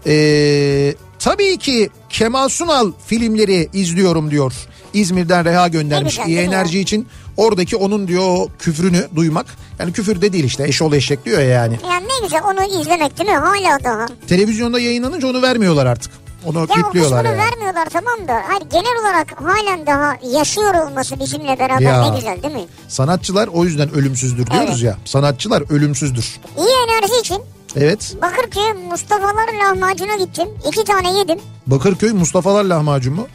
Ee, 0.07 0.95
tabii 1.19 1.57
ki 1.57 1.89
Kemal 2.09 2.49
Sunal 2.49 2.91
filmleri 3.05 3.69
izliyorum 3.73 4.31
diyor. 4.31 4.53
İzmir'den 4.93 5.45
Reha 5.45 5.67
göndermiş. 5.67 6.17
Güzel, 6.17 6.29
iyi 6.29 6.37
enerji 6.39 6.77
ya? 6.77 6.81
için 6.81 7.07
oradaki 7.37 7.75
onun 7.75 8.07
diyor 8.07 8.47
küfrünü 8.59 9.07
duymak. 9.15 9.45
Yani 9.79 9.93
küfür 9.93 10.21
de 10.21 10.33
değil 10.33 10.43
işte. 10.43 10.63
Eşol 10.67 10.93
eşek 10.93 11.25
diyor 11.25 11.39
ya 11.39 11.45
yani. 11.45 11.79
Yani 11.89 12.05
ne 12.05 12.25
güzel 12.25 12.41
onu 12.43 12.81
izlemek 12.81 13.17
değil 13.17 13.29
mi? 13.29 13.35
Hala 13.35 13.83
daha. 13.83 14.05
televizyonda 14.27 14.79
yayınlanınca 14.79 15.27
onu 15.27 15.41
vermiyorlar 15.41 15.85
artık 15.85 16.20
Onu 16.45 16.59
Ya 16.59 16.65
kısmını 16.91 17.27
yani. 17.27 17.37
vermiyorlar 17.37 17.85
tamam 17.93 18.27
da 18.27 18.41
hayır, 18.47 18.61
genel 18.71 19.01
olarak 19.01 19.41
halen 19.41 19.87
daha 19.87 20.17
yaşıyor 20.31 20.73
olması 20.73 21.19
bizimle 21.19 21.59
beraber 21.59 21.81
Ya. 21.81 22.01
ne 22.09 22.15
güzel 22.15 22.43
değil 22.43 22.53
mi? 22.53 22.65
Sanatçılar 22.87 23.47
o 23.47 23.63
yüzden 23.65 23.91
ölümsüzdür 23.93 24.47
diyoruz 24.47 24.69
Evet. 24.69 24.83
ya. 24.83 24.97
Sanatçılar 25.05 25.63
ölümsüzdür. 25.73 26.39
İyi 26.57 26.75
enerji 26.87 27.19
için 27.19 27.41
Evet. 27.75 28.15
Bakırköy 28.21 28.73
Mustafa'lar 28.89 29.53
lahmacuna 29.63 30.15
gittim. 30.15 30.47
İki 30.67 30.83
tane 30.83 31.17
yedim. 31.17 31.39
Bakırköy 31.67 32.11
Mustafa'lar 32.11 32.63
lahmacun 32.63 33.13
mu? 33.13 33.27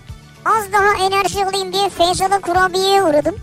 Az 0.44 0.72
daha 0.72 1.06
enerji 1.06 1.44
alayım 1.44 1.72
diye 1.72 1.88
Feyzal'a 1.88 2.40
kurabiyeye 2.40 3.02
uğradım. 3.02 3.34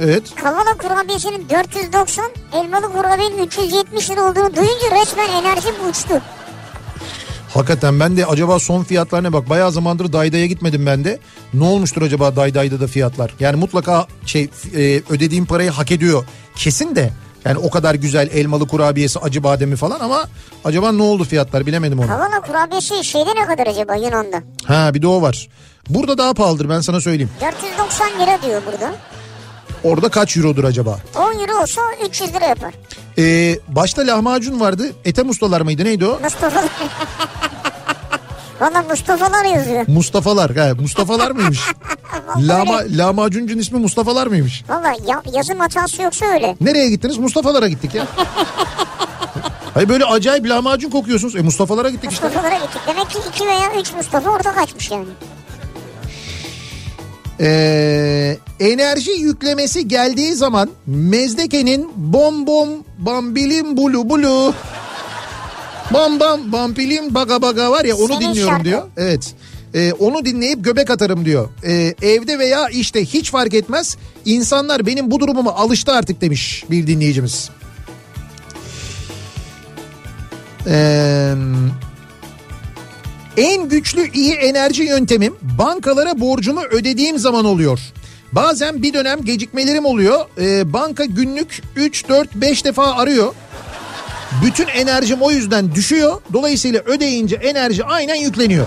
Evet. 0.00 0.34
Kavala 0.34 0.74
kurabiyesinin 0.82 1.48
490, 1.48 2.24
elmalı 2.52 2.92
kurabiyenin 2.92 3.46
370 3.46 4.10
lira 4.10 4.22
olduğunu 4.22 4.56
duyunca 4.56 5.00
resmen 5.00 5.28
enerjim 5.28 5.74
uçtu. 5.90 6.22
Hakikaten 7.54 8.00
ben 8.00 8.16
de 8.16 8.26
acaba 8.26 8.58
son 8.58 8.82
fiyatlar 8.82 9.22
ne 9.22 9.32
bak 9.32 9.48
bayağı 9.50 9.72
zamandır 9.72 10.12
Dayda'ya 10.12 10.46
gitmedim 10.46 10.86
ben 10.86 11.04
de. 11.04 11.18
Ne 11.54 11.64
olmuştur 11.64 12.02
acaba 12.02 12.36
Dayda'da 12.36 12.80
da 12.80 12.86
fiyatlar? 12.86 13.34
Yani 13.40 13.56
mutlaka 13.56 14.06
şey 14.26 14.42
e, 14.76 15.02
ödediğim 15.10 15.46
parayı 15.46 15.70
hak 15.70 15.92
ediyor 15.92 16.24
kesin 16.56 16.96
de. 16.96 17.10
Yani 17.44 17.58
o 17.58 17.70
kadar 17.70 17.94
güzel 17.94 18.28
elmalı 18.32 18.66
kurabiyesi 18.68 19.18
acı 19.18 19.42
bademi 19.42 19.76
falan 19.76 20.00
ama 20.00 20.24
acaba 20.64 20.92
ne 20.92 21.02
oldu 21.02 21.24
fiyatlar 21.24 21.66
bilemedim 21.66 21.98
onu. 21.98 22.06
Kavala 22.06 22.40
kurabiyesi 22.40 23.04
şeyde 23.04 23.30
ne 23.30 23.46
kadar 23.46 23.66
acaba 23.66 23.94
Yunan'da? 23.94 24.42
Ha 24.64 24.94
bir 24.94 25.02
de 25.02 25.06
o 25.06 25.22
var. 25.22 25.48
Burada 25.88 26.18
daha 26.18 26.34
pahalıdır 26.34 26.68
ben 26.68 26.80
sana 26.80 27.00
söyleyeyim. 27.00 27.30
490 27.40 28.08
lira 28.20 28.42
diyor 28.42 28.62
burada. 28.66 28.94
Orada 29.84 30.08
kaç 30.08 30.36
eurodur 30.36 30.64
acaba? 30.64 30.98
10 31.16 31.20
euro 31.38 31.62
olsa 31.62 31.80
300 32.08 32.34
lira 32.34 32.44
yapar. 32.46 32.74
Ee, 33.20 33.58
başta 33.68 34.06
lahmacun 34.06 34.60
vardı. 34.60 34.92
Ethem 35.04 35.28
ustalar 35.28 35.60
mıydı 35.60 35.84
neydi 35.84 36.06
o? 36.06 36.20
Mustafa. 36.22 36.64
Valla 38.60 38.82
Mustafa'lar 38.82 39.44
yazıyor. 39.44 39.84
Mustafa'lar. 39.88 40.56
Ha, 40.56 40.70
Mustafa'lar 40.80 41.30
mıymış? 41.30 41.60
Lama, 42.38 42.80
lahmacuncun 42.90 43.58
ismi 43.58 43.78
Mustafa'lar 43.78 44.26
mıymış? 44.26 44.64
Valla 44.68 44.92
ya, 45.06 45.22
yazım 45.32 45.58
hatası 45.58 46.02
yoksa 46.02 46.26
öyle. 46.26 46.56
Nereye 46.60 46.90
gittiniz? 46.90 47.18
Mustafa'lara 47.18 47.68
gittik 47.68 47.94
ya. 47.94 48.06
Hayır 49.74 49.88
böyle 49.88 50.04
acayip 50.04 50.48
lahmacun 50.48 50.90
kokuyorsunuz. 50.90 51.36
E 51.36 51.40
Mustafa'lara 51.40 51.90
gittik 51.90 52.12
işte. 52.12 52.26
Mustafa'lara 52.26 52.54
gittik. 52.54 52.80
Demek 52.86 53.10
ki 53.10 53.18
2 53.34 53.46
veya 53.46 53.80
3 53.80 53.92
Mustafa 53.94 54.30
orada 54.30 54.52
kaçmış 54.52 54.90
yani. 54.90 55.04
Ee, 57.42 58.36
enerji 58.60 59.10
yüklemesi 59.10 59.88
geldiği 59.88 60.34
zaman 60.34 60.70
Mezdeke'nin 60.86 61.90
bom 61.96 62.46
bom 62.46 62.68
bambilim 62.98 63.76
bulu 63.76 64.10
bulu 64.10 64.54
bam 65.94 66.20
bam 66.20 66.52
bampilim 66.52 67.14
baga 67.14 67.42
baga 67.42 67.70
var 67.70 67.84
ya 67.84 67.96
onu 67.96 68.06
Senin 68.08 68.20
dinliyorum 68.20 68.52
şarkı. 68.52 68.64
diyor. 68.64 68.82
Evet. 68.96 69.34
Ee, 69.74 69.92
onu 69.92 70.24
dinleyip 70.24 70.64
göbek 70.64 70.90
atarım 70.90 71.24
diyor. 71.24 71.48
Ee, 71.64 71.94
evde 72.02 72.38
veya 72.38 72.68
işte 72.68 73.04
hiç 73.04 73.30
fark 73.30 73.54
etmez. 73.54 73.96
İnsanlar 74.24 74.86
benim 74.86 75.10
bu 75.10 75.20
durumuma 75.20 75.54
alıştı 75.54 75.92
artık 75.92 76.20
demiş 76.20 76.64
bir 76.70 76.86
dinleyicimiz. 76.86 77.50
Eee 80.66 81.34
en 83.36 83.68
güçlü 83.68 84.10
iyi 84.12 84.34
enerji 84.34 84.82
yöntemim 84.82 85.34
bankalara 85.58 86.20
borcumu 86.20 86.62
ödediğim 86.62 87.18
zaman 87.18 87.44
oluyor. 87.44 87.80
Bazen 88.32 88.82
bir 88.82 88.94
dönem 88.94 89.24
gecikmelerim 89.24 89.84
oluyor. 89.86 90.26
Ee, 90.40 90.72
banka 90.72 91.04
günlük 91.04 91.62
3, 91.76 92.08
4, 92.08 92.34
5 92.34 92.64
defa 92.64 92.94
arıyor. 92.94 93.34
Bütün 94.44 94.66
enerjim 94.66 95.22
o 95.22 95.30
yüzden 95.30 95.74
düşüyor. 95.74 96.20
Dolayısıyla 96.32 96.80
ödeyince 96.80 97.36
enerji 97.36 97.84
aynen 97.84 98.14
yükleniyor. 98.14 98.66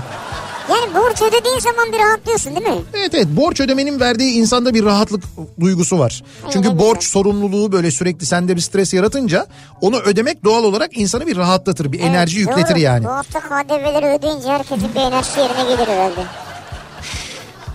Yani 0.70 0.94
borç 0.94 1.22
ödediğin 1.22 1.60
zaman 1.60 1.92
bir 1.92 2.00
rahatlıyorsun 2.00 2.56
değil 2.56 2.68
mi? 2.68 2.82
Evet 2.94 3.14
evet 3.14 3.28
borç 3.30 3.60
ödemenin 3.62 4.00
verdiği 4.00 4.32
insanda 4.34 4.74
bir 4.74 4.86
rahatlık 4.86 5.24
duygusu 5.60 6.00
var. 6.00 6.24
Çünkü 6.52 6.70
ne 6.70 6.80
borç 6.80 7.04
sorumluluğu 7.04 7.72
böyle 7.72 7.92
sürekli 7.92 8.26
sende 8.26 8.56
bir 8.56 8.62
stres 8.62 8.94
yaratınca 8.94 9.48
onu 9.82 9.98
ödemek 10.00 10.44
doğal 10.44 10.64
olarak 10.64 10.98
insanı 10.98 11.28
bir 11.28 11.38
rahatlatır. 11.38 11.92
Bir 11.92 12.00
enerji 12.00 12.38
Evet, 12.38 12.48
yükletir 12.50 12.74
doğru. 12.76 12.80
yani. 12.82 13.06
Bu 13.06 13.10
hafta 13.10 13.40
KDV'leri 13.40 14.06
ödeyince 14.06 14.48
herkesin 14.48 14.90
bir 14.96 15.00
enerjisi 15.00 15.40
yerine 15.40 15.64
gelir 15.64 15.88
herhalde. 15.88 16.22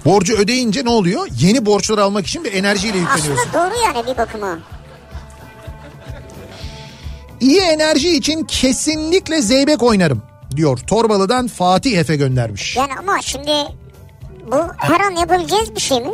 Borcu 0.05 0.35
ödeyince 0.37 0.85
ne 0.85 0.91
oluyor? 0.91 1.29
Yeni 1.41 1.67
borçlar 1.67 1.99
almak 1.99 2.27
için 2.27 2.45
bir 2.45 2.53
enerjiyle 2.53 2.99
yükleniyorsun. 2.99 3.37
Aslında 3.49 3.65
doğru 3.65 3.75
yani 3.85 4.07
bir 4.07 4.17
bakıma. 4.19 4.59
İyi 7.41 7.61
enerji 7.61 8.17
için 8.17 8.45
kesinlikle 8.45 9.43
zeybek 9.43 9.83
oynarım 9.83 10.23
diyor. 10.57 10.79
Torbalı'dan 10.79 11.49
Fatih 11.49 11.99
Efe 11.99 12.17
göndermiş. 12.17 12.77
Yani 12.77 12.91
ama 12.99 13.23
şimdi 13.23 13.53
bu 14.53 14.57
her 14.77 15.01
an 15.01 15.11
yapabileceğiz 15.11 15.75
bir 15.75 15.81
şey 15.81 16.01
mi? 16.01 16.11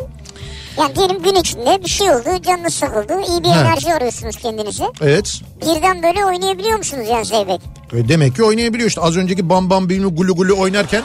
Yani 0.79 0.97
diyelim 0.97 1.23
gün 1.23 1.35
içinde 1.35 1.85
bir 1.85 1.89
şey 1.89 2.11
oldu, 2.11 2.43
canınız 2.47 2.75
sıkıldı, 2.75 3.21
iyi 3.29 3.45
bir 3.45 3.49
He. 3.49 3.53
enerji 3.61 3.95
arıyorsunuz 3.95 4.37
kendinize. 4.37 4.85
Evet. 5.01 5.41
Birden 5.61 6.03
böyle 6.03 6.25
oynayabiliyor 6.25 6.79
musunuz 6.79 7.07
yani 7.11 7.25
Zeybek? 7.25 7.61
E 7.93 8.09
Demek 8.09 8.37
ki 8.37 8.45
oynayabiliyor 8.45 8.89
işte. 8.89 9.01
Az 9.01 9.17
önceki 9.17 9.49
bam 9.49 9.71
bam 9.71 9.89
bilmem 9.89 10.17
gulu 10.17 10.35
gulu 10.37 10.61
oynarken 10.61 11.03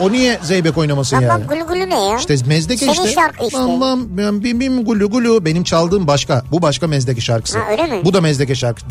o 0.00 0.12
niye 0.12 0.38
zeybek 0.42 0.78
oynamasın 0.78 1.16
tamam, 1.16 1.30
yani? 1.30 1.46
Tamam 1.48 1.66
gulu 1.66 1.90
ne 1.90 2.04
ya? 2.04 2.18
İşte 2.18 2.36
mezdeke 2.46 2.84
Senin 2.84 2.92
işte. 2.92 3.08
şarkı 3.08 3.44
işte. 3.44 3.58
Tamam 3.58 4.06
bim 4.08 4.42
bim, 4.42 4.60
bim 4.60 4.84
gulu 4.84 5.10
gulu. 5.10 5.44
Benim 5.44 5.64
çaldığım 5.64 6.06
başka. 6.06 6.42
Bu 6.52 6.62
başka 6.62 6.86
mezdeke 6.86 7.20
şarkısı. 7.20 7.58
Ha, 7.58 7.64
öyle 7.70 7.86
mi? 7.86 8.04
Bu 8.04 8.14
da 8.14 8.20
mezdeke 8.20 8.54
şarkısı. 8.54 8.90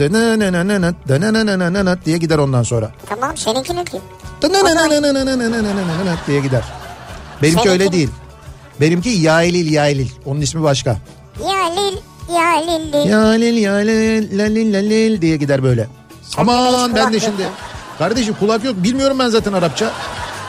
diye 2.05 2.17
gider 2.17 2.37
ondan 2.37 2.63
sonra. 2.63 2.91
Tamam 3.05 3.37
seninki 3.37 3.75
ne 3.75 3.83
ki? 3.83 3.97
diye 6.27 6.39
gider. 6.39 6.63
Benimki 7.41 7.63
Seninki... 7.63 7.69
öyle 7.69 7.91
değil. 7.91 8.09
Benimki 8.81 9.09
Yailil 9.09 9.71
Yailil. 9.71 10.09
Onun 10.25 10.41
ismi 10.41 10.63
başka. 10.63 10.97
Yailil 11.49 11.97
Yailil. 12.35 13.09
Yailil 13.09 13.57
Yailil 13.57 14.37
Lalil 14.39 14.73
Lalil 14.73 15.21
diye 15.21 15.37
gider 15.37 15.63
böyle. 15.63 15.87
Sen 16.21 16.41
Aman 16.41 16.95
ben 16.95 17.13
de 17.13 17.19
şimdi. 17.19 17.47
Kardeşim 17.97 18.35
kulak 18.39 18.63
yok. 18.63 18.75
Bilmiyorum 18.77 19.19
ben 19.19 19.29
zaten 19.29 19.53
Arapça. 19.53 19.91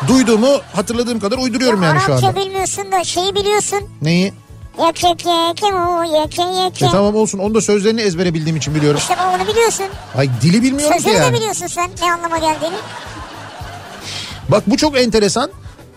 Duyduğumu 0.09 0.61
hatırladığım 0.72 1.20
kadar 1.20 1.38
uyduruyorum 1.38 1.82
yani 1.82 2.01
şu 2.01 2.12
Arapça 2.12 2.28
anda. 2.28 2.40
bilmiyorsun 2.40 2.92
da 2.92 3.05
şeyi 3.05 3.34
biliyorsun. 3.34 3.80
Neyi? 4.03 4.32
Yak 4.80 5.05
yak 5.05 5.26
yak 5.26 5.62
yak 6.12 6.38
yak 6.38 6.82
E 6.82 6.86
tamam 6.92 7.14
olsun. 7.16 7.38
Onu 7.38 7.55
da 7.55 7.61
sözlerini 7.61 8.01
ezbere 8.01 8.34
bildiğim 8.34 8.57
için 8.57 8.74
biliyorum. 8.74 8.99
İşte 9.03 9.14
onu 9.36 9.49
biliyorsun. 9.49 9.86
Ay 10.16 10.30
dili 10.42 10.62
bilmiyorum 10.62 10.97
ki 10.97 11.03
Sözünü 11.03 11.20
de 11.20 11.24
yani. 11.24 11.36
biliyorsun 11.36 11.66
sen 11.66 11.90
ne 12.03 12.12
anlama 12.12 12.38
geldiğini. 12.38 12.76
Bak 14.49 14.62
bu 14.66 14.76
çok 14.76 14.99
enteresan. 14.99 15.51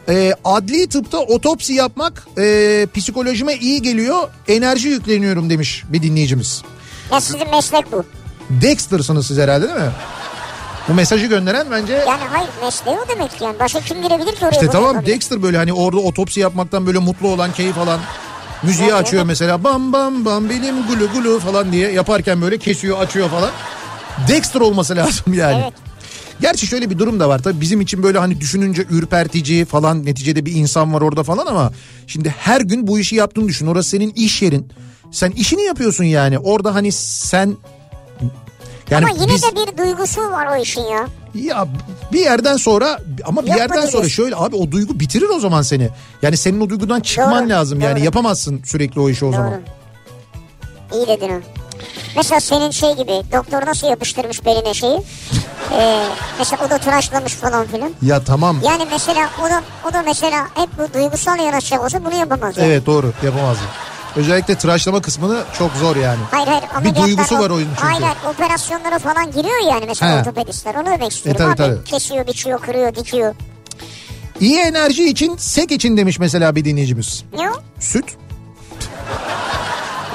Ee, 0.09 0.33
adli 0.45 0.87
tıpta 0.89 1.19
otopsi 1.19 1.73
yapmak 1.73 2.27
e, 2.37 2.87
psikolojime 2.95 3.55
iyi 3.55 3.81
geliyor. 3.81 4.29
Enerji 4.47 4.87
yükleniyorum 4.87 5.49
demiş 5.49 5.83
bir 5.89 6.03
dinleyicimiz. 6.03 6.61
Ya 7.11 7.21
sizin 7.21 7.49
meslek 7.51 7.91
bu. 7.91 8.03
Dexter'sınız 8.49 9.27
siz 9.27 9.37
herhalde 9.37 9.67
değil 9.67 9.79
mi? 9.79 9.91
Bu 10.89 10.93
mesajı 10.93 11.25
gönderen 11.25 11.67
bence 11.71 11.93
Yani 11.93 12.23
hayır 12.29 12.49
mesleği 12.63 12.97
o 12.97 13.07
demek 13.07 13.41
yani. 13.41 13.59
Başka 13.59 13.79
kim 13.79 14.01
girebilir 14.01 14.35
ki 14.35 14.45
oraya? 14.45 14.51
İşte 14.51 14.67
tamam 14.67 14.89
yapabilir? 14.95 15.13
Dexter 15.13 15.41
böyle 15.43 15.57
hani 15.57 15.73
orada 15.73 15.99
otopsi 15.99 16.39
yapmaktan 16.39 16.87
böyle 16.87 16.97
mutlu 16.99 17.27
olan 17.27 17.51
keyif 17.53 17.77
alan 17.77 17.99
müziği 18.63 18.89
Evet, 18.89 19.01
açıyor 19.01 19.21
evet. 19.21 19.27
mesela 19.27 19.63
bam 19.63 19.93
bam 19.93 20.25
bam 20.25 20.49
benim 20.49 20.87
gulu 20.87 21.07
gulu 21.13 21.39
falan 21.39 21.71
diye 21.71 21.91
yaparken 21.91 22.41
böyle 22.41 22.57
kesiyor 22.57 22.99
açıyor 22.99 23.29
falan. 23.29 23.49
Dexter 24.27 24.61
olması 24.61 24.95
lazım 24.95 25.33
yani. 25.33 25.61
Evet. 25.63 25.73
Gerçi 26.41 26.67
şöyle 26.67 26.89
bir 26.89 26.99
durum 26.99 27.19
da 27.19 27.29
var 27.29 27.39
tabii 27.39 27.61
bizim 27.61 27.81
için 27.81 28.03
böyle 28.03 28.19
hani 28.19 28.39
düşününce 28.41 28.85
ürpertici 28.89 29.65
falan 29.65 30.05
neticede 30.05 30.45
bir 30.45 30.55
insan 30.55 30.93
var 30.93 31.01
orada 31.01 31.23
falan 31.23 31.45
ama 31.45 31.71
şimdi 32.07 32.29
her 32.39 32.61
gün 32.61 32.87
bu 32.87 32.99
işi 32.99 33.15
yaptığını 33.15 33.47
düşün. 33.47 33.67
Orası 33.67 33.89
senin 33.89 34.13
iş 34.15 34.41
yerin. 34.41 34.71
Sen 35.11 35.31
işini 35.31 35.63
yapıyorsun 35.63 36.03
yani. 36.03 36.39
Orada 36.39 36.75
hani 36.75 36.91
sen 36.91 37.57
yani 38.91 39.05
Ama 39.05 39.19
yine 39.21 39.33
biz- 39.33 39.43
de 39.43 39.47
bir 39.55 39.77
duygusu 39.77 40.21
var 40.31 40.47
o 40.57 40.61
işin 40.61 40.81
ya. 40.81 41.07
ya 41.33 41.67
bir 42.13 42.19
yerden 42.19 42.57
sonra 42.57 42.99
ama 43.25 43.43
bir 43.43 43.47
Yok 43.49 43.57
yerden 43.57 43.75
sonra 43.75 43.91
diyorsun? 43.91 44.09
şöyle 44.09 44.35
abi 44.35 44.55
o 44.55 44.71
duygu 44.71 44.99
bitirir 44.99 45.29
o 45.29 45.39
zaman 45.39 45.61
seni. 45.61 45.89
Yani 46.21 46.37
senin 46.37 46.61
o 46.61 46.69
duygudan 46.69 46.99
çıkman 46.99 47.43
Doğru, 47.43 47.49
lazım 47.49 47.79
yani 47.81 47.95
doğru. 47.95 48.05
yapamazsın 48.05 48.61
sürekli 48.65 49.01
o 49.01 49.09
işi 49.09 49.25
o 49.25 49.31
zaman. 49.31 49.51
Doğru. 49.51 49.61
İyi 50.99 51.07
dedin 51.07 51.29
o. 51.29 51.39
Mesela 52.15 52.39
senin 52.39 52.71
şey 52.71 52.95
gibi 52.95 53.11
doktor 53.31 53.65
nasıl 53.65 53.87
yapıştırmış 53.87 54.45
beline 54.45 54.73
şeyi. 54.73 54.99
Ee, 55.73 56.03
mesela 56.39 56.65
o 56.65 56.69
da 56.69 56.77
tıraşlamış 56.77 57.33
falan 57.33 57.67
filan. 57.67 57.91
Ya 58.01 58.23
tamam. 58.23 58.57
Yani 58.63 58.83
mesela 58.91 59.29
o 59.41 59.49
da, 59.49 59.61
o 59.89 59.93
da 59.93 60.01
mesela 60.01 60.47
hep 60.55 60.69
bu 60.77 60.93
duygusal 60.93 61.39
yanaşacak 61.39 61.83
olsa 61.83 62.05
bunu 62.05 62.15
yapamaz. 62.19 62.57
Yani. 62.57 62.67
Evet 62.67 62.85
doğru 62.85 63.13
yapamazsın. 63.25 63.65
Özellikle 64.15 64.55
tıraşlama 64.55 65.01
kısmını 65.01 65.43
çok 65.57 65.71
zor 65.71 65.95
yani. 65.95 66.19
Hayır 66.31 66.47
hayır 66.47 66.63
Bir 66.95 67.01
duygusu 67.01 67.39
var 67.39 67.49
oyunun 67.49 67.71
çünkü. 67.75 67.87
Hayır 67.87 68.01
hayır 68.01 68.35
operasyonlara 68.35 68.99
falan 68.99 69.31
giriyor 69.31 69.71
yani 69.71 69.85
mesela 69.87 70.15
He. 70.15 70.19
ortopedistler 70.19 70.75
onu 70.75 70.85
demek 70.85 71.11
istiyorum. 71.11 71.41
E, 71.41 71.45
tabii, 71.55 71.63
Abi 71.71 71.75
tabii. 71.77 71.83
kesiyor, 71.83 72.27
biçiyor, 72.27 72.59
kırıyor, 72.61 72.95
dikiyor. 72.95 73.35
İyi 74.39 74.59
enerji 74.59 75.09
için 75.09 75.37
sek 75.37 75.71
için 75.71 75.97
demiş 75.97 76.19
mesela 76.19 76.55
bir 76.55 76.65
dinleyicimiz. 76.65 77.23
Ne 77.37 77.49
o? 77.51 77.53
Süt 77.79 78.05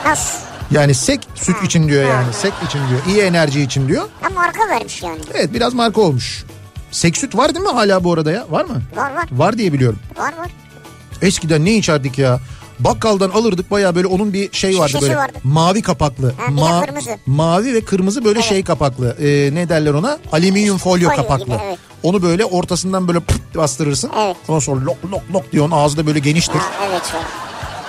Nasıl? 0.06 0.38
yani 0.70 0.94
sek 0.94 1.28
süt 1.34 1.56
için 1.64 1.88
diyor 1.88 2.04
Ha. 2.04 2.10
yani 2.10 2.32
sek 2.32 2.52
için 2.66 2.80
diyor. 2.88 3.00
İyi 3.08 3.20
enerji 3.22 3.62
için 3.62 3.88
diyor. 3.88 4.08
Ha 4.20 4.28
marka 4.30 4.68
vermiş 4.68 5.02
yani. 5.02 5.18
Evet 5.34 5.52
biraz 5.54 5.74
marka 5.74 6.00
olmuş. 6.00 6.44
Seksüt 6.90 7.36
var 7.36 7.54
değil 7.54 7.66
mi 7.66 7.72
hala 7.72 8.04
bu 8.04 8.12
arada 8.12 8.32
ya? 8.32 8.44
Var 8.50 8.64
mı? 8.64 8.82
Var 8.96 9.14
var. 9.14 9.28
Var 9.32 9.58
diye 9.58 9.72
biliyorum. 9.72 9.98
Var 10.16 10.32
var. 10.38 10.50
Eskiden 11.22 11.64
ne 11.64 11.72
içerdik 11.74 12.18
ya? 12.18 12.40
Bakkaldan 12.78 13.30
alırdık 13.30 13.70
baya 13.70 13.94
böyle 13.94 14.06
onun 14.06 14.32
bir 14.32 14.52
şey 14.52 14.78
vardı 14.78 14.86
Şişesi 14.88 15.02
böyle 15.02 15.16
vardı. 15.16 15.38
mavi 15.44 15.82
kapaklı. 15.82 16.32
Ha, 16.36 16.80
de 16.82 16.86
kırmızı. 16.86 17.10
Mavi 17.26 17.74
ve 17.74 17.80
kırmızı 17.84 18.24
böyle 18.24 18.42
şey 18.42 18.64
kapaklı. 18.64 19.16
Ee, 19.20 19.50
ne 19.54 19.68
derler 19.68 19.90
ona? 19.94 20.18
Alüminyum 20.32 20.78
folyo 20.78 21.08
Folyo 21.08 21.22
kapaklı. 21.22 21.44
gibi, 21.44 21.56
evet. 21.64 21.78
Onu 22.02 22.22
böyle 22.22 22.44
ortasından 22.44 23.08
böyle 23.08 23.20
pıt 23.20 23.56
bastırırsın. 23.56 24.10
Evet. 24.18 24.36
Ondan 24.48 24.58
sonra 24.60 24.84
lok 24.84 24.96
lok 25.12 25.22
lok 25.34 25.52
diyorsun 25.52 25.72
ağzı 25.76 25.96
da 25.96 26.06
böyle 26.06 26.18
geniştir. 26.18 26.54
Ha, 26.58 26.84
evet. 26.90 27.02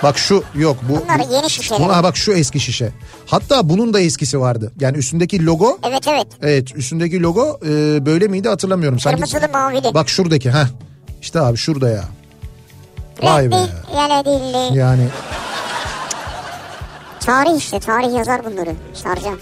Bak 0.04 0.18
şu 0.18 0.44
yok 0.56 0.78
bu. 0.90 1.02
Bunlar 1.06 1.30
bu- 1.30 1.34
yeni 1.34 1.50
şişeler. 1.50 1.80
Buna 1.82 2.04
bak 2.04 2.18
şu 2.18 2.32
eski 2.34 2.60
şişe. 2.60 2.90
Hatta 3.26 3.70
bunun 3.70 3.94
da 3.94 4.00
eskisi 4.00 4.40
vardı. 4.40 4.72
Yani 4.80 4.98
üstündeki 4.98 5.46
logo 5.46 5.78
Evet 5.84 6.08
evet. 6.08 6.28
Evet 6.42 6.76
üstündeki 6.76 7.22
logo 7.22 7.60
e, 7.66 8.06
böyle 8.06 8.28
miydi 8.28 8.50
hatırlamıyorum. 8.50 9.00
Sanki- 9.00 9.16
Kırmızılı 9.22 9.50
mavili. 9.54 9.94
Bak 9.94 10.10
şuradaki 10.10 10.50
ha. 10.50 10.68
İşte 11.22 11.40
abi 11.42 11.58
şurada 11.58 11.90
ya. 11.90 12.04
Vay 13.24 13.52
be. 13.52 13.56
Yani 14.74 15.08
Tarih 17.20 17.58
işte 17.58 17.80
tarih 17.80 18.14
yazar 18.18 18.46
bunları. 18.46 18.74
Sarcan. 18.94 19.38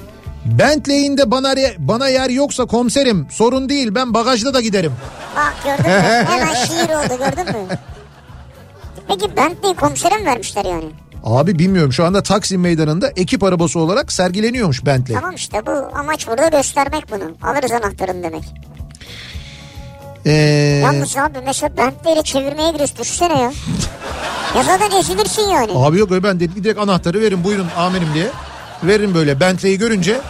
Bentley'in 0.46 1.18
de 1.18 1.32
bana, 1.32 1.54
bana 1.78 2.08
yer 2.08 2.30
yoksa 2.30 2.66
komiserim 2.66 3.28
sorun 3.32 3.70
değil 3.70 3.96
ben 3.96 4.14
bagajda 4.14 4.54
da 4.54 4.62
giderim. 4.62 4.94
Bak 5.36 5.54
gördün 5.64 5.92
mü? 5.92 5.98
Hemen 6.30 6.54
şiir 6.54 6.90
oldu 6.90 7.18
gördün 7.20 7.46
mü? 7.62 7.68
Peki 9.08 9.38
Bentley 9.38 9.76
komisere 9.76 10.18
mi 10.18 10.26
vermişler 10.26 10.66
yani? 10.66 10.86
Abi 11.24 11.60
bilmiyorum 11.60 11.94
şu 11.94 12.06
anda 12.06 12.24
Taksim 12.24 12.62
Meydanı'nda 12.62 13.10
ekip 13.16 13.44
arabası 13.44 13.80
olarak 13.80 14.12
sergileniyormuş 14.12 14.86
Bentley. 14.86 15.16
Tamam 15.16 15.36
işte 15.36 15.66
bu 15.66 15.72
amaç 15.98 16.28
burada 16.28 16.48
göstermek 16.48 17.12
bunu. 17.12 17.52
Alırız 17.52 17.72
anahtarını 17.72 18.24
demek. 18.24 18.44
Ee, 20.26 20.32
Yalnız 20.84 21.18
abi 21.18 21.38
mesela 21.46 21.78
Bentley 21.78 22.14
ile 22.14 22.22
çevirmeye 22.24 22.72
giriyorsun 22.72 22.98
düşünsene 22.98 23.42
ya. 23.42 23.52
Ya 24.56 24.64
zaten 24.64 24.98
ezilirsin 25.00 25.50
yani. 25.50 25.72
abi 25.76 26.00
yok 26.00 26.10
ben 26.12 26.40
dedim 26.40 26.64
direkt 26.64 26.80
anahtarı 26.80 27.22
verin 27.22 27.44
buyurun 27.44 27.68
amirim 27.78 28.08
diye. 28.14 28.28
Verin 28.84 29.14
böyle 29.16 29.40
Bentley'i 29.40 29.78
görünce 29.78 30.22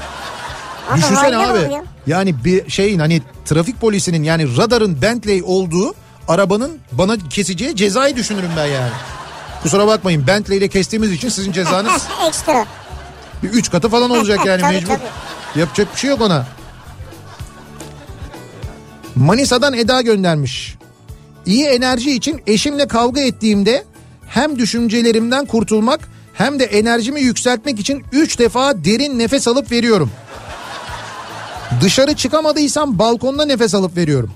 Ama 0.88 0.98
düşünsene 0.98 1.38
abi. 1.38 1.74
ya. 1.74 1.84
Yani 2.08 2.44
bir 2.46 2.70
şeyin 2.70 3.00
hani 3.00 3.22
trafik 3.46 3.82
polisinin 3.82 4.24
yani 4.24 4.58
radarın 4.58 5.02
Bentley 5.02 5.44
olduğu 5.46 5.94
arabanın 6.28 6.80
bana 6.92 7.18
keseceği 7.30 7.76
cezayı 7.76 8.16
düşünürüm 8.16 8.50
ben 8.58 8.66
yani. 8.66 8.92
Kusura 9.64 9.88
bakmayın 9.88 10.28
Bentley 10.28 10.58
ile 10.58 10.68
kestiğimiz 10.68 11.12
için 11.12 11.30
sizin 11.30 11.52
cezanız 11.62 12.08
Ekstra. 12.28 12.66
bir 13.44 13.50
üç 13.50 13.72
katı 13.72 13.90
falan 13.90 14.10
olacak 14.12 14.46
yani 14.46 14.62
Tabii, 14.62 14.74
mecbur. 14.74 14.88
tabii. 14.90 15.60
Yapacak 15.60 15.94
bir 15.96 16.00
şey 16.00 16.10
yok 16.10 16.22
ona. 16.22 16.46
Manisa'dan 19.16 19.74
Eda 19.74 20.02
göndermiş. 20.02 20.76
İyi 21.46 21.66
enerji 21.66 22.12
için 22.12 22.42
eşimle 22.48 22.88
kavga 22.88 23.22
ettiğimde 23.22 23.84
hem 24.28 24.60
düşüncelerimden 24.60 25.46
kurtulmak 25.46 26.00
hem 26.34 26.60
de 26.60 26.64
enerjimi 26.64 27.22
yükseltmek 27.22 27.80
için 27.80 28.04
3 28.12 28.40
defa 28.40 28.86
derin 28.86 29.20
nefes 29.20 29.48
alıp 29.48 29.72
veriyorum. 29.72 30.12
Dışarı 31.82 32.14
çıkamadıysam 32.16 33.00
balkonda 33.00 33.46
nefes 33.46 33.76
alıp 33.76 33.98
veriyorum. 33.98 34.32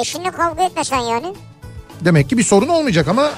Eşinle 0.00 0.30
kavga 0.30 0.62
etmesen 0.62 0.98
yani. 0.98 1.34
Demek 2.04 2.28
ki 2.28 2.38
bir 2.38 2.42
sorun 2.42 2.68
olmayacak 2.68 3.08
ama 3.08 3.30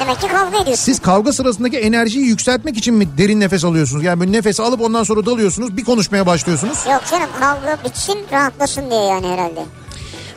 Demek 0.00 0.20
ki 0.20 0.28
kavga 0.28 0.56
ediyorsun. 0.62 0.84
siz 0.84 1.00
kavga 1.00 1.32
sırasındaki 1.32 1.78
enerjiyi 1.78 2.26
yükseltmek 2.26 2.76
için 2.76 2.94
mi 2.94 3.08
derin 3.18 3.40
nefes 3.40 3.64
alıyorsunuz? 3.64 4.04
Yani 4.04 4.20
böyle 4.20 4.32
nefes 4.32 4.60
alıp 4.60 4.80
ondan 4.80 5.02
sonra 5.02 5.26
dalıyorsunuz 5.26 5.76
bir 5.76 5.84
konuşmaya 5.84 6.26
başlıyorsunuz. 6.26 6.78
Yok 6.92 7.02
canım 7.10 7.28
kavga 7.40 7.78
bitsin 7.84 8.18
rahatlasın 8.32 8.90
diye 8.90 9.00
yani 9.04 9.26
herhalde. 9.26 9.64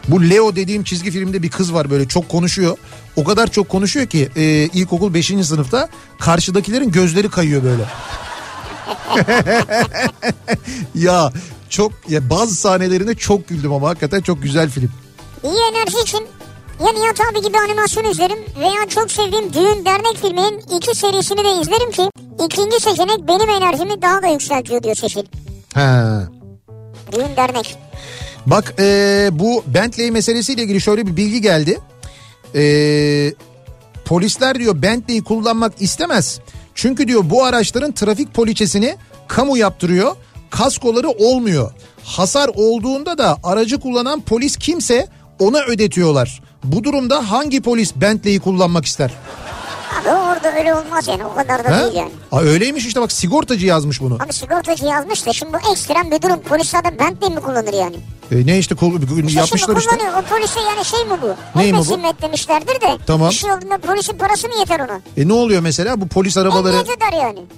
Bu 0.08 0.30
Leo 0.30 0.56
dediğim 0.56 0.84
çizgi 0.84 1.12
filmde 1.12 1.44
bir 1.44 1.50
kız 1.50 1.74
var 1.74 1.90
böyle 1.90 2.08
çok 2.08 2.30
konuşuyor. 2.30 2.78
O 3.16 3.24
kadar 3.24 3.48
çok 3.48 3.70
konuşuyor 3.70 4.08
ki 4.08 4.30
e, 4.36 4.44
ilkokul 4.74 5.14
5. 5.14 5.28
sınıfta 5.28 5.90
karşıdakilerin 6.20 6.92
gözleri 6.92 7.30
kayıyor 7.30 7.64
böyle. 7.64 7.84
ya 10.96 11.32
çok 11.70 11.92
ya 12.10 12.30
bazı 12.30 12.56
sahnelerinde 12.56 13.16
çok 13.16 13.48
güldüm 13.48 13.74
ama 13.74 13.90
hakikaten 13.90 14.22
çok 14.22 14.44
güzel 14.44 14.70
film. 14.70 14.92
İyi 15.44 15.60
enerji 15.72 16.00
için 16.02 16.28
ya 16.80 16.92
Nihat 16.92 17.22
abi 17.22 17.42
gibi 17.48 17.58
animasyon 17.58 18.04
izlerim 18.04 18.38
veya 18.60 18.90
çok 18.90 19.12
sevdiğim 19.12 19.54
düğün 19.54 19.86
dernek 19.86 20.18
filminin 20.22 20.60
iki 20.78 20.96
serisini 20.96 21.44
de 21.44 21.62
izlerim 21.62 21.92
ki 21.92 22.10
ikinci 22.46 22.80
seçenek 22.80 23.28
benim 23.28 23.50
enerjimi 23.50 24.02
daha 24.02 24.22
da 24.22 24.28
yükseltiyor 24.28 24.84
diyor 24.84 24.96
Seçil. 24.96 25.26
Ha. 25.74 26.24
Düğün 27.12 27.36
dernek. 27.38 27.78
Bak 28.48 28.74
e, 28.80 29.30
bu 29.32 29.64
Bentley 29.68 30.12
meselesiyle 30.12 30.64
ilgili 30.64 30.82
şöyle 30.82 31.08
bir 31.08 31.18
bilgi 31.18 31.42
geldi. 31.42 31.80
E, 32.56 32.64
polisler 34.06 34.60
diyor 34.60 34.82
Bentley'i 34.82 35.24
kullanmak 35.24 35.74
istemez. 35.80 36.40
Çünkü 36.76 37.08
diyor 37.08 37.22
bu 37.26 37.44
araçların 37.44 37.92
trafik 37.92 38.34
poliçesini 38.34 38.98
kamu 39.28 39.58
yaptırıyor. 39.58 40.16
Kaskoları 40.50 41.10
olmuyor. 41.10 41.72
Hasar 42.04 42.50
olduğunda 42.56 43.18
da 43.18 43.38
aracı 43.44 43.80
kullanan 43.80 44.22
polis 44.22 44.58
kimse 44.58 45.08
ona 45.40 45.62
ödetiyorlar. 45.62 46.42
Bu 46.64 46.84
durumda 46.84 47.32
hangi 47.32 47.62
polis 47.62 47.96
Bentley'i 47.96 48.40
kullanmak 48.40 48.86
ister? 48.86 49.12
Abi 50.10 50.27
orada 50.38 50.58
öyle 50.60 50.76
olmaz 50.76 51.08
yani 51.08 51.26
o 51.26 51.36
kadar 51.36 51.64
da 51.64 51.70
Ha? 51.78 51.84
değil 51.84 51.94
yani. 51.96 52.12
Aa, 52.32 52.42
öyleymiş 52.42 52.86
işte 52.86 53.02
bak 53.02 53.12
sigortacı 53.12 53.66
yazmış 53.66 54.02
bunu. 54.02 54.16
Abi 54.16 54.34
sigortacı 54.34 54.86
yazmış 54.86 55.26
da 55.26 55.34
şimdi 55.34 55.54
bu 55.54 55.72
ekstrem 55.72 56.12
bir 56.12 56.22
durum. 56.22 56.40
Polis 56.40 56.76
adam 56.76 56.92
Bentley 57.00 57.30
mi 57.30 57.40
kullanır 57.42 57.74
yani? 57.74 57.96
E, 58.32 58.46
ne 58.46 58.58
işte 58.60 58.76
kul- 58.76 59.02
İşte 59.28 59.40
yapmışlar 59.40 59.78
işte. 59.78 59.90
kullanıyor. 59.90 60.14
O 60.18 60.22
polise 60.22 60.60
yani 60.60 60.86
şey 60.86 61.00
mi 61.06 61.18
bu? 61.22 61.60
Ney 61.60 61.72
mi 61.72 61.78
bu? 61.78 61.82
Hizmet 61.82 62.22
demişlerdir 62.22 62.82
de. 62.82 62.98
Tamam. 63.08 63.30
Bir 63.30 63.36
şey 63.36 63.52
olduğunda 63.52 63.78
polisin 63.78 64.18
parası 64.18 64.48
mı 64.48 64.54
yeter 64.60 64.80
ona? 64.80 65.02
E 65.18 65.28
ne 65.28 65.34
oluyor 65.34 65.62
mesela 65.62 66.02
bu 66.02 66.08
polis 66.08 66.38
arabaları? 66.38 66.76
Emniyet 66.76 66.98
eder 66.98 67.14
yani. 67.22 67.40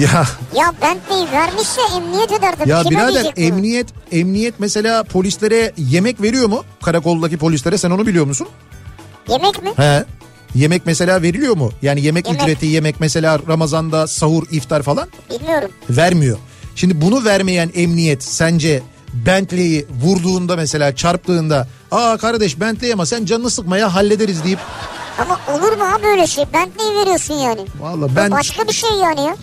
Ya 0.00 0.24
Ya 0.56 0.72
Bentley 0.82 1.32
vermişse 1.32 1.80
emniyet 1.96 2.32
eder 2.32 2.58
de 2.58 2.70
Ya 2.70 2.82
kime 2.82 2.90
birader 2.90 3.32
emniyet 3.36 3.86
emniyet 4.12 4.54
mesela 4.58 5.02
polislere 5.02 5.72
yemek 5.78 6.22
veriyor 6.22 6.48
mu? 6.48 6.64
Karakoldaki 6.82 7.38
polislere 7.38 7.78
sen 7.78 7.90
onu 7.90 8.06
biliyor 8.06 8.24
musun? 8.26 8.48
Yemek 9.28 9.62
mi? 9.62 9.70
He. 9.76 10.04
Yemek 10.54 10.86
mesela 10.86 11.22
veriliyor 11.22 11.56
mu? 11.56 11.70
Yani 11.82 12.00
yemek, 12.00 12.26
Yemek. 12.26 12.42
ücreti 12.42 12.66
yemek 12.66 13.00
mesela 13.00 13.38
Ramazan'da 13.48 14.06
sahur 14.06 14.42
iftar 14.50 14.82
falan 14.82 15.08
Bilmiyorum. 15.30 15.70
vermiyor. 15.90 16.38
Şimdi 16.74 17.00
bunu 17.00 17.24
vermeyen 17.24 17.70
emniyet 17.74 18.22
sence 18.24 18.82
Bentley'i 19.12 19.86
vurduğunda 20.02 20.56
mesela 20.56 20.96
çarptığında 20.96 21.68
aa 21.90 22.16
kardeş 22.16 22.60
Bentley 22.60 22.92
ama 22.92 23.06
sen 23.06 23.24
canını 23.24 23.50
sıkmaya 23.50 23.94
hallederiz 23.94 24.44
deyip 24.44 24.58
Ama 25.18 25.40
olur 25.58 25.72
mu 25.76 25.84
abi 25.96 26.06
öyle 26.06 26.26
şey? 26.26 26.44
Bentley 26.54 26.94
veriyorsun 27.00 27.34
yani. 27.34 27.60
Vallahi 27.80 28.10
Bu 28.12 28.16
ben 28.16 28.30
Başka 28.30 28.68
bir 28.68 28.72
şey 28.72 28.90
yani 28.90 29.20
ya. 29.20 29.36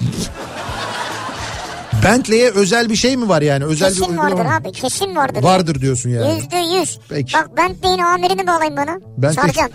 Bentley'e 2.03 2.49
özel 2.51 2.89
bir 2.89 2.95
şey 2.95 3.17
mi 3.17 3.29
var 3.29 3.41
yani? 3.41 3.65
Özel 3.65 3.89
bir 3.89 3.93
Kesin 3.95 4.09
uygulama 4.11 4.31
vardır 4.31 4.45
mı? 4.45 4.55
abi 4.55 4.71
kesin 4.71 5.15
vardır. 5.15 5.43
Vardır 5.43 5.81
diyorsun 5.81 6.09
yani. 6.09 6.35
Yüzde 6.35 6.57
yüz. 6.57 6.99
Peki. 7.09 7.33
Bak 7.33 7.57
Bentley'in 7.57 7.99
amirini 7.99 8.47
bağlayın 8.47 8.77
bana. 8.77 8.97
Bentley- 9.17 9.33
Sarcan. 9.33 9.69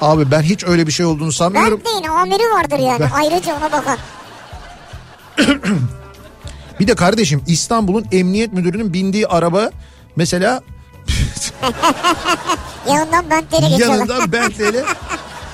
Abi 0.00 0.30
ben 0.30 0.42
hiç 0.42 0.64
öyle 0.64 0.86
bir 0.86 0.92
şey 0.92 1.06
olduğunu 1.06 1.32
sanmıyorum. 1.32 1.80
Bentley'in 1.84 2.04
amiri 2.04 2.42
vardır 2.42 2.78
yani. 2.78 3.00
Ben- 3.00 3.10
Ayrıca 3.14 3.56
ona 3.58 3.72
bakan. 3.72 3.98
Bir 6.80 6.86
de 6.88 6.94
kardeşim 6.94 7.42
İstanbul'un 7.46 8.06
emniyet 8.12 8.52
müdürünün 8.52 8.92
bindiği 8.92 9.26
araba 9.26 9.70
mesela 10.16 10.62
Yanından 12.88 13.30
Bentley'e 13.30 13.68
geçiyorlar. 13.70 13.96
yanından 13.98 14.32
Bentley'le 14.32 14.84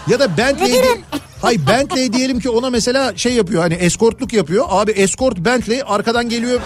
ya 0.07 0.21
da 0.21 0.37
Bentley 0.37 0.69
Müdürüm. 0.81 1.03
Hay 1.45 1.67
Bentley 1.67 2.13
diyelim 2.13 2.41
ki 2.41 2.51
ona 2.51 2.71
mesela 2.71 3.17
şey 3.17 3.33
yapıyor 3.33 3.63
hani 3.63 3.75
eskortluk 3.75 4.33
yapıyor. 4.33 4.65
Abi 4.69 4.91
eskort 4.91 5.39
Bentley 5.39 5.83
arkadan 5.87 6.29
geliyor 6.29 6.61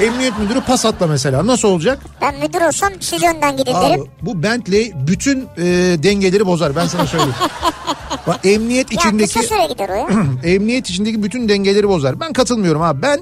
emniyet 0.00 0.38
müdürü 0.38 0.60
Passat'la 0.60 1.06
mesela 1.06 1.46
nasıl 1.46 1.68
olacak? 1.68 1.98
Ben 2.20 2.34
müdür 2.38 2.60
olsam 2.60 2.92
siz 3.00 3.22
önden 3.22 3.56
gidin 3.56 3.74
Abi, 3.74 3.88
derim. 3.88 4.06
bu 4.22 4.42
Bentley 4.42 4.92
bütün 5.06 5.48
e, 5.56 5.64
dengeleri 6.02 6.46
bozar 6.46 6.76
ben 6.76 6.86
sana 6.86 7.06
söyleyeyim. 7.06 7.34
Bak, 8.26 8.40
emniyet 8.44 8.92
içindeki 8.92 9.34
kısa 9.34 9.48
süre 9.54 9.66
gider 9.66 9.88
o 9.88 9.94
ya. 9.94 10.08
emniyet 10.44 10.90
içindeki 10.90 11.22
bütün 11.22 11.48
dengeleri 11.48 11.88
bozar. 11.88 12.20
Ben 12.20 12.32
katılmıyorum 12.32 12.82
abi. 12.82 13.02
Ben 13.02 13.20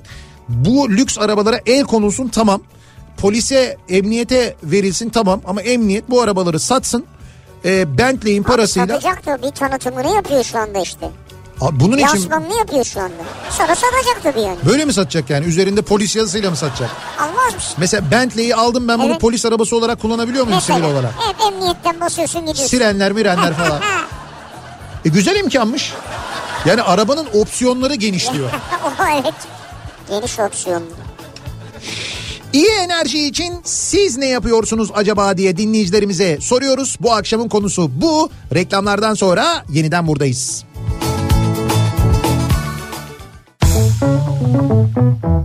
bu 0.48 0.90
lüks 0.90 1.18
arabalara 1.18 1.61
el 1.66 1.84
konulsun 1.84 2.28
tamam. 2.28 2.62
Polise, 3.16 3.76
emniyete 3.88 4.56
verilsin 4.62 5.09
tamam 5.09 5.40
ama 5.44 5.62
emniyet 5.62 6.11
bu 6.11 6.22
arabaları 6.22 6.61
satsın. 6.61 7.04
E, 7.64 7.98
Bentley'in 7.98 8.42
parasıyla 8.42 9.00
Satacak 9.00 9.26
da 9.26 9.42
bir 9.42 9.50
tanıtımını 9.50 10.14
yapıyor 10.14 10.44
şu 10.44 10.59
anda 10.59 10.78
işte. 10.78 11.11
Abi 11.61 11.80
bunun 11.80 11.96
için 11.98 12.06
Lansmanını 12.09 12.54
yapıyor 12.59 12.84
şu 12.84 13.00
anda. 13.00 13.12
Sonra 13.50 13.74
satacak 13.74 14.20
tabii 14.22 14.40
yani. 14.40 14.59
böyle 14.66 14.84
mi 14.84 14.92
satacak 14.92 15.30
yani? 15.30 15.46
Üzerinde 15.46 15.82
polis 15.82 16.16
yazısıyla 16.16 16.50
mı 16.50 16.56
satacak? 16.56 16.90
Almaz 17.20 17.54
mısın? 17.54 17.74
Mesela 17.78 18.11
Bentley'i 18.11 18.54
aldım 18.54 18.88
ben 18.88 18.98
bunu 18.98 19.11
Evet. 19.11 19.20
polis 19.20 19.44
arabası 19.46 19.76
olarak 19.76 20.00
kullanabiliyor 20.02 20.44
muyum 20.44 20.61
sivil 20.61 20.76
Mesela. 20.78 20.94
olarak? 20.94 21.12
Evet 21.26 21.36
emniyetten 21.52 22.00
basıyorsun 22.00 22.40
gidiyorsun. 22.40 22.66
Sirenler 22.66 23.12
mirenler 23.12 23.54
falan. 23.56 23.80
E 25.04 25.09
güzel 25.09 25.36
imkanmış. 25.36 25.92
Yani 26.66 26.82
arabanın 26.82 27.26
opsiyonları 27.34 27.94
genişliyor. 27.94 28.50
evet. 29.12 29.34
Geniş 30.11 30.38
opsiyonlu. 30.38 30.86
İyi 32.53 32.68
enerji 32.84 33.26
için 33.26 33.55
siz 33.64 34.18
ne 34.18 34.26
yapıyorsunuz 34.26 34.90
acaba 34.94 35.36
diye 35.36 35.57
dinleyicilerimize 35.57 36.38
soruyoruz. 36.40 36.96
Bu 37.01 37.12
akşamın 37.12 37.49
konusu 37.49 37.90
bu. 38.01 38.30
Reklamlardan 38.55 39.14
sonra 39.14 39.64
yeniden 39.68 40.07
buradayız. 40.07 40.64
Kafa 43.61 45.38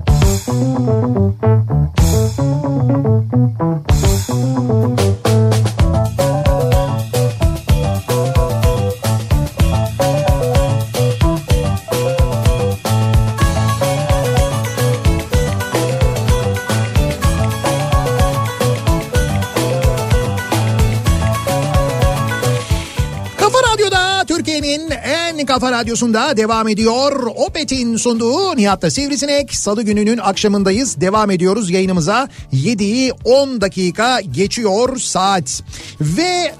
kafa 25.53 25.71
radyosunda 25.71 26.37
devam 26.37 26.67
ediyor. 26.67 27.27
Opet'in 27.35 27.97
sunduğu 27.97 28.57
Nihat'ta 28.57 28.91
Sivrisinek. 28.91 29.55
Salı 29.55 29.83
gününün 29.83 30.17
akşamındayız. 30.17 31.01
Devam 31.01 31.31
ediyoruz 31.31 31.69
yayınımıza. 31.69 32.29
7'yi 32.53 33.11
10 33.25 33.61
dakika 33.61 34.21
geçiyor 34.21 34.97
saat. 34.97 35.63
Ve 36.01 36.53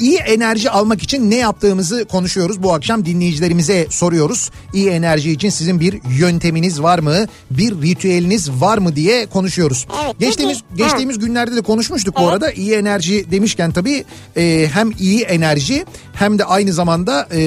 iyi 0.00 0.16
enerji 0.16 0.70
almak 0.70 1.02
için 1.02 1.30
ne 1.30 1.36
yaptığımızı 1.36 2.04
konuşuyoruz. 2.04 2.62
Bu 2.62 2.74
akşam 2.74 3.04
dinleyicilerimize 3.06 3.86
soruyoruz. 3.90 4.50
İyi 4.74 4.90
enerji 4.90 5.30
için 5.32 5.50
sizin 5.50 5.80
bir 5.80 6.00
yönteminiz 6.18 6.82
var 6.82 6.98
mı? 6.98 7.26
Bir 7.50 7.82
ritüeliniz 7.82 8.50
var 8.50 8.78
mı 8.78 8.96
diye 8.96 9.26
konuşuyoruz. 9.26 9.86
Evet, 10.04 10.18
geçtiğimiz 10.18 10.58
peki. 10.70 10.82
geçtiğimiz 10.82 11.18
günlerde 11.18 11.56
de 11.56 11.60
konuşmuştuk 11.62 12.16
bu 12.16 12.20
Evet. 12.20 12.32
arada. 12.32 12.50
İyi 12.52 12.72
enerji 12.72 13.30
demişken 13.30 13.72
tabii 13.72 14.04
e, 14.36 14.68
hem 14.72 14.90
iyi 14.98 15.22
enerji 15.22 15.84
hem 16.14 16.38
de 16.38 16.44
aynı 16.44 16.72
zamanda 16.72 17.28
e, 17.34 17.38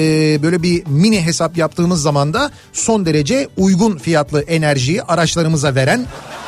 böyle 0.42 0.62
bir 0.62 0.86
mini 0.86 1.22
hesap 1.26 1.56
yaptığımız 1.56 2.02
zaman 2.02 2.34
da 2.34 2.50
son 2.72 3.06
derece 3.06 3.48
uygun 3.56 3.98
fiyatlı 3.98 4.42
enerjiyi 4.42 5.02
araçlarımıza 5.02 5.74
veren 5.74 6.06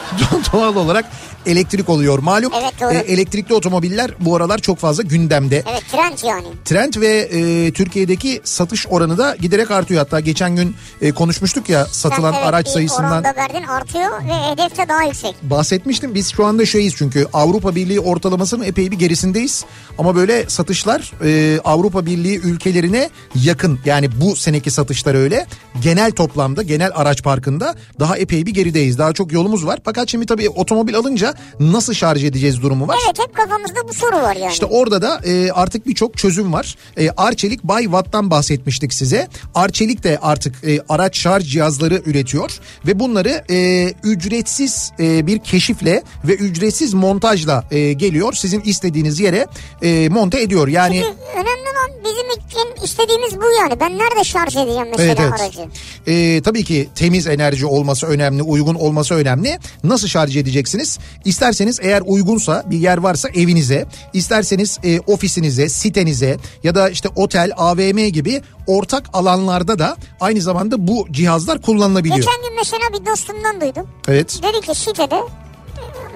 doğal 0.52 0.76
olarak 0.76 1.04
elektrik 1.48 1.88
oluyor. 1.88 2.18
Malum 2.18 2.52
Evet, 2.62 2.72
doğru. 2.80 2.92
e, 2.94 2.98
elektrikli 2.98 3.52
otomobiller 3.54 4.10
bu 4.20 4.36
aralar 4.36 4.58
çok 4.58 4.78
fazla 4.78 5.02
gündemde. 5.02 5.64
Evet 5.70 5.82
trend 5.92 6.18
yani. 6.30 6.46
Trend 6.64 6.94
ve 7.00 7.08
e, 7.32 7.70
Türkiye'deki 7.72 8.40
satış 8.44 8.86
oranı 8.86 9.18
da 9.18 9.36
giderek 9.40 9.70
artıyor. 9.70 9.98
Hatta 10.00 10.20
geçen 10.20 10.56
gün 10.56 10.76
e, 11.02 11.12
konuşmuştuk 11.12 11.68
ya 11.68 11.86
satılan 11.86 12.32
Sen 12.32 12.38
evet, 12.38 12.48
araç 12.48 12.68
sayısından 12.68 13.10
Oranda 13.10 13.34
verdin 13.36 13.62
artıyor 13.62 14.10
ve 14.28 14.50
hedef 14.52 14.78
de 14.78 14.88
daha 14.88 15.02
yüksek. 15.02 15.34
bahsetmiştim. 15.42 16.14
Biz 16.14 16.32
şu 16.32 16.44
anda 16.44 16.66
şeyiz 16.66 16.94
çünkü 16.96 17.26
Avrupa 17.32 17.74
Birliği 17.74 18.00
ortalamasının 18.00 18.64
epey 18.64 18.90
bir 18.90 18.98
gerisindeyiz. 18.98 19.64
Ama 19.98 20.16
böyle 20.16 20.48
satışlar 20.48 21.12
e, 21.24 21.60
Avrupa 21.64 22.06
Birliği 22.06 22.38
ülkelerine 22.38 23.10
yakın. 23.34 23.78
Yani 23.84 24.20
bu 24.20 24.36
seneki 24.36 24.70
satışlar 24.70 25.14
öyle. 25.14 25.46
Genel 25.82 26.10
toplamda, 26.12 26.62
genel 26.62 26.90
araç 26.94 27.22
parkında 27.22 27.74
daha 28.00 28.16
epey 28.18 28.46
bir 28.46 28.54
gerideyiz. 28.54 28.98
Daha 28.98 29.12
çok 29.12 29.32
yolumuz 29.32 29.66
var. 29.66 29.78
Fakat 29.84 30.08
şimdi 30.08 30.26
tabii 30.26 30.48
otomobil 30.48 30.96
alınca 30.96 31.34
nasıl 31.60 31.94
şarj 31.94 32.24
edeceğiz 32.24 32.62
durumu 32.62 32.88
var. 32.88 32.98
Evet 33.06 33.18
hep 33.18 33.34
kafamızda 33.36 33.88
bu 33.88 33.94
soru 33.94 34.16
var 34.16 34.36
yani. 34.36 34.52
İşte 34.52 34.66
orada 34.66 35.02
da 35.02 35.20
e, 35.24 35.50
artık 35.52 35.86
birçok 35.86 36.16
çözüm 36.18 36.52
var. 36.52 36.76
E, 36.96 37.10
Arçelik 37.10 37.64
Bay 37.64 37.82
Watt'tan 37.82 38.30
bahsetmiştik 38.30 38.92
size. 38.92 39.28
Arçelik 39.54 40.04
de 40.04 40.18
artık 40.22 40.64
e, 40.64 40.80
araç 40.88 41.18
şarj 41.18 41.52
cihazları 41.52 42.02
üretiyor 42.06 42.58
ve 42.86 42.98
bunları 42.98 43.44
e, 43.50 43.88
ücretsiz 44.04 44.92
e, 45.00 45.26
bir 45.26 45.38
keşifle 45.38 46.02
ve 46.24 46.34
ücretsiz 46.34 46.94
montajla 46.94 47.64
e, 47.70 47.92
geliyor. 47.92 48.32
Sizin 48.32 48.60
istediğiniz 48.60 49.20
yere 49.20 49.46
e, 49.82 50.08
monte 50.08 50.42
ediyor. 50.42 50.68
Yani 50.68 50.94
Çünkü 51.04 51.18
önemli 51.34 51.68
olan 51.70 51.90
bizim 52.04 52.30
için 52.30 52.84
istediğimiz 52.84 53.36
bu 53.36 53.44
yani. 53.60 53.80
Ben 53.80 53.98
nerede 53.98 54.24
şarj 54.24 54.56
edeceğim 54.56 54.86
mesela 54.90 55.08
Evet, 55.12 55.18
evet. 55.20 55.40
aracı? 55.40 55.60
Ee, 56.06 56.42
tabii 56.44 56.64
ki 56.64 56.88
temiz 56.94 57.26
enerji 57.26 57.66
olması 57.66 58.06
önemli, 58.06 58.42
uygun 58.42 58.74
olması 58.74 59.14
önemli. 59.14 59.58
Nasıl 59.84 60.08
şarj 60.08 60.36
edeceksiniz? 60.36 60.98
İsterseniz 61.24 61.78
eğer 61.82 62.02
uygunsa 62.06 62.64
bir 62.66 62.78
yer 62.78 62.98
varsa 62.98 63.28
evinize, 63.28 63.86
isterseniz 64.12 64.78
e, 64.84 65.00
ofisinize, 65.00 65.68
sitenize 65.68 66.36
ya 66.62 66.74
da 66.74 66.90
işte 66.90 67.08
otel, 67.16 67.52
AVM 67.56 67.98
gibi 67.98 68.42
ortak 68.66 69.04
alanlarda 69.12 69.78
da 69.78 69.96
aynı 70.20 70.40
zamanda 70.40 70.86
bu 70.86 71.06
cihazlar 71.10 71.62
kullanılabiliyor. 71.62 72.16
Geçen 72.16 72.42
gün 72.42 72.56
mesela 72.56 73.00
bir 73.00 73.06
dostumdan 73.06 73.60
duydum. 73.60 73.88
Evet. 74.08 74.40
Dedi 74.42 74.66
ki 74.66 74.74
sitede 74.74 75.20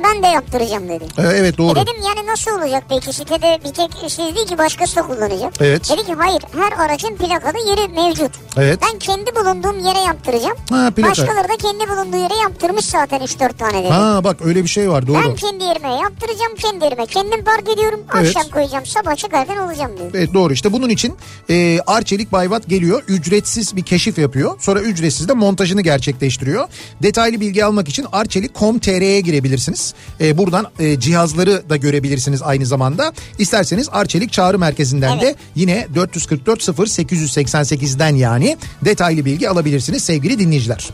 ben 0.05 0.23
de 0.23 0.27
yaptıracağım 0.27 0.89
dedi. 0.89 1.05
Ee, 1.19 1.23
evet 1.23 1.55
E 1.55 1.59
doğru. 1.59 1.75
dedim 1.77 1.95
yani 2.09 2.27
nasıl 2.27 2.51
olacak 2.51 2.85
peki 2.89 3.13
sitede 3.13 3.59
bir 3.65 3.73
tek 3.75 3.91
siz 4.11 4.19
değil 4.19 4.47
ki 4.47 4.59
başkası 4.59 4.97
da 4.97 5.03
kullanacak. 5.03 5.53
Evet. 5.61 5.91
Dedi 5.91 6.07
ki 6.07 6.13
hayır 6.19 6.43
her 6.57 6.85
aracın 6.87 7.17
plakalı 7.17 7.69
yeri 7.69 7.89
mevcut. 7.89 8.33
Evet. 8.57 8.79
Ben 8.93 8.99
kendi 8.99 9.35
bulunduğum 9.37 9.79
yere 9.87 9.99
yaptıracağım. 9.99 10.57
Ha, 10.71 10.91
plaka. 10.91 11.11
Başkaları 11.11 11.49
da 11.49 11.57
kendi 11.57 11.89
bulunduğu 11.89 12.17
yere 12.17 12.35
yaptırmış 12.43 12.85
zaten 12.85 13.21
3-4 13.21 13.53
tane 13.57 13.79
dedi. 13.85 13.89
Ha 13.93 14.25
bak 14.25 14.37
öyle 14.45 14.63
bir 14.63 14.69
şey 14.69 14.91
var 14.91 15.07
doğru. 15.07 15.17
Ben 15.29 15.35
kendi 15.35 15.65
yerime 15.65 15.89
yaptıracağım 15.89 16.55
kendi 16.59 16.85
yerime. 16.85 17.07
Kendim 17.07 17.45
park 17.45 17.69
ediyorum. 17.69 18.01
Evet. 18.17 18.37
Akşam 18.37 18.51
koyacağım 18.51 18.87
sabah 18.87 19.17
çıkarken 19.17 19.57
olacağım 19.57 19.99
diyor. 19.99 20.11
Evet 20.15 20.35
doğru 20.35 20.53
işte 20.53 20.73
bunun 20.73 20.89
için 20.89 21.15
e, 21.51 21.79
Arçelik 21.87 22.33
Bayvat 22.33 22.69
geliyor 22.69 23.03
ücretsiz 23.09 23.77
bir 23.77 23.83
keşif 23.83 24.19
yapıyor 24.19 24.57
sonra 24.61 24.81
ücretsiz 24.81 25.29
de 25.29 25.33
montajını 25.33 25.81
gerçekleştiriyor. 25.83 26.69
Detaylı 27.03 27.41
bilgi 27.41 27.65
almak 27.65 27.89
için 27.89 28.07
arçelik.com.tr'ye 28.13 29.21
girebilirsiniz. 29.21 29.91
E, 30.20 30.38
buradan 30.38 30.66
e, 30.78 31.01
cihazları 31.01 31.70
da 31.70 31.76
görebilirsiniz 31.76 32.43
aynı 32.43 32.66
zamanda. 32.66 33.12
İsterseniz 33.38 33.88
Arçelik 33.93 34.32
Çağrı 34.32 34.59
Merkezi'nden 34.59 35.20
de 35.20 35.24
Evet. 35.24 35.36
yine 35.55 35.86
444 35.95 36.62
0 36.62 36.86
888'den 36.86 38.14
yani 38.16 38.57
detaylı 38.84 39.24
bilgi 39.24 39.49
alabilirsiniz 39.51 40.05
sevgili 40.05 40.38
dinleyiciler. 40.38 40.90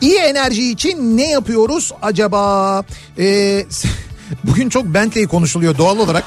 İyi 0.00 0.18
enerji 0.18 0.70
için 0.70 1.16
ne 1.16 1.30
yapıyoruz 1.30 1.92
acaba? 2.02 2.84
Ee, 3.18 3.66
bugün 4.44 4.68
çok 4.68 4.84
Bentley 4.84 5.26
konuşuluyor 5.26 5.78
doğal 5.78 5.98
olarak. 5.98 6.24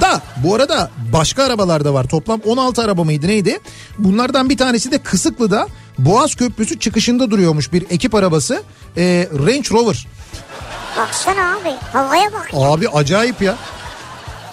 Da 0.00 0.22
bu 0.36 0.54
arada 0.54 0.90
başka 1.12 1.44
arabalar 1.44 1.84
da 1.84 1.94
var. 1.94 2.04
Toplam 2.08 2.40
16 2.46 2.82
araba 2.82 3.04
mıydı 3.04 3.28
neydi? 3.28 3.58
Bunlardan 3.98 4.50
bir 4.50 4.56
tanesi 4.56 4.92
de 4.92 4.98
Kısıklı'da 4.98 5.66
Boğaz 5.98 6.34
Köprüsü 6.34 6.78
çıkışında 6.78 7.30
duruyormuş 7.30 7.72
bir 7.72 7.84
ekip 7.90 8.14
arabası. 8.14 8.62
Ee, 8.96 9.28
Range 9.46 9.70
Rover. 9.70 10.06
Baksana 10.96 11.52
abi 11.56 11.74
havaya 11.92 12.32
bak. 12.32 12.50
Abi 12.52 12.88
acayip 12.88 13.42
ya. 13.42 13.54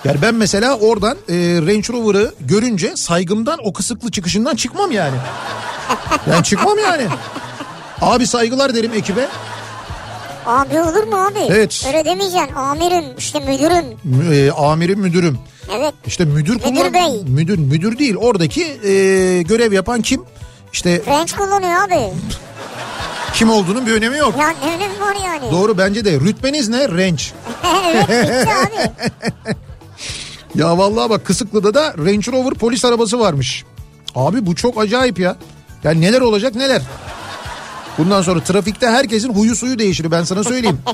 Yani 0.04 0.22
ben 0.22 0.36
mesela 0.36 0.78
oradan 0.78 1.18
e, 1.30 1.34
Range 1.62 1.94
Rover'ı 1.94 2.34
görünce 2.40 2.96
saygımdan 2.96 3.60
o 3.64 3.74
Kısıklı 3.74 4.12
çıkışından 4.12 4.56
çıkmam 4.56 4.92
yani. 4.92 5.16
Yani 6.32 6.44
çıkmam 6.44 6.78
yani. 6.80 7.08
Abi 8.02 8.28
saygılar 8.28 8.76
derim 8.76 8.94
ekibe. 8.94 9.28
Abi 10.46 10.80
olur 10.82 11.04
mu 11.04 11.16
abi? 11.26 11.40
Evet. 11.50 11.84
Öyle 11.88 12.06
demeyeceksin. 12.06 12.56
Amirim 12.56 13.06
işte 13.18 13.40
müdürüm. 13.40 13.86
Mü- 14.04 14.36
e, 14.36 14.52
amirim 14.52 15.00
müdürüm. 15.00 15.38
Evet. 15.78 15.94
İşte 16.08 16.26
müdür 16.26 16.60
kullan- 16.60 16.94
bey. 16.94 17.24
Müdür 17.28 17.58
müdür 17.58 17.98
değil. 17.98 18.16
Oradaki 18.16 18.64
e, 18.64 19.42
görev 19.42 19.72
yapan 19.74 20.02
kim? 20.02 20.22
İşte 20.74 21.02
French 21.02 21.34
kullanıyor 21.34 21.84
abi. 21.88 22.00
Kim 23.36 23.50
olduğunun 23.50 23.86
bir 23.86 23.92
önemi 23.92 24.18
yok. 24.18 24.36
Ya 24.40 24.48
ne 24.64 24.76
önemi 24.76 25.00
var 25.00 25.16
yani? 25.26 25.52
Doğru 25.52 25.78
bence 25.78 26.06
de. 26.06 26.20
Rütbeniz 26.20 26.70
ne? 26.70 26.90
Range. 26.90 27.24
evet 27.98 28.10
bitti 28.10 28.50
abi. 28.52 29.56
Ya 30.56 30.78
vallahi 30.78 31.10
bak 31.10 31.26
Kısıklı'da 31.26 31.74
da 31.74 31.94
Range 31.98 32.32
Rover 32.32 32.54
polis 32.54 32.86
arabası 32.86 33.20
varmış. 33.20 33.64
Abi 34.16 34.46
bu 34.46 34.56
çok 34.56 34.82
acayip 34.82 35.20
ya. 35.20 35.36
Yani 35.84 36.02
neler 36.02 36.22
olacak 36.22 36.56
neler. 36.56 36.82
Bundan 37.98 38.22
sonra 38.22 38.40
trafikte 38.44 38.88
herkesin 38.88 39.34
huyu 39.34 39.56
suyu 39.56 39.80
değişir 39.80 40.12
ben 40.12 40.24
sana 40.24 40.44
söyleyeyim. 40.44 40.80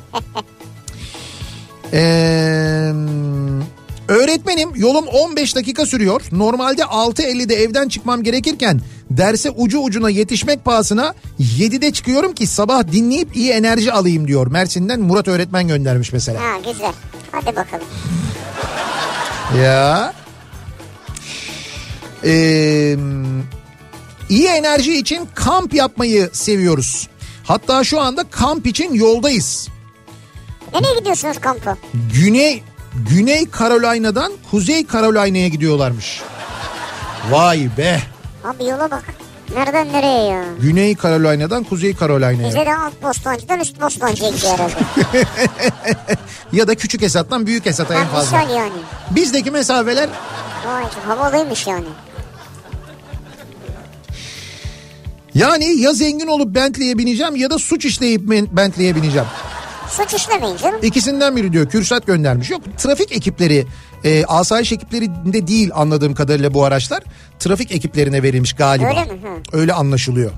Ee, 1.93 2.91
öğretmenim 4.07 4.69
yolum 4.75 5.07
15 5.07 5.55
dakika 5.55 5.85
sürüyor. 5.85 6.21
Normalde 6.31 6.81
6.50'de 6.81 7.55
evden 7.55 7.87
çıkmam 7.87 8.23
gerekirken 8.23 8.81
derse 9.17 9.49
ucu 9.49 9.79
ucuna 9.79 10.09
yetişmek 10.09 10.65
pahasına 10.65 11.13
7'de 11.39 11.93
çıkıyorum 11.93 12.33
ki 12.33 12.47
sabah 12.47 12.91
dinleyip 12.91 13.35
iyi 13.35 13.51
enerji 13.51 13.93
alayım 13.93 14.27
diyor. 14.27 14.47
Mersin'den 14.47 14.99
Murat 14.99 15.27
öğretmen 15.27 15.67
göndermiş 15.67 16.13
mesela. 16.13 16.41
Ha 16.41 16.57
güzel. 16.71 16.93
Hadi 17.31 17.55
bakalım. 17.55 17.85
Ya. 19.63 20.13
Ee, 22.23 22.97
iyi 24.29 24.47
enerji 24.47 24.97
için 24.97 25.27
kamp 25.35 25.73
yapmayı 25.73 26.29
seviyoruz. 26.33 27.07
Hatta 27.43 27.83
şu 27.83 28.01
anda 28.01 28.23
kamp 28.23 28.67
için 28.67 28.93
yoldayız. 28.93 29.67
Nereye 30.73 30.99
gidiyorsunuz 30.99 31.39
kampa? 31.39 31.77
Güney 32.13 32.63
Güney 33.09 33.47
Carolina'dan 33.59 34.33
Kuzey 34.51 34.87
Carolina'ya 34.87 35.47
gidiyorlarmış. 35.47 36.21
Vay 37.31 37.69
be. 37.77 38.01
Abi 38.43 38.65
yola 38.65 38.91
bak. 38.91 39.03
Nereden 39.55 39.93
nereye 39.93 40.23
ya? 40.23 40.43
Güney 40.61 40.95
Carolina'dan 40.97 41.63
Kuzey 41.63 41.95
Carolina'ya. 41.99 42.47
Bize 42.47 42.65
de 42.65 42.75
alt 42.75 43.03
bostancıdan 43.03 43.59
üst 43.59 43.81
bostancıya 43.81 44.29
gidiyor 44.29 44.53
herhalde. 44.53 44.75
Ya 46.51 46.67
da 46.67 46.75
küçük 46.75 47.03
Esat'tan 47.03 47.45
büyük 47.45 47.67
Esat'a 47.67 47.95
en 47.95 48.05
fazla. 48.07 48.37
misal 48.39 48.55
yani. 48.55 48.71
Bizdeki 49.11 49.51
mesafeler 49.51 50.09
Vay 50.67 50.83
havalıymış 51.07 51.67
yani. 51.67 51.85
yani 55.33 55.65
ya 55.81 55.93
zengin 55.93 56.27
olup 56.27 56.55
Bentley'e 56.55 56.97
bineceğim 56.97 57.35
ya 57.35 57.49
da 57.49 57.57
suç 57.57 57.85
işleyip 57.85 58.21
ben- 58.23 58.47
Bentley'e 58.51 58.95
bineceğim. 58.95 59.27
Suç 59.89 60.13
işlemeyin 60.13 60.57
canım. 60.57 60.79
İkisinden 60.81 61.35
biri 61.35 61.53
diyor. 61.53 61.69
Kürşat 61.69 62.07
göndermiş. 62.07 62.49
Yok 62.49 62.61
trafik 62.77 63.11
ekipleri 63.11 63.67
e, 64.05 64.25
asayiş 64.25 64.71
ekiplerinde 64.71 65.47
değil 65.47 65.69
anladığım 65.75 66.13
kadarıyla 66.15 66.53
bu 66.53 66.63
araçlar. 66.65 67.03
Trafik 67.39 67.71
ekiplerine 67.71 68.23
verilmiş 68.23 68.53
galiba. 68.53 68.87
Öyle 68.87 69.03
mi? 69.03 69.11
Hı. 69.51 69.57
Öyle 69.57 69.73
anlaşılıyor. 69.73 70.31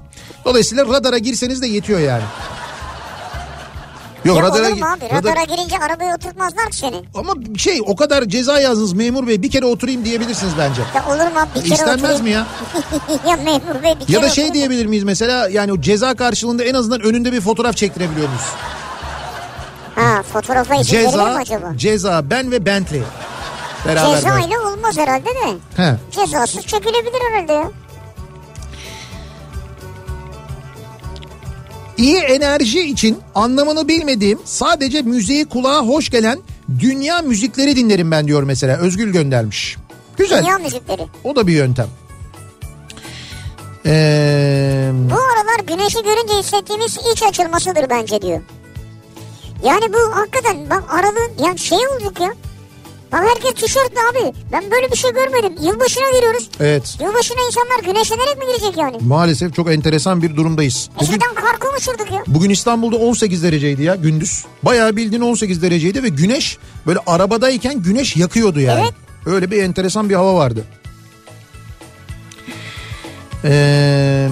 Dolayısıyla 0.45 0.86
radara 0.86 1.18
girseniz 1.18 1.61
de 1.61 1.68
yetiyor 1.68 1.99
yani. 1.99 2.24
Yok 4.26 4.38
Ya 4.38 4.43
radara, 4.43 4.68
olur 4.68 4.78
mu 4.80 4.86
abi? 4.86 5.05
radar- 5.05 5.14
Radara 5.18 5.43
girince 5.43 5.80
arabaya 5.80 6.16
oturtmazlar 6.16 6.70
ki 6.70 6.78
seni. 6.78 7.01
ama 7.16 7.34
şey 7.57 7.82
o 7.86 7.95
kadar 7.95 8.24
ceza 8.26 8.59
yazdınız 8.59 8.93
memur 8.93 9.28
bey 9.28 9.41
bir 9.41 9.51
kere 9.51 9.66
oturayım 9.66 10.05
diyebilirsiniz 10.05 10.53
bence. 10.57 10.82
Ya 10.95 11.05
olur 11.07 11.32
mu 11.34 11.39
abi? 11.39 11.49
Bir 11.55 11.61
kere 11.64 11.74
İstenmez 11.74 11.99
oturayım. 12.03 12.24
mi 12.24 12.30
ya? 12.30 12.47
ya 13.30 13.36
memur 13.36 13.84
bey 13.84 13.95
bir 13.99 14.05
kere 14.05 14.11
Ya 14.18 14.24
da 14.24 14.30
şey 14.30 14.43
oturayım. 14.43 14.53
diyebilir 14.53 14.86
miyiz 14.86 15.03
mesela 15.03 15.49
yani 15.49 15.72
o 15.74 15.82
ceza 15.82 16.16
karşılığında 16.16 16.64
en 16.64 16.74
azından 16.74 17.01
önünde 17.01 17.32
bir 17.32 17.41
fotoğraf 17.41 17.78
çektirebiliyor 17.78 18.28
muyuz? 18.28 18.43
Ha 19.95 20.24
fotoğrafa 20.34 20.76
izin 20.76 20.93
verilir 20.97 21.07
mi 21.07 21.11
Ceza, 21.14 21.24
acaba? 21.36 21.72
ceza 21.78 22.30
ben 22.30 22.51
ve 22.51 22.66
Bentley. 22.66 23.01
Beraber 23.86 24.16
Ceza 24.16 24.40
ile 24.40 24.60
olmaz 24.60 24.98
herhalde 24.98 25.26
de. 25.26 25.58
He. 25.84 25.96
Cezasız 26.12 26.62
çekilebilir 26.66 27.22
herhalde 27.32 27.54
ya. 27.54 27.72
İyi 31.98 32.18
enerji 32.18 32.82
için 32.82 33.20
anlamını 33.36 33.88
bilmediğim 33.88 34.40
sadece 34.46 35.02
müziği 35.02 35.46
kulağa 35.46 35.80
hoş 35.82 36.10
gelen 36.10 36.40
dünya 36.80 37.22
müzikleri 37.22 37.76
dinlerim 37.76 38.12
ben 38.12 38.28
diyor 38.28 38.44
mesela. 38.44 38.78
Özgül 38.78 39.12
göndermiş. 39.14 39.78
Güzel. 40.18 40.44
Dünya 40.44 40.58
müzikleri. 40.58 41.08
O 41.24 41.36
da 41.36 41.48
bir 41.48 41.54
yöntem. 41.54 41.88
Ee, 43.86 44.92
Bu 44.94 45.16
aralar 45.16 45.60
güneşi 45.68 46.04
görünce 46.04 46.34
hissettiğimiz 46.40 46.98
iç 47.14 47.24
açılmasıdır 47.24 47.90
bence 47.90 48.22
diyor. 48.22 48.42
Yani 49.64 49.94
bu 49.94 50.16
hakikaten 50.16 50.70
bak 50.70 50.84
aralığın 50.90 51.32
yani 51.46 51.60
şey 51.60 51.78
olduk 51.78 52.20
ya. 52.20 52.34
Bak 53.14 53.24
herkes 53.36 53.53
tişörtlü 53.53 53.97
abi. 54.11 54.34
Ben 54.51 54.72
böyle 54.72 54.91
bir 54.91 54.97
şey 54.97 55.11
görmedim. 55.14 55.53
Yılbaşına 55.61 56.09
giriyoruz. 56.16 56.49
evet. 56.59 56.97
Yılbaşına 57.01 57.38
insanlar 57.47 57.93
güneşlenerek 57.93 58.38
mi 58.38 58.45
girecek 58.47 58.78
yani? 58.78 58.97
Maalesef 59.01 59.53
çok 59.55 59.72
enteresan 59.72 60.22
bir 60.22 60.36
durumdayız. 60.36 60.89
Bugün, 60.95 61.05
Eskiden 61.14 61.34
kar 61.36 61.59
konuşurduk 61.59 62.11
ya. 62.11 62.24
bugün 62.28 62.49
İstanbul'da 62.49 62.95
18 62.95 63.43
dereceydi 63.43 63.84
ya 63.84 63.95
gündüz. 63.95 64.45
Bayağı 64.64 64.95
bildiğin 64.95 65.22
18 65.22 65.61
dereceydi 65.61 66.03
ve 66.03 66.09
güneş 66.09 66.57
böyle 66.88 66.99
arabadayken 67.07 67.82
güneş 67.82 68.16
yakıyordu 68.16 68.59
yani. 68.59 68.82
Evet. 68.82 68.93
Öyle 69.26 69.51
bir 69.51 69.64
enteresan 69.64 70.09
bir 70.09 70.16
hava 70.16 70.36
vardı. 70.36 70.64
Ee, 73.45 74.28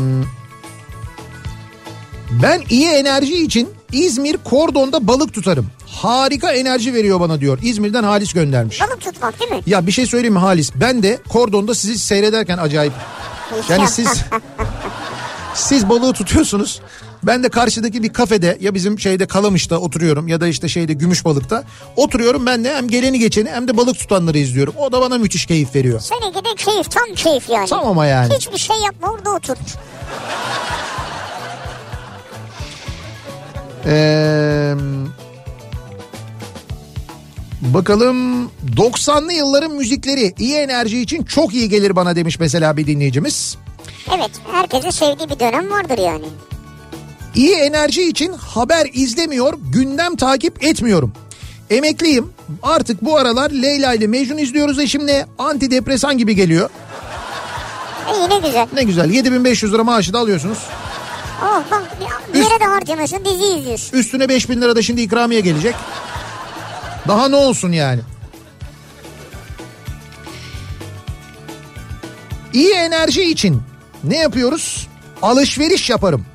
ben 2.44 2.62
iyi 2.70 2.88
enerji 2.88 3.44
için 3.44 3.70
İzmir 3.92 4.38
Kordon'da 4.44 5.08
balık 5.08 5.34
tutarım. 5.34 5.68
Harika 5.88 6.52
enerji 6.52 6.94
veriyor 6.94 7.20
bana 7.20 7.42
diyor. 7.42 7.60
İzmir'den 7.64 8.04
Halis 8.04 8.34
göndermiş. 8.34 8.82
Balık 8.82 9.02
tutmak 9.02 9.40
değil 9.40 9.52
mi? 9.52 9.62
Ya 9.66 9.88
bir 9.88 9.92
şey 9.92 10.06
söyleyeyim 10.06 10.34
mi 10.34 10.40
Halis? 10.40 10.72
Ben 10.76 11.04
de 11.04 11.20
Kordon'da 11.30 11.76
sizi 11.76 12.00
seyrederken 12.00 12.58
acayip. 12.58 12.94
Yani 13.70 13.88
siz 13.88 14.08
siz 15.56 15.90
balığı 15.90 16.14
tutuyorsunuz. 16.14 16.82
Ben 17.24 17.44
de 17.44 17.50
karşıdaki 17.50 18.04
bir 18.04 18.14
kafede 18.14 18.58
ya 18.62 18.74
bizim 18.74 19.00
şeyde 19.00 19.26
Kalamış'ta 19.28 19.78
oturuyorum 19.78 20.28
ya 20.28 20.42
da 20.42 20.48
işte 20.48 20.70
şeyde 20.70 20.94
Gümüşbalık'ta 20.94 21.64
oturuyorum 21.96 22.46
ben 22.46 22.64
de 22.64 22.76
hem 22.76 22.88
geleni 22.88 23.20
geçeni 23.20 23.50
hem 23.50 23.68
de 23.68 23.78
balık 23.78 24.00
tutanları 24.00 24.38
izliyorum. 24.38 24.74
O 24.78 24.92
da 24.92 25.02
bana 25.02 25.18
müthiş 25.18 25.46
keyif 25.46 25.76
veriyor. 25.76 26.00
Seninki 26.00 26.46
de 26.46 26.56
keyif 26.58 26.92
tam 26.92 27.16
keyif 27.16 27.50
yani. 27.50 27.70
Tam 27.70 27.88
ama 27.88 28.06
yani. 28.06 28.34
Hiçbir 28.36 28.58
şey 28.58 28.76
yapma 28.86 29.12
orada 29.12 29.30
otur. 29.32 29.56
Ee, 33.86 34.74
bakalım 37.62 38.46
90'lı 38.78 39.34
yılların 39.34 39.72
müzikleri 39.72 40.34
iyi 40.40 40.56
enerji 40.56 41.02
için 41.02 41.24
çok 41.24 41.54
iyi 41.54 41.70
gelir 41.70 41.96
bana 41.96 42.16
demiş 42.16 42.40
mesela 42.40 42.78
bir 42.78 42.88
dinleyicimiz. 42.88 43.58
Evet 44.16 44.32
herkesin 44.52 44.90
sevdiği 44.90 45.30
bir 45.30 45.40
dönem 45.40 45.72
vardır 45.72 45.98
yani. 45.98 46.26
İyi 47.36 47.56
enerji 47.56 48.10
için 48.10 48.34
haber 48.34 48.88
izlemiyor, 48.94 49.54
gündem 49.74 50.16
takip 50.16 50.64
etmiyorum. 50.64 51.14
Emekliyim. 51.70 52.34
Artık 52.64 53.02
bu 53.02 53.18
aralar 53.18 53.52
Leyla 53.52 53.94
ile 53.94 54.08
Mecnun 54.08 54.38
izliyoruz 54.38 54.80
eşimle. 54.80 55.26
Antidepresan 55.38 56.18
gibi 56.18 56.36
geliyor. 56.36 56.70
İyi 58.16 58.30
ne 58.30 58.48
güzel. 58.48 58.68
Ne 58.74 58.84
güzel 58.84 59.10
7500 59.10 59.74
lira 59.74 59.84
maaşı 59.84 60.14
da 60.14 60.20
alıyorsunuz. 60.20 60.58
Oh 61.42 61.64
bak 61.72 61.84
bir- 62.34 62.40
yere 62.40 62.60
de 62.60 62.66
harcamıyorsun 62.66 63.26
dizi 63.26 63.44
izliyorsun. 63.44 63.98
Üstüne 63.98 64.30
5000 64.30 64.62
lira 64.62 64.76
da 64.76 64.82
şimdi 64.82 65.02
ikramiye 65.02 65.42
gelecek. 65.42 65.76
Daha 67.08 67.30
ne 67.30 67.36
olsun 67.36 67.72
yani. 67.72 68.02
İyi 72.54 72.74
enerji 72.74 73.24
için 73.24 73.62
ne 74.04 74.18
yapıyoruz? 74.18 74.88
Alışveriş 75.22 75.90
yaparım. 75.90 76.26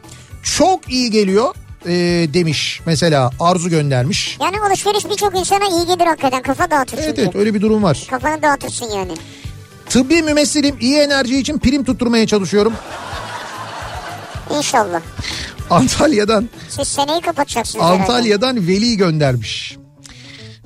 Çok 0.43 0.91
iyi 0.91 1.11
geliyor 1.11 1.55
ee, 1.87 1.93
demiş 2.35 2.81
mesela 2.87 3.31
Arzu 3.41 3.71
göndermiş. 3.71 4.39
Yani 4.41 4.61
alışveriş 4.61 5.05
birçok 5.05 5.39
insana 5.39 5.65
iyi 5.65 5.87
gelir 5.87 6.07
hakikaten 6.07 6.43
kafa 6.43 6.71
dağıtır 6.71 6.99
Evet 6.99 7.07
çünkü. 7.09 7.21
evet 7.23 7.37
öyle 7.37 7.55
bir 7.55 7.61
durum 7.61 7.83
var. 7.83 8.07
Kafanı 8.11 8.43
dağıtırsın 8.43 8.91
yani. 8.91 9.13
Tıbbi 9.91 10.23
mümessilim 10.23 10.77
iyi 10.81 10.97
enerji 10.97 11.39
için 11.39 11.59
prim 11.59 11.85
tutturmaya 11.85 12.27
çalışıyorum. 12.27 12.73
İnşallah. 14.57 15.01
Antalya'dan 15.71 16.49
Siz 16.69 16.89
seneyi 16.89 17.21
kapatacaksınız 17.21 17.85
herhalde. 17.85 18.03
Antalya'dan 18.03 18.67
Veli 18.69 18.97
göndermiş. 18.97 19.77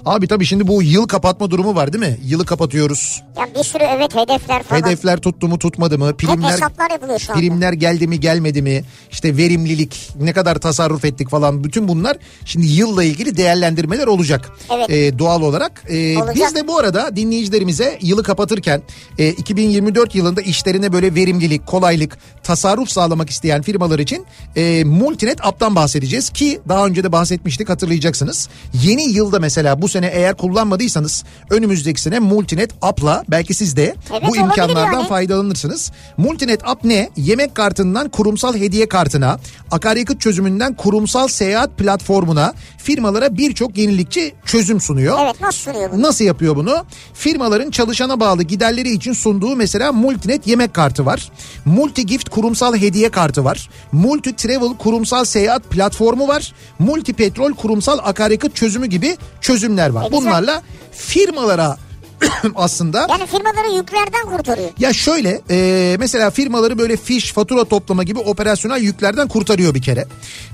Abi 0.04 0.26
tabii 0.26 0.46
şimdi 0.46 0.66
bu 0.68 0.82
yıl 0.82 1.08
kapatma 1.08 1.50
durumu 1.50 1.74
var 1.74 1.92
değil 1.92 2.04
mi? 2.04 2.18
Yılı 2.24 2.46
kapatıyoruz. 2.46 3.22
Ya 3.38 3.48
bir 3.58 3.64
sürü 3.64 3.82
evet 3.84 4.14
hedefler 4.14 4.62
falan. 4.62 4.80
Hedefler 4.80 5.16
tuttu 5.20 5.48
mu 5.48 5.58
tutmadı 5.58 5.98
mı? 5.98 6.08
Hep 6.08 6.18
Primler 6.18 6.50
hesaplar 6.52 6.90
yapılıyor 6.90 7.18
şu 7.18 7.32
anda. 7.32 7.40
primler 7.40 7.72
geldi 7.72 8.06
mi 8.08 8.20
gelmedi 8.20 8.62
mi? 8.62 8.84
İşte 9.10 9.36
verimlilik 9.36 10.08
ne 10.20 10.32
kadar 10.32 10.54
tasarruf 10.58 11.04
ettik 11.04 11.30
falan 11.30 11.64
bütün 11.64 11.88
bunlar 11.88 12.16
şimdi 12.44 12.66
yılla 12.66 13.04
ilgili 13.04 13.36
değerlendirmeler 13.36 14.06
olacak. 14.06 14.50
Evet. 14.74 14.90
Ee, 14.90 15.18
doğal 15.18 15.42
olarak. 15.42 15.82
Ee, 15.88 16.16
Olacak. 16.18 16.34
biz 16.36 16.54
de 16.54 16.68
bu 16.68 16.78
arada 16.78 17.16
dinleyicilerimize 17.16 17.98
yılı 18.02 18.22
kapatırken 18.22 18.82
e, 19.18 19.28
2024 19.28 20.14
yılında 20.14 20.40
işlerine 20.42 20.92
böyle 20.92 21.14
verimlilik, 21.14 21.66
kolaylık, 21.66 22.18
tasarruf 22.42 22.88
sağlamak 22.88 23.30
isteyen 23.30 23.62
firmalar 23.62 23.98
için 23.98 24.26
e, 24.56 24.84
Multinet 24.84 25.46
app'tan 25.46 25.74
bahsedeceğiz 25.74 26.30
ki 26.30 26.60
daha 26.68 26.86
önce 26.86 27.04
de 27.04 27.12
bahsetmiştik 27.12 27.68
hatırlayacaksınız. 27.68 28.48
Yeni 28.82 29.02
yılda 29.02 29.38
mesela 29.38 29.82
bu 29.82 29.88
sene 29.90 30.06
eğer 30.06 30.36
kullanmadıysanız 30.36 31.24
önümüzdeki 31.50 32.00
sene 32.02 32.18
Multinet 32.18 32.70
app'la 32.82 33.24
belki 33.28 33.54
siz 33.54 33.76
de 33.76 33.94
Evet, 34.10 34.22
bu 34.28 34.36
imkanlardan 34.36 34.92
yani. 34.98 35.08
faydalanırsınız. 35.08 35.92
Multinet 36.16 36.68
app 36.68 36.84
ne? 36.84 37.10
Yemek 37.16 37.54
kartından 37.54 38.08
kurumsal 38.08 38.54
hediye 38.54 38.88
kartına, 38.88 39.38
akaryakıt 39.70 40.20
çözümünden 40.20 40.74
kurumsal 40.74 41.28
seyahat 41.28 41.78
platformuna 41.78 42.54
firmalara 42.78 43.36
birçok 43.36 43.78
yenilikçi 43.78 44.34
çözüm 44.46 44.80
sunuyor. 44.80 45.18
Evet 45.24 45.40
nasıl 45.40 45.58
sunuyor 45.72 45.92
bunu? 45.92 46.02
Nasıl 46.02 46.24
yapıyor 46.24 46.56
bunu? 46.56 46.84
Firmaların 47.14 47.70
çalışana 47.70 48.20
bağlı 48.20 48.42
giderleri 48.42 48.90
için 48.90 49.12
sunduğu 49.12 49.56
mesela 49.56 49.92
Multinet 49.92 50.46
yemek 50.46 50.74
kartı 50.74 51.06
var. 51.06 51.30
Multi 51.64 52.06
Gift 52.06 52.28
kurumsal 52.28 52.76
hediye 52.76 53.10
kartı 53.10 53.44
var. 53.44 53.70
Multi 53.92 54.36
Travel 54.36 54.76
kurumsal 54.78 55.24
seyahat 55.24 55.64
platformu 55.64 56.28
var. 56.28 56.52
Multi 56.78 57.12
Petrol 57.12 57.52
kurumsal 57.52 57.98
akaryakıt 58.02 58.56
çözümü 58.56 58.86
gibi 58.86 59.16
çözümler 59.40 59.79
var. 59.88 60.10
Bunlarla 60.10 60.62
firmalara 60.92 61.76
aslında 62.54 63.06
Yani 63.10 63.26
firmaları 63.26 63.76
yüklerden 63.76 64.36
kurtarıyor. 64.36 64.70
ya 64.78 64.92
şöyle 64.92 65.40
e, 65.50 65.96
mesela 65.98 66.30
firmaları 66.30 66.78
böyle 66.78 66.96
fiş 66.96 67.32
fatura 67.32 67.64
toplama 67.64 68.02
gibi 68.04 68.18
operasyonel 68.18 68.80
yüklerden 68.82 69.28
kurtarıyor 69.28 69.74
bir 69.74 69.82
kere. 69.82 70.06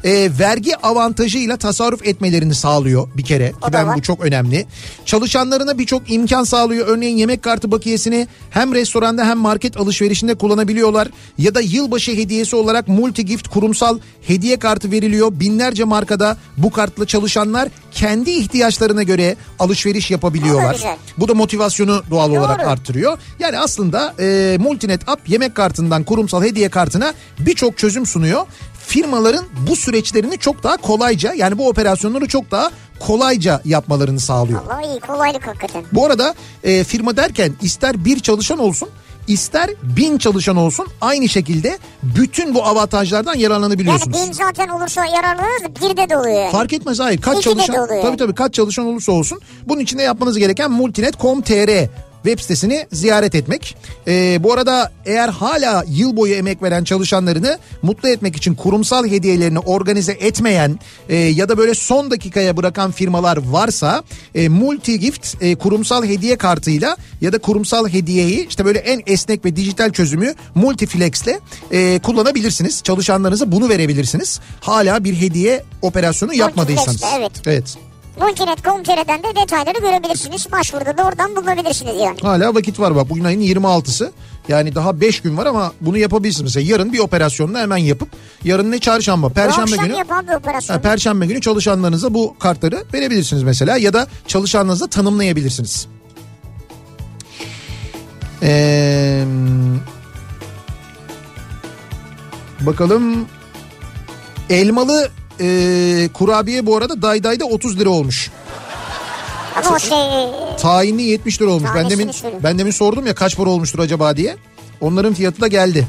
E, 0.05 0.31
vergi 0.39 0.77
avantajıyla 0.77 1.57
tasarruf 1.57 2.07
etmelerini 2.07 2.55
sağlıyor 2.55 3.09
bir 3.17 3.25
kere. 3.25 3.49
Ki 3.49 3.55
O 3.63 3.67
da 3.67 3.73
ben 3.73 3.87
var. 3.87 3.97
bu 3.97 4.03
çok 4.03 4.21
önemli. 4.25 4.67
Çalışanlarına 5.05 5.79
birçok 5.79 6.11
imkan 6.11 6.45
sağlıyor. 6.45 6.87
Örneğin 6.89 7.17
yemek 7.17 7.43
kartı 7.43 7.71
bakiyesini 7.73 8.29
hem 8.51 8.75
restoranda 8.75 9.25
hem 9.27 9.39
market 9.39 9.77
alışverişinde 9.77 10.35
kullanabiliyorlar. 10.35 11.09
Ya 11.39 11.55
da 11.55 11.61
yılbaşı 11.61 12.13
hediyesi 12.13 12.57
olarak 12.57 12.89
multi 12.89 13.25
gift 13.25 13.49
kurumsal 13.49 13.99
hediye 14.27 14.59
kartı 14.59 14.91
veriliyor. 14.91 15.33
Binlerce 15.33 15.85
markada 15.85 16.37
bu 16.57 16.71
kartla 16.71 17.07
çalışanlar 17.07 17.69
kendi 17.93 18.31
ihtiyaçlarına 18.31 19.03
göre 19.03 19.37
alışveriş 19.59 20.11
yapabiliyorlar. 20.11 20.77
Bu 21.19 21.29
da 21.29 21.35
motivasyon 21.35 21.56
motivasyonu 21.57 22.03
doğal 22.11 22.31
Doğru. 22.31 22.41
olarak 22.41 22.67
arttırıyor. 22.67 23.19
Yani 23.39 23.59
aslında 23.59 24.15
e, 24.21 24.57
Multinet 24.61 25.09
App 25.09 25.29
yemek 25.29 25.55
kartından 25.55 26.05
kurumsal 26.05 26.43
hediye 26.43 26.69
kartına 26.69 27.15
birçok 27.39 27.79
çözüm 27.79 28.07
sunuyor. 28.07 28.47
Firmaların 28.87 29.45
bu 29.69 29.77
süreçlerini 29.77 30.39
çok 30.39 30.63
daha 30.63 30.77
kolayca 30.77 31.35
yani 31.35 31.59
bu 31.59 31.69
operasyonları 31.69 32.29
çok 32.29 32.51
daha 32.51 32.71
kolayca 32.99 33.61
yapmalarını 33.65 34.21
sağlıyor. 34.21 34.61
Vallahi 34.67 34.87
iyi 34.87 35.01
kolaylık 35.01 35.47
hakikaten. 35.47 35.85
Bu 35.93 36.07
arada 36.07 36.35
e, 36.65 36.85
firma 36.85 37.17
derken 37.17 37.53
ister 37.63 38.05
bir 38.05 38.21
çalışan 38.21 38.59
olsun 38.59 38.89
ister 39.29 39.71
bin 39.83 40.19
çalışan 40.19 40.57
olsun 40.57 40.87
aynı 41.01 41.29
şekilde 41.29 41.79
bütün 42.03 42.55
bu 42.55 42.65
avantajlardan 42.65 43.33
Yani 43.33 43.43
yararlanabiliyorsunuz. 43.43 44.19
bin 44.27 44.33
zaten 44.33 44.69
olursa 44.69 45.07
yararlanırız 45.07 45.63
bir 45.83 45.97
de 45.97 46.11
doluyor 46.15 46.41
yani. 46.43 46.53
Fark 46.53 46.73
etmez 46.73 47.01
hayır. 47.01 47.21
Kaç 47.21 47.37
İki 47.39 47.45
de 47.47 47.51
çalışan 47.51 47.89
tabii 48.03 48.17
tabii 48.17 48.35
kaç 48.35 48.55
çalışan 48.55 48.87
olursa 48.87 49.13
olsun 49.13 49.41
bunun 49.69 49.81
içinde 49.81 50.03
yapmanız 50.03 50.39
gereken 50.39 50.71
multinet.com.tr 50.71 51.89
web 52.27 52.43
sitesini 52.43 52.87
ziyaret 52.93 53.35
etmek. 53.35 53.77
Ee, 54.09 54.39
bu 54.43 54.53
arada 54.53 54.93
eğer 55.05 55.29
hala 55.29 55.85
yıl 55.89 56.17
boyu 56.17 56.35
emek 56.35 56.63
veren 56.63 56.85
çalışanlarını 56.85 57.59
mutlu 57.83 58.09
etmek 58.09 58.37
için 58.37 58.55
kurumsal 58.55 59.07
hediyelerini 59.07 59.59
organize 59.59 60.13
etmeyen 60.13 60.79
e, 61.09 61.17
ya 61.17 61.49
da 61.49 61.59
böyle 61.59 61.75
son 61.75 62.11
dakikaya 62.11 62.57
bırakan 62.57 62.91
firmalar 62.91 63.37
varsa 63.37 64.03
e, 64.35 64.49
Multigift 64.49 65.43
e, 65.43 65.55
kurumsal 65.55 66.05
hediye 66.05 66.37
kartıyla 66.37 66.97
ya 67.21 67.33
da 67.33 67.39
kurumsal 67.39 67.89
hediyeyi 67.89 68.49
işte 68.49 68.65
böyle 68.65 68.79
en 68.79 69.03
esnek 69.07 69.45
ve 69.45 69.57
dijital 69.57 69.91
çözümü 69.91 70.35
Multiflex'le 70.55 71.41
e, 71.73 71.99
kullanabilirsiniz. 71.99 72.83
Çalışanlarınıza 72.83 73.53
bunu 73.53 73.69
verebilirsiniz. 73.69 74.41
Hala 74.61 75.05
bir 75.05 75.21
hediye 75.21 75.65
operasyonu 75.83 76.35
yapmadıysanız. 76.35 77.03
Evet. 77.19 77.33
Evet. 77.47 77.77
Multinet.com.tr'den 78.21 79.23
de 79.23 79.37
detayları 79.43 79.81
görebilirsiniz. 79.81 80.53
Başvuruda 80.53 80.99
da 80.99 81.05
oradan 81.05 81.37
bulabilirsiniz 81.37 81.95
yani. 82.01 82.19
Hala 82.23 82.55
vakit 82.55 82.81
var 82.81 82.97
bak 82.97 83.11
bugün 83.11 83.25
ayın 83.25 83.41
26'sı. 83.41 84.13
Yani 84.49 84.75
daha 84.75 85.01
5 85.01 85.21
gün 85.21 85.37
var 85.37 85.47
ama 85.47 85.73
bunu 85.81 85.99
yapabilirsiniz. 85.99 86.43
Mesela 86.55 86.73
yarın 86.73 86.93
bir 86.93 86.99
operasyonla 86.99 87.61
hemen 87.61 87.77
yapıp 87.77 88.09
yarın 88.45 88.71
ne 88.71 88.79
çarşamba, 88.79 89.29
perşembe 89.29 89.77
günü. 89.77 89.97
Ha, 90.69 90.81
Perşembe 90.81 91.27
günü 91.27 91.41
çalışanlarınıza 91.41 92.15
bu 92.15 92.37
kartları 92.39 92.85
verebilirsiniz 92.95 93.43
mesela 93.43 93.77
ya 93.77 93.93
da 93.93 94.07
çalışanlarınıza 94.27 94.87
tanımlayabilirsiniz. 94.87 95.87
Ee, 98.43 99.25
bakalım 102.61 103.27
elmalı 104.51 105.11
e, 105.41 106.09
kurabiye 106.15 106.67
bu 106.67 106.77
arada 106.77 107.03
daydayda 107.03 107.45
30 107.45 107.79
lira 107.79 107.91
olmuş. 107.91 108.31
Ama 109.57 109.77
o 109.77 109.79
şey 109.79 109.99
Tayinli 110.61 111.03
70 111.03 111.43
lira 111.43 111.51
olmuş. 111.51 111.71
Ben 111.75 111.91
demin, 111.91 112.11
söyle. 112.11 112.37
ben 112.43 112.59
demin 112.59 112.71
sordum 112.71 113.07
ya 113.07 113.15
kaç 113.15 113.37
para 113.37 113.51
olmuştur 113.51 113.79
acaba 113.79 114.17
diye. 114.17 114.37
Onların 114.81 115.15
fiyatı 115.15 115.41
da 115.41 115.47
geldi. 115.47 115.87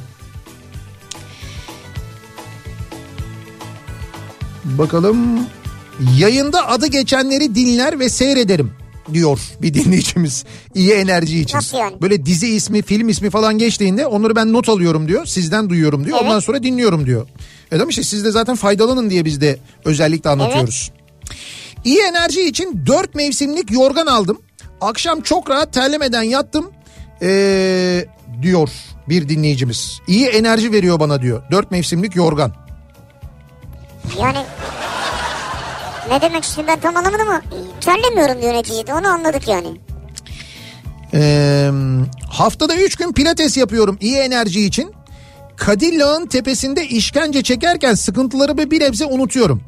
Bakalım 4.64 5.18
yayında 6.18 6.68
adı 6.68 6.88
geçenleri 6.88 7.56
dinler 7.56 8.00
ve 8.00 8.10
seyrederim 8.10 8.72
diyor 9.14 9.40
bir 9.62 9.74
dinleyicimiz 9.74 10.46
iyi 10.76 10.92
enerji 10.92 11.40
için. 11.40 11.58
Nasıl 11.58 11.78
yani? 11.78 12.02
Böyle 12.02 12.26
dizi 12.26 12.48
ismi 12.48 12.82
film 12.82 13.10
ismi 13.10 13.30
falan 13.30 13.58
geçtiğinde 13.58 14.08
onları 14.08 14.36
ben 14.36 14.54
not 14.54 14.70
alıyorum 14.70 15.08
diyor 15.08 15.26
sizden 15.26 15.70
duyuyorum 15.70 16.06
diyor 16.06 16.18
Evet. 16.18 16.28
ondan 16.30 16.40
sonra 16.40 16.64
dinliyorum 16.64 17.06
diyor. 17.06 17.28
Evet 17.72 17.82
ama 17.82 17.90
işte 17.90 18.04
siz 18.04 18.26
de 18.26 18.32
zaten 18.32 18.56
faydalanın 18.56 19.10
diye 19.10 19.26
biz 19.26 19.42
de 19.42 19.60
özellikle 19.86 20.30
anlatıyoruz. 20.30 20.92
İyi 21.84 22.00
enerji 22.00 22.42
için 22.42 22.84
4 22.86 23.16
mevsimlik 23.16 23.72
yorgan 23.72 24.06
aldım. 24.06 24.42
Akşam 24.82 25.22
çok 25.22 25.50
rahat 25.50 25.74
terlemeden 25.74 26.22
yattım 26.22 26.72
ee, 27.22 28.06
diyor 28.42 28.70
bir 29.10 29.30
dinleyicimiz. 29.30 30.00
İyi 30.08 30.28
enerji 30.28 30.72
veriyor 30.72 31.00
bana 31.00 31.22
diyor. 31.22 31.44
4 31.52 31.72
mevsimlik 31.72 32.16
yorgan. 32.16 32.54
yani 34.20 34.38
ne 36.10 36.22
demek 36.22 36.44
istiyor 36.44 36.68
ben 36.68 36.80
tam 36.80 36.96
anlamadım 36.96 37.28
ama 37.30 37.42
terlemiyorum 37.82 38.42
diyor 38.42 38.54
neticede 38.54 38.94
onu 38.94 39.08
anladık 39.08 39.48
yani. 39.48 39.68
Ee, 41.14 41.72
haftada 42.30 42.76
3 42.76 42.96
gün 42.96 43.14
pilates 43.14 43.58
yapıyorum 43.58 43.98
iyi 44.02 44.18
enerji 44.18 44.66
için. 44.66 44.97
Kadillağ'ın 45.58 46.26
tepesinde 46.26 46.88
işkence 46.88 47.44
çekerken 47.44 47.94
sıkıntılarımı 47.94 48.72
bir 48.72 48.82
nebze 48.82 49.06
unutuyorum. 49.06 49.62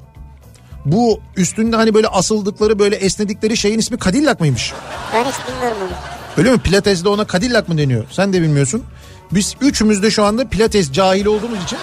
Bu 0.86 1.20
üstünde 1.36 1.76
hani 1.76 1.94
böyle 1.94 2.08
asıldıkları 2.08 2.80
böyle 2.80 2.96
esnedikleri 2.96 3.58
şeyin 3.58 3.80
ismi 3.80 3.98
Kadillak 3.98 4.40
mıymış? 4.40 4.74
Ben 5.14 5.24
hiç 5.26 5.36
bilmiyorum 5.48 5.78
onu. 5.82 5.90
Öyle 6.38 6.52
mi? 6.52 6.60
Pilates'de 6.60 7.10
ona 7.10 7.28
Cadillac 7.28 7.68
mı 7.68 7.78
deniyor? 7.78 8.06
Sen 8.12 8.34
de 8.34 8.42
bilmiyorsun. 8.42 8.84
Biz 9.32 9.56
üçümüz 9.62 10.04
de 10.04 10.12
şu 10.12 10.24
anda 10.24 10.48
Pilates 10.50 10.92
cahil 10.92 11.26
olduğumuz 11.26 11.64
için 11.64 11.80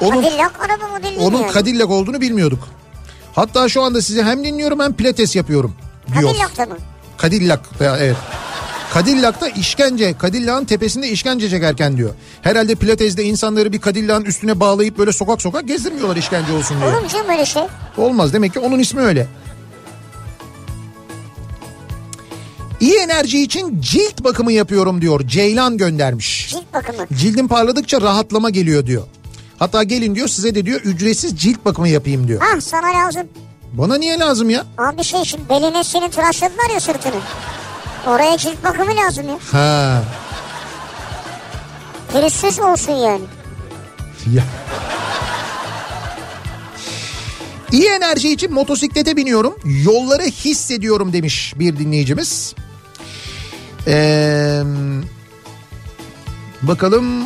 onun, 0.00 0.22
Cadillac 0.22 0.50
araba 0.60 0.88
modeli 0.88 1.02
değil 1.16 1.20
onun 1.20 1.42
yani. 1.42 1.52
Cadillac 1.52 1.92
olduğunu 1.92 2.20
bilmiyorduk. 2.20 2.68
Hatta 3.34 3.68
şu 3.68 3.82
anda 3.82 4.02
sizi 4.02 4.22
hem 4.22 4.44
dinliyorum 4.44 4.80
hem 4.80 4.92
Pilates 4.92 5.36
yapıyorum 5.36 5.74
diyor. 6.18 6.30
Cadillac'ta 6.30 6.66
mı? 6.66 6.76
Cadillac 7.22 7.60
ya 7.80 7.96
evet. 7.98 8.16
Cadillac'ta 8.94 9.48
işkence, 9.48 10.14
Cadillac'ın 10.22 10.64
tepesinde 10.64 11.08
işkence 11.08 11.50
çekerken 11.50 11.96
diyor. 11.96 12.10
Herhalde 12.42 12.74
Pilates'de 12.74 13.24
insanları 13.24 13.72
bir 13.72 13.80
Cadillac'ın 13.80 14.24
üstüne 14.24 14.60
bağlayıp 14.60 14.98
böyle 14.98 15.12
sokak 15.12 15.42
sokak 15.42 15.68
gezdirmiyorlar 15.68 16.16
işkence 16.16 16.52
olsun 16.52 16.76
diye. 16.80 16.90
Olur 16.90 17.02
mu 17.02 17.08
canım 17.08 17.28
öyle 17.30 17.46
şey? 17.46 17.62
Olmaz 17.96 18.32
demek 18.32 18.52
ki 18.52 18.58
onun 18.58 18.78
ismi 18.78 19.00
öyle. 19.00 19.26
İyi 22.80 22.96
enerji 22.98 23.42
için 23.42 23.80
cilt 23.80 24.24
bakımı 24.24 24.52
yapıyorum 24.52 25.00
diyor. 25.02 25.26
Ceylan 25.28 25.76
göndermiş. 25.76 26.48
Cilt 26.50 26.74
bakımı. 26.74 27.06
Cildim 27.14 27.48
parladıkça 27.48 28.00
rahatlama 28.00 28.50
geliyor 28.50 28.86
diyor. 28.86 29.02
Hatta 29.58 29.82
gelin 29.82 30.14
diyor 30.14 30.28
size 30.28 30.54
de 30.54 30.66
diyor 30.66 30.80
ücretsiz 30.80 31.36
cilt 31.38 31.64
bakımı 31.64 31.88
yapayım 31.88 32.28
diyor. 32.28 32.42
Ah 32.56 32.60
sana 32.60 32.86
lazım. 32.86 33.26
Bana 33.72 33.98
niye 33.98 34.18
lazım 34.18 34.50
ya? 34.50 34.64
Abi 34.78 35.04
şey 35.04 35.24
şimdi 35.24 35.48
beline 35.48 35.84
senin 35.84 36.10
tıraşladılar 36.10 36.70
ya 36.74 36.80
sırtını. 36.80 37.12
Oraya 38.06 38.38
cilt 38.38 38.64
bakımı 38.64 38.96
lazım 38.96 39.28
ya. 39.28 39.38
Ha. 39.52 40.02
Pürüzsüz 42.12 42.58
olsun 42.60 42.92
yani. 42.92 43.24
Ya. 44.32 44.42
İyi 47.72 47.88
enerji 47.88 48.32
için 48.32 48.52
motosiklete 48.54 49.16
biniyorum. 49.16 49.54
Yolları 49.64 50.22
hissediyorum 50.22 51.12
demiş 51.12 51.54
bir 51.58 51.78
dinleyicimiz. 51.78 52.54
Ee, 53.86 54.62
bakalım. 56.62 57.24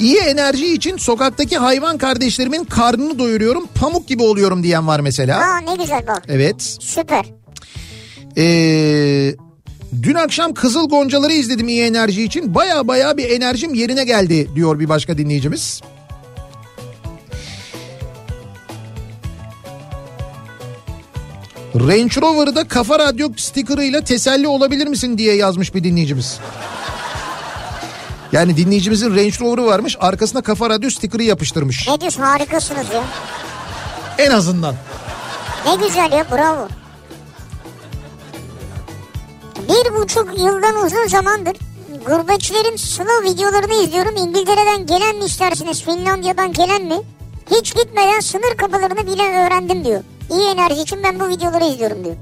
İyi 0.00 0.16
enerji 0.18 0.74
için 0.74 0.96
sokaktaki 0.96 1.58
hayvan 1.58 1.98
kardeşlerimin 1.98 2.64
karnını 2.64 3.18
doyuruyorum. 3.18 3.66
Pamuk 3.74 4.08
gibi 4.08 4.22
oluyorum 4.22 4.62
diyen 4.62 4.86
var 4.86 5.00
mesela. 5.00 5.38
Aa 5.40 5.58
ne 5.58 5.76
güzel 5.76 6.06
bak. 6.06 6.22
Evet. 6.28 6.76
Süper. 6.80 7.37
Ee, 8.38 9.34
dün 10.02 10.14
akşam 10.14 10.54
Kızıl 10.54 10.88
Goncaları 10.88 11.32
izledim 11.32 11.68
iyi 11.68 11.82
enerji 11.84 12.24
için. 12.24 12.54
Baya 12.54 12.88
baya 12.88 13.16
bir 13.16 13.30
enerjim 13.30 13.74
yerine 13.74 14.04
geldi 14.04 14.48
diyor 14.54 14.80
bir 14.80 14.88
başka 14.88 15.18
dinleyicimiz. 15.18 15.80
Range 21.74 22.20
Rover'da 22.20 22.68
kafa 22.68 22.98
radyo 22.98 23.28
stickerıyla 23.36 24.00
teselli 24.00 24.48
olabilir 24.48 24.86
misin 24.86 25.18
diye 25.18 25.34
yazmış 25.34 25.74
bir 25.74 25.84
dinleyicimiz. 25.84 26.38
Yani 28.32 28.56
dinleyicimizin 28.56 29.10
Range 29.10 29.40
Rover'ı 29.40 29.66
varmış 29.66 29.96
arkasına 30.00 30.42
kafa 30.42 30.70
radyo 30.70 30.90
sticker'ı 30.90 31.22
yapıştırmış. 31.22 31.88
Ne 31.88 32.00
diyorsun 32.00 32.22
harikasınız 32.22 32.86
ya. 32.94 33.04
En 34.18 34.30
azından. 34.30 34.74
Ne 35.66 35.86
güzel 35.86 36.12
ya 36.12 36.26
bravo. 36.30 36.68
Bir 39.68 39.94
buçuk 39.96 40.38
yıldan 40.38 40.84
uzun 40.86 41.06
zamandır 41.08 41.56
gurbetçilerin 42.06 42.76
sınav 42.76 43.22
videolarını 43.22 43.74
izliyorum. 43.84 44.16
İngiltere'den 44.16 44.86
gelen 44.86 45.16
mi 45.16 45.24
istersiniz 45.24 45.82
Finlandiya'dan 45.82 46.52
gelen 46.52 46.82
mi? 46.84 46.96
Hiç 47.50 47.74
gitmeden 47.74 48.20
sınır 48.20 48.56
kapılarını 48.56 49.06
bile 49.06 49.22
öğrendim 49.22 49.84
diyor. 49.84 50.00
İyi 50.30 50.48
enerji 50.48 50.82
için 50.82 50.98
ben 51.04 51.20
bu 51.20 51.28
videoları 51.28 51.64
izliyorum 51.64 52.04
diyor. 52.04 52.16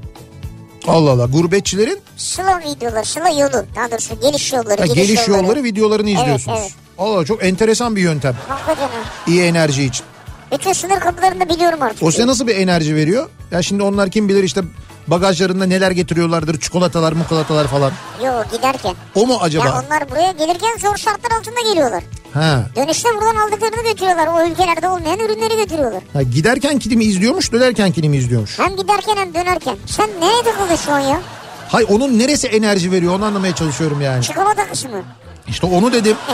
Allah 0.89 1.11
Allah 1.11 1.27
gurbetçilerin 1.27 1.99
Sıla 2.17 2.61
videoları, 2.61 3.05
sıla 3.05 3.29
yolu. 3.29 3.65
Daha 3.77 3.91
doğrusu 3.91 4.21
geliş 4.21 4.53
yolları. 4.53 4.81
ha, 4.81 4.87
geliş 4.87 5.29
yolları 5.29 5.65
videolarını 5.65 6.11
Evet, 6.11 6.21
izliyorsunuz. 6.21 6.59
evet. 6.61 6.73
Allah 6.99 7.25
çok 7.25 7.45
enteresan 7.45 7.97
bir 7.97 8.01
yöntem. 8.03 8.37
Hakikaten. 8.49 8.89
İyi 9.27 9.43
enerji 9.43 9.85
için. 9.85 10.07
Bütün 10.53 10.73
sınır 10.73 11.01
kapılarını 11.01 11.49
biliyorum 11.49 11.83
artık. 11.83 12.03
O 12.03 12.11
size 12.11 12.27
nasıl 12.27 12.47
bir 12.47 12.57
enerji 12.57 12.95
veriyor? 12.95 13.29
Ya 13.51 13.63
şimdi 13.63 13.83
onlar 13.83 14.11
kim 14.11 14.29
bilir 14.29 14.45
işte 14.45 14.61
bagajlarında 15.07 15.65
neler 15.67 15.91
getiriyorlardır. 15.91 16.61
Çikolatalar, 16.61 17.13
mukolatalar 17.13 17.67
falan. 17.67 17.93
Yok 18.25 18.47
giderken. 18.53 18.95
O 19.15 19.27
mu 19.27 19.39
acaba? 19.41 19.67
Ya 19.67 19.83
onlar 19.87 20.11
buraya 20.11 20.33
gelirken 20.33 20.77
zor 20.79 20.97
şartlar 20.97 21.39
altında 21.39 21.61
geliyorlar. 21.71 22.03
Ha. 22.35 22.67
Dönüşte 22.77 23.09
buradan 23.17 23.37
aldıklarını 23.37 23.83
götürüyorlar. 23.91 24.27
O 24.27 24.47
ülkelerde 24.51 24.89
olmayan 24.89 25.19
ürünleri 25.19 25.57
götürüyorlar. 25.57 26.03
ha. 26.13 26.23
Giderken 26.23 26.79
kimi 26.79 27.05
izliyormuş, 27.05 27.53
dönerken 27.53 27.93
kimi 27.93 28.17
izliyormuş. 28.17 28.59
Hem 28.59 28.77
giderken 28.77 29.17
hem 29.17 29.35
dönerken. 29.35 29.77
Sen 29.87 30.11
nereye 30.21 30.93
an 30.93 31.01
ya? 31.01 31.21
Hay 31.69 31.85
onun 31.89 32.19
neresi 32.19 32.47
enerji 32.49 32.93
veriyor 32.93 33.15
onu 33.15 33.25
anlamaya 33.25 33.55
çalışıyorum 33.55 34.01
yani. 34.01 34.23
Çikolata 34.23 34.69
kısmı. 34.69 35.03
İşte 35.49 35.67
onu 35.67 35.93
dedim. 35.93 36.17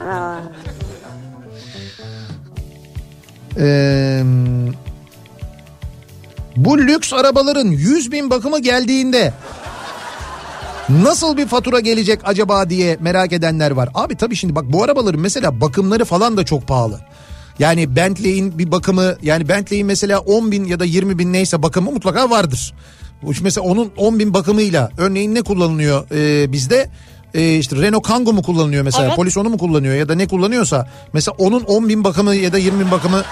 Aa, 0.00 0.36
Ee, 3.60 4.22
bu 6.64 6.78
lüks 6.78 7.12
arabaların 7.12 7.66
100 7.66 8.12
bin 8.12 8.30
bakımı 8.30 8.58
geldiğinde 8.58 9.32
nasıl 10.88 11.36
bir 11.36 11.46
fatura 11.46 11.80
gelecek 11.80 12.20
acaba 12.24 12.70
diye 12.70 12.96
merak 13.00 13.32
edenler 13.32 13.70
var. 13.70 13.88
Abi 13.94 14.16
tabii 14.16 14.36
şimdi 14.36 14.54
bak 14.54 14.64
bu 14.72 14.82
arabaların 14.82 15.20
mesela 15.20 15.60
bakımları 15.60 16.04
falan 16.04 16.36
da 16.36 16.44
çok 16.44 16.68
pahalı. 16.68 17.00
Yani 17.58 17.96
Bentley'in 17.96 18.58
bir 18.58 18.70
bakımı 18.70 19.14
yani 19.22 19.48
Bentley'in 19.48 19.86
mesela 19.86 20.18
10 20.18 20.52
bin 20.52 20.64
ya 20.64 20.80
da 20.80 20.84
20 20.84 21.18
bin 21.18 21.32
neyse 21.32 21.62
bakımı 21.62 21.90
mutlaka 21.90 22.30
vardır. 22.30 22.74
Mesela 23.42 23.66
onun 23.66 23.92
10 23.96 24.18
bin 24.18 24.34
bakımıyla 24.34 24.90
örneğin 24.98 25.34
ne 25.34 25.42
kullanılıyor 25.42 26.06
ee, 26.10 26.52
bizde? 26.52 26.90
Ee, 27.34 27.56
işte 27.56 27.76
Renault 27.76 28.06
Kangoo 28.06 28.32
mu 28.32 28.42
kullanılıyor 28.42 28.84
mesela 28.84 29.04
Evet. 29.06 29.16
polis 29.16 29.36
onu 29.36 29.48
mu 29.48 29.58
kullanıyor 29.58 29.94
ya 29.94 30.08
da 30.08 30.14
ne 30.14 30.28
kullanıyorsa 30.28 30.88
mesela 31.12 31.34
onun 31.38 31.60
10 31.60 31.88
bin 31.88 32.04
bakımı 32.04 32.34
ya 32.34 32.52
da 32.52 32.58
20 32.58 32.80
bin 32.80 32.90
bakımı 32.90 33.22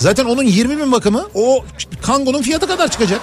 zaten 0.00 0.24
onun 0.24 0.42
20 0.42 0.78
bin 0.78 0.92
bakımı 0.92 1.26
o 1.34 1.64
Kangoo'nun 2.02 2.42
fiyatı 2.42 2.66
kadar 2.66 2.88
çıkacak. 2.88 3.20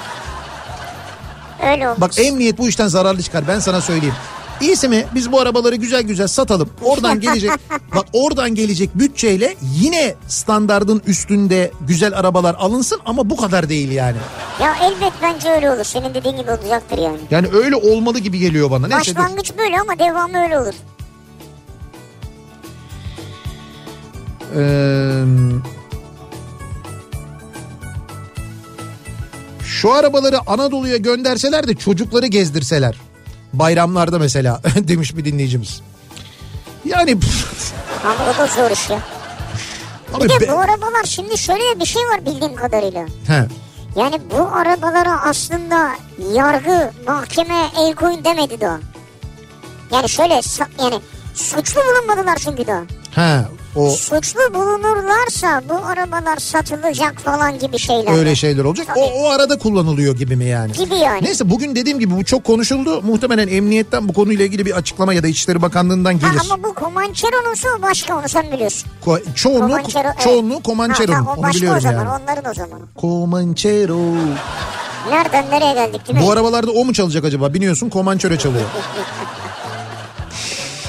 öyle 1.71 1.87
olmuş. 1.89 2.01
Bak 2.01 2.19
emniyet 2.19 2.57
bu 2.57 2.67
işten 2.67 2.87
zararlı 2.87 3.21
çıkar 3.21 3.47
ben 3.47 3.59
sana 3.59 3.81
söyleyeyim. 3.81 4.15
İyisi 4.61 4.87
mi 4.87 5.05
biz 5.15 5.31
bu 5.31 5.39
arabaları 5.39 5.75
güzel 5.75 6.01
güzel 6.01 6.27
satalım. 6.27 6.69
Oradan 6.81 7.19
gelecek 7.19 7.51
bak 7.95 8.05
oradan 8.13 8.55
gelecek 8.55 8.89
bütçeyle 8.95 9.55
yine 9.61 10.15
standardın 10.27 11.01
üstünde 11.07 11.71
güzel 11.81 12.19
arabalar 12.19 12.55
alınsın 12.55 12.99
ama 13.05 13.29
bu 13.29 13.37
kadar 13.37 13.69
değil 13.69 13.91
yani. 13.91 14.17
Ya 14.61 14.75
elbet 14.81 15.13
bence 15.21 15.49
öyle 15.49 15.71
olur. 15.71 15.83
Senin 15.83 16.13
dediğin 16.13 16.37
gibi 16.37 16.51
olacaktır 16.51 16.97
yani. 16.97 17.17
Yani 17.31 17.47
öyle 17.53 17.75
olmalı 17.75 18.19
gibi 18.19 18.39
geliyor 18.39 18.71
bana. 18.71 18.87
Neyse 18.87 19.11
dur. 19.15 19.19
Başlangıç 19.19 19.51
böyle 19.57 19.79
ama 19.79 19.99
devamı 19.99 20.43
öyle 20.43 20.59
olur. 20.59 20.73
Ee, 24.55 25.23
şu 29.81 29.93
arabaları 29.93 30.39
Anadolu'ya 30.47 30.97
gönderseler 30.97 31.67
de 31.67 31.75
çocukları 31.75 32.27
gezdirseler. 32.27 32.95
Bayramlarda 33.53 34.19
mesela 34.19 34.61
demiş 34.77 35.17
bir 35.17 35.25
dinleyicimiz. 35.25 35.81
Yani 36.85 37.17
Ama 38.05 38.31
o 38.35 38.37
da 38.37 38.47
zor 38.47 38.71
iş 38.71 38.89
ya. 38.89 38.99
abi 40.13 40.23
Bir 40.23 40.29
de 40.29 40.39
be- 40.41 40.51
bu 40.51 40.59
arabalar 40.59 41.03
şimdi 41.05 41.37
şöyle 41.37 41.79
bir 41.79 41.85
şey 41.85 42.01
var 42.03 42.25
bildiğim 42.25 42.55
kadarıyla. 42.55 43.05
He. 43.27 43.47
Yani 43.95 44.21
bu 44.37 44.47
arabalara 44.47 45.21
aslında 45.21 45.89
yargı, 46.33 46.91
mahkeme 47.07 47.65
el 47.79 47.95
koyun 47.95 48.23
demedi 48.25 48.61
daha. 48.61 48.79
Yani 49.91 50.09
şöyle 50.09 50.33
yani 50.83 50.99
suçlu 51.33 51.81
bulunmadılar 51.81 52.37
çünkü 52.37 52.67
daha. 52.67 52.81
He. 53.17 53.37
O 53.75 53.89
Suçlu 53.89 54.53
bulunurlarsa 54.53 55.61
bu 55.69 55.73
arabalar 55.85 56.37
satılacak 56.37 57.19
falan 57.19 57.59
gibi 57.59 57.79
şeyler. 57.79 58.17
öyle 58.17 58.35
şeyler 58.35 58.63
olacak. 58.63 58.87
O, 58.95 59.23
o 59.23 59.29
arada 59.29 59.57
kullanılıyor 59.57 60.15
gibi 60.15 60.35
mi 60.35 60.45
yani? 60.45 60.71
Gibi 60.71 60.95
yani. 60.95 61.23
Neyse 61.23 61.49
bugün 61.49 61.75
dediğim 61.75 61.99
gibi 61.99 62.17
bu 62.17 62.25
çok 62.25 62.43
konuşuldu. 62.43 63.01
Muhtemelen 63.01 63.47
emniyetten 63.47 64.09
bu 64.09 64.13
konuyla 64.13 64.45
ilgili 64.45 64.65
bir 64.65 64.71
açıklama 64.77 65.13
ya 65.13 65.23
da 65.23 65.27
İçişleri 65.27 65.61
Bakanlığı'ndan 65.61 66.19
Ha, 66.19 66.27
gelir. 66.29 66.41
ama 66.51 66.63
bu 66.63 66.75
Comanchero'nunsa 66.79 67.67
o 67.79 67.81
başka 67.81 68.17
onu 68.17 68.29
sen 68.29 68.51
biliyorsun. 68.51 68.89
Ko- 69.05 69.33
çoğunluğu, 69.35 69.67
Comanchero, 69.67 70.07
evet. 70.07 70.19
çoğunluğu 70.23 70.61
Comanchero'nun. 70.65 71.15
Ha, 71.15 71.25
ha, 71.31 71.35
o 71.37 71.41
Onu 71.41 71.49
biliyorum 71.53 71.77
o 71.77 71.81
zaman 71.81 72.05
yani. 72.05 72.09
onların 72.23 72.51
o 72.51 72.53
zaman. 72.53 72.79
Comanchero. 73.01 73.99
Nereden 75.09 75.45
nereye 75.51 75.73
geldik 75.73 76.07
değil 76.07 76.19
mi? 76.19 76.25
Bu 76.25 76.31
arabalarda 76.31 76.71
o 76.71 76.85
mu 76.85 76.93
çalacak 76.93 77.25
acaba? 77.25 77.53
Biniyorsun 77.53 77.89
Comanchero 77.89 78.35
çalıyor. 78.37 78.65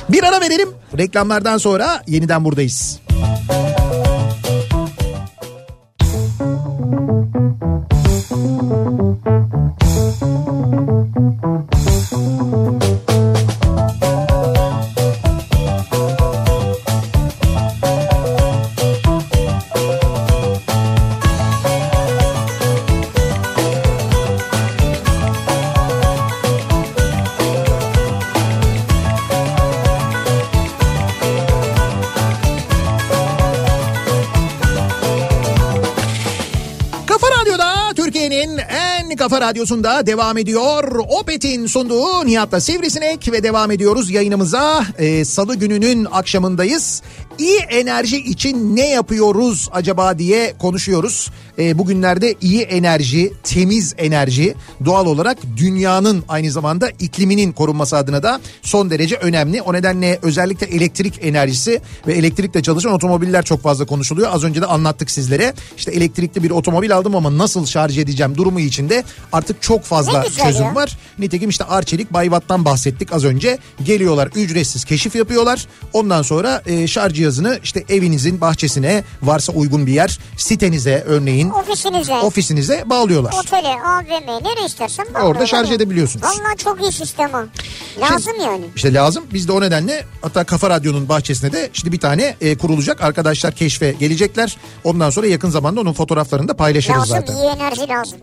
Bir 0.08 0.22
ara 0.24 0.40
verelim. 0.40 0.68
Reklamlardan 0.96 1.58
sonra 1.58 2.02
yeniden 2.06 2.44
buradayız. 2.44 3.00
Radyosunda 39.40 40.06
devam 40.06 40.38
ediyor. 40.38 41.00
Opet'in 41.20 41.66
sunduğu 41.66 42.26
Nihat'la 42.26 42.60
Sivrisinek 42.60 43.32
ve 43.32 43.42
devam 43.42 43.70
ediyoruz 43.70 44.10
yayınımıza. 44.10 44.84
Ee, 44.98 45.24
Salı 45.24 45.54
gününün 45.54 46.06
akşamındayız. 46.12 47.02
İyi 47.38 47.58
enerji 47.58 48.16
için 48.16 48.76
ne 48.76 48.88
yapıyoruz 48.88 49.68
acaba 49.72 50.18
diye 50.18 50.54
konuşuyoruz. 50.58 51.30
Ee, 51.58 51.78
bugünlerde 51.78 52.34
iyi 52.40 52.62
enerji, 52.62 53.32
temiz 53.42 53.94
enerji 53.98 54.54
doğal 54.84 55.06
olarak 55.06 55.38
dünyanın 55.56 56.24
aynı 56.28 56.50
zamanda 56.50 56.90
ikliminin 56.98 57.52
korunması 57.52 57.96
adına 57.96 58.22
da 58.22 58.40
son 58.62 58.90
derece 58.90 59.16
önemli. 59.16 59.62
O 59.62 59.72
nedenle 59.72 60.18
özellikle 60.22 60.66
elektrik 60.66 61.24
enerjisi 61.24 61.80
ve 62.06 62.14
elektrikle 62.14 62.62
çalışan 62.62 62.92
otomobiller 62.92 63.44
çok 63.44 63.62
fazla 63.62 63.86
konuşuluyor. 63.86 64.28
Az 64.32 64.44
önce 64.44 64.60
de 64.60 64.66
anlattık 64.66 65.10
sizlere. 65.10 65.54
İşte 65.76 65.92
elektrikli 65.92 66.42
bir 66.42 66.50
otomobil 66.50 66.96
aldım 66.96 67.16
ama 67.16 67.38
nasıl 67.38 67.66
şarj 67.66 67.98
edeceğim 67.98 68.36
durumu 68.36 68.60
içinde 68.60 69.04
artık 69.32 69.62
çok 69.62 69.82
fazla 69.82 70.24
çözüm 70.24 70.66
ya. 70.66 70.74
var. 70.74 70.98
Nitekim 71.18 71.50
işte 71.50 71.64
Arçelik 71.64 72.12
Bayvat'tan 72.12 72.64
bahsettik 72.64 73.12
az 73.12 73.24
önce. 73.24 73.58
Geliyorlar 73.84 74.28
ücretsiz 74.34 74.84
keşif 74.84 75.16
yapıyorlar. 75.16 75.66
Ondan 75.92 76.22
sonra 76.22 76.62
e, 76.66 76.86
şarj 76.86 77.14
cihazını 77.14 77.58
işte 77.62 77.84
evinizin 77.88 78.40
bahçesine 78.40 79.04
varsa 79.22 79.52
uygun 79.52 79.86
bir 79.86 79.92
yer 79.92 80.18
sitenize 80.36 81.04
örneğin 81.06 81.47
Ofisinize, 81.50 82.14
ofisinize 82.14 82.82
bağlıyorlar. 82.90 83.34
otele, 83.40 83.68
AVM 83.68 84.44
nereye 84.44 84.66
istersen 84.66 85.06
bak. 85.14 85.24
Orada 85.24 85.46
şarj 85.46 85.70
edebiliyorsunuz. 85.70 86.24
Valla 86.24 86.56
çok 86.56 86.82
iyi 86.82 86.92
sistem 86.92 87.30
o. 87.34 87.38
Lazım 88.00 88.32
yani. 88.42 88.64
İşte 88.76 88.94
lazım. 88.94 89.24
Biz 89.32 89.48
de 89.48 89.52
o 89.52 89.60
nedenle 89.60 90.04
hatta 90.22 90.44
Kafa 90.44 90.70
Radyo'nun 90.70 91.08
bahçesine 91.08 91.52
de 91.52 91.70
şimdi 91.72 91.92
bir 91.92 92.00
tane 92.00 92.36
e, 92.40 92.56
kurulacak. 92.58 93.00
Arkadaşlar 93.02 93.54
keşfe 93.54 93.92
gelecekler. 93.92 94.56
Ondan 94.84 95.10
sonra 95.10 95.26
yakın 95.26 95.50
zamanda 95.50 95.80
onun 95.80 95.92
fotoğraflarını 95.92 96.48
da 96.48 96.56
paylaşırız 96.56 96.98
Lazım 97.00 97.16
zaten. 97.16 97.34
iyi 97.36 97.44
enerji 97.46 97.88
lazım. 97.88 98.18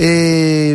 Ee, 0.00 0.74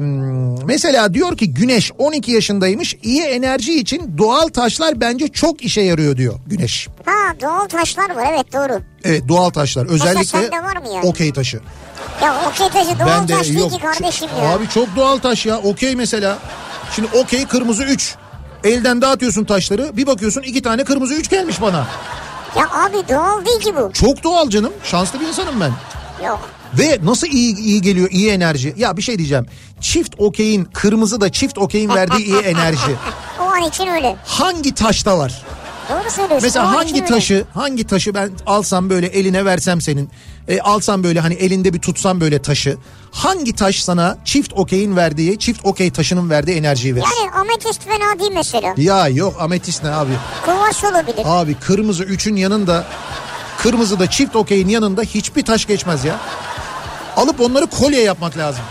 mesela 0.66 1.14
diyor 1.14 1.38
ki 1.38 1.54
Güneş 1.54 1.92
12 1.98 2.32
yaşındaymış. 2.32 2.96
İyi 3.04 3.22
enerji 3.22 3.80
için 3.80 4.18
doğal 4.18 4.48
taşlar 4.48 5.02
bence 5.02 5.28
çok 5.28 5.64
işe 5.64 5.82
yarıyor 5.82 6.18
diyor 6.18 6.40
Güneş. 6.48 6.88
Ha 7.06 7.34
doğal 7.42 7.68
taşlar 7.68 8.16
var 8.16 8.28
evet 8.34 8.54
doğru. 8.54 8.82
Evet 9.04 9.28
doğal 9.28 9.50
taşlar 9.50 9.86
özellikle 9.86 10.40
yani? 10.94 11.08
okey 11.08 11.34
taşı. 11.34 11.60
Ya 12.22 12.36
okey 12.50 12.70
taşı 12.70 13.00
doğal 13.00 13.08
Ben 13.08 13.28
de 13.28 13.34
taş 13.36 13.48
değil 13.48 13.60
yok. 13.60 13.72
ki 13.72 13.80
kardeşim 13.80 14.30
ya. 14.42 14.50
Abi 14.50 14.70
çok 14.70 14.96
doğal 14.96 15.18
taş 15.18 15.46
ya 15.46 15.58
okey 15.58 15.96
mesela. 15.96 16.38
Şimdi 16.96 17.10
okey 17.18 17.46
kırmızı 17.46 17.84
3. 17.84 18.16
Elden 18.64 19.02
dağıtıyorsun 19.02 19.44
taşları 19.46 19.98
bir 19.98 20.08
bakıyorsun 20.08 20.42
iki 20.42 20.62
tane 20.62 20.84
kırmızı 20.84 21.14
3 21.14 21.30
gelmiş 21.30 21.62
bana. 21.62 21.88
Ya 22.58 22.68
abi 22.72 23.10
doğal 23.10 23.46
değil 23.46 23.60
ki 23.60 23.76
bu. 23.76 23.92
Çok 23.94 24.24
doğal 24.24 24.50
canım 24.50 24.74
şanslı 24.84 25.20
bir 25.20 25.28
insanım 25.28 25.56
ben. 25.62 25.72
Yok. 26.26 26.50
Ve 26.78 27.00
nasıl 27.04 27.28
iyi 27.28 27.58
iyi 27.58 27.82
geliyor 27.82 28.08
iyi 28.12 28.30
enerji. 28.30 28.74
Ya 28.78 28.98
bir 28.98 29.02
şey 29.02 29.18
diyeceğim. 29.18 29.46
Çift 29.82 30.14
okeyin 30.18 30.64
kırmızı 30.74 31.22
da 31.22 31.32
çift 31.32 31.58
okeyin 31.58 31.90
verdiği 31.90 32.26
iyi 32.26 32.38
enerji. 32.40 32.92
O 33.40 33.44
an 33.44 33.62
için 33.62 33.88
öyle. 33.88 34.16
Hangi 34.26 34.74
taşta 34.76 35.18
var? 35.18 35.44
Doğru 35.90 36.10
söylüyorsun. 36.12 36.40
Mesela 36.42 36.74
hangi 36.76 36.94
öyle. 36.94 37.06
taşı 37.06 37.46
hangi 37.54 37.84
taşı 37.88 38.14
ben 38.14 38.32
alsam 38.46 38.90
böyle 38.90 39.08
eline 39.08 39.46
versem 39.46 39.82
senin 39.82 40.10
e, 40.48 40.60
alsam 40.60 41.04
böyle 41.04 41.20
hani 41.20 41.34
elinde 41.34 41.74
bir 41.74 41.80
tutsam 41.80 42.22
böyle 42.22 42.42
taşı 42.42 42.78
hangi 43.12 43.56
taş 43.56 43.84
sana 43.84 44.18
çift 44.26 44.54
okeyin 44.54 44.96
verdiği 44.96 45.40
çift 45.40 45.66
okey 45.66 45.92
taşının 45.92 46.30
verdiği 46.30 46.58
enerjiyi 46.58 46.96
verir? 46.96 47.06
Yani 47.22 47.32
ametist 47.32 47.82
fena 47.84 48.20
değil 48.20 48.32
mesela. 48.34 48.74
Ya 48.78 49.08
yok 49.08 49.36
ametist 49.40 49.84
ne 49.84 49.90
abi? 49.90 50.12
Kuvars 50.46 50.84
olabilir. 50.84 51.22
Abi 51.26 51.54
kırmızı 51.54 52.04
üçün 52.04 52.36
yanında 52.36 52.86
kırmızı 53.58 54.00
da 54.00 54.10
çift 54.10 54.36
okeyin 54.36 54.68
yanında 54.68 55.02
hiçbir 55.02 55.46
taş 55.46 55.66
geçmez 55.66 56.06
ya. 56.06 56.20
Alıp 57.18 57.42
onları 57.42 57.68
kolye 57.68 58.02
yapmak 58.02 58.38
lazım. 58.38 58.64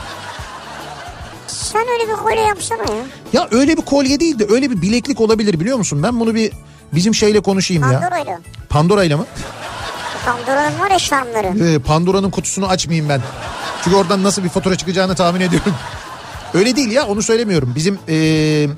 Sen 1.47 1.87
öyle 1.89 2.13
bir 2.13 2.17
kolye 2.17 2.41
yapsana 2.41 2.83
ya. 2.83 3.05
Ya 3.33 3.49
öyle 3.51 3.77
bir 3.77 3.83
kolye 3.83 4.21
değil 4.21 4.39
de 4.39 4.47
öyle 4.51 4.71
bir 4.71 4.83
bileklik 4.83 5.21
olabilir 5.21 5.61
biliyor 5.61 5.79
musun? 5.79 6.03
Ben 6.03 6.21
bunu 6.21 6.35
bir 6.35 6.53
bizim 6.93 7.15
şeyle 7.15 7.41
konuşayım 7.41 7.93
ya. 7.93 8.01
Pandora'yla. 8.01 8.41
Pandora'yla 8.69 9.17
mı? 9.17 9.27
Pandora'nın 10.27 10.81
var 10.81 10.91
ya 10.91 10.99
şarmları. 10.99 11.65
Ee, 11.65 11.79
Pandora'nın 11.79 12.31
kutusunu 12.31 12.67
açmayayım 12.67 13.09
ben. 13.09 13.21
Çünkü 13.85 13.97
oradan 13.97 14.23
nasıl 14.23 14.45
bir 14.45 14.49
fatura 14.49 14.77
çıkacağını 14.77 15.15
tahmin 15.15 15.41
ediyorum. 15.41 15.75
Öyle 16.55 16.77
değil 16.77 16.91
ya 16.91 17.07
onu 17.07 17.23
söylemiyorum. 17.23 17.73
Bizim 17.77 17.99
ee... 18.09 18.69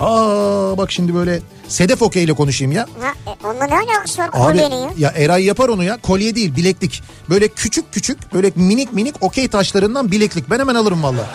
Aa 0.00 0.78
bak 0.78 0.92
şimdi 0.92 1.14
böyle 1.14 1.40
Sedef 1.68 2.02
Okey 2.02 2.24
ile 2.24 2.32
konuşayım 2.32 2.72
ya. 2.72 2.86
Ha, 3.00 3.12
e, 3.26 3.46
onunla 3.46 3.64
ne 3.66 3.74
alakası 3.74 4.18
var 4.22 4.30
kolyenin 4.30 4.76
ya? 4.76 4.90
ya 4.98 5.10
Eray 5.16 5.44
yapar 5.44 5.68
onu 5.68 5.84
ya. 5.84 5.96
Kolye 6.02 6.34
değil 6.34 6.56
bileklik. 6.56 7.02
Böyle 7.30 7.48
küçük 7.48 7.92
küçük 7.92 8.34
böyle 8.34 8.52
minik 8.56 8.92
minik 8.92 9.14
okey 9.20 9.48
taşlarından 9.48 10.10
bileklik. 10.12 10.50
Ben 10.50 10.58
hemen 10.58 10.74
alırım 10.74 11.02
valla. 11.02 11.26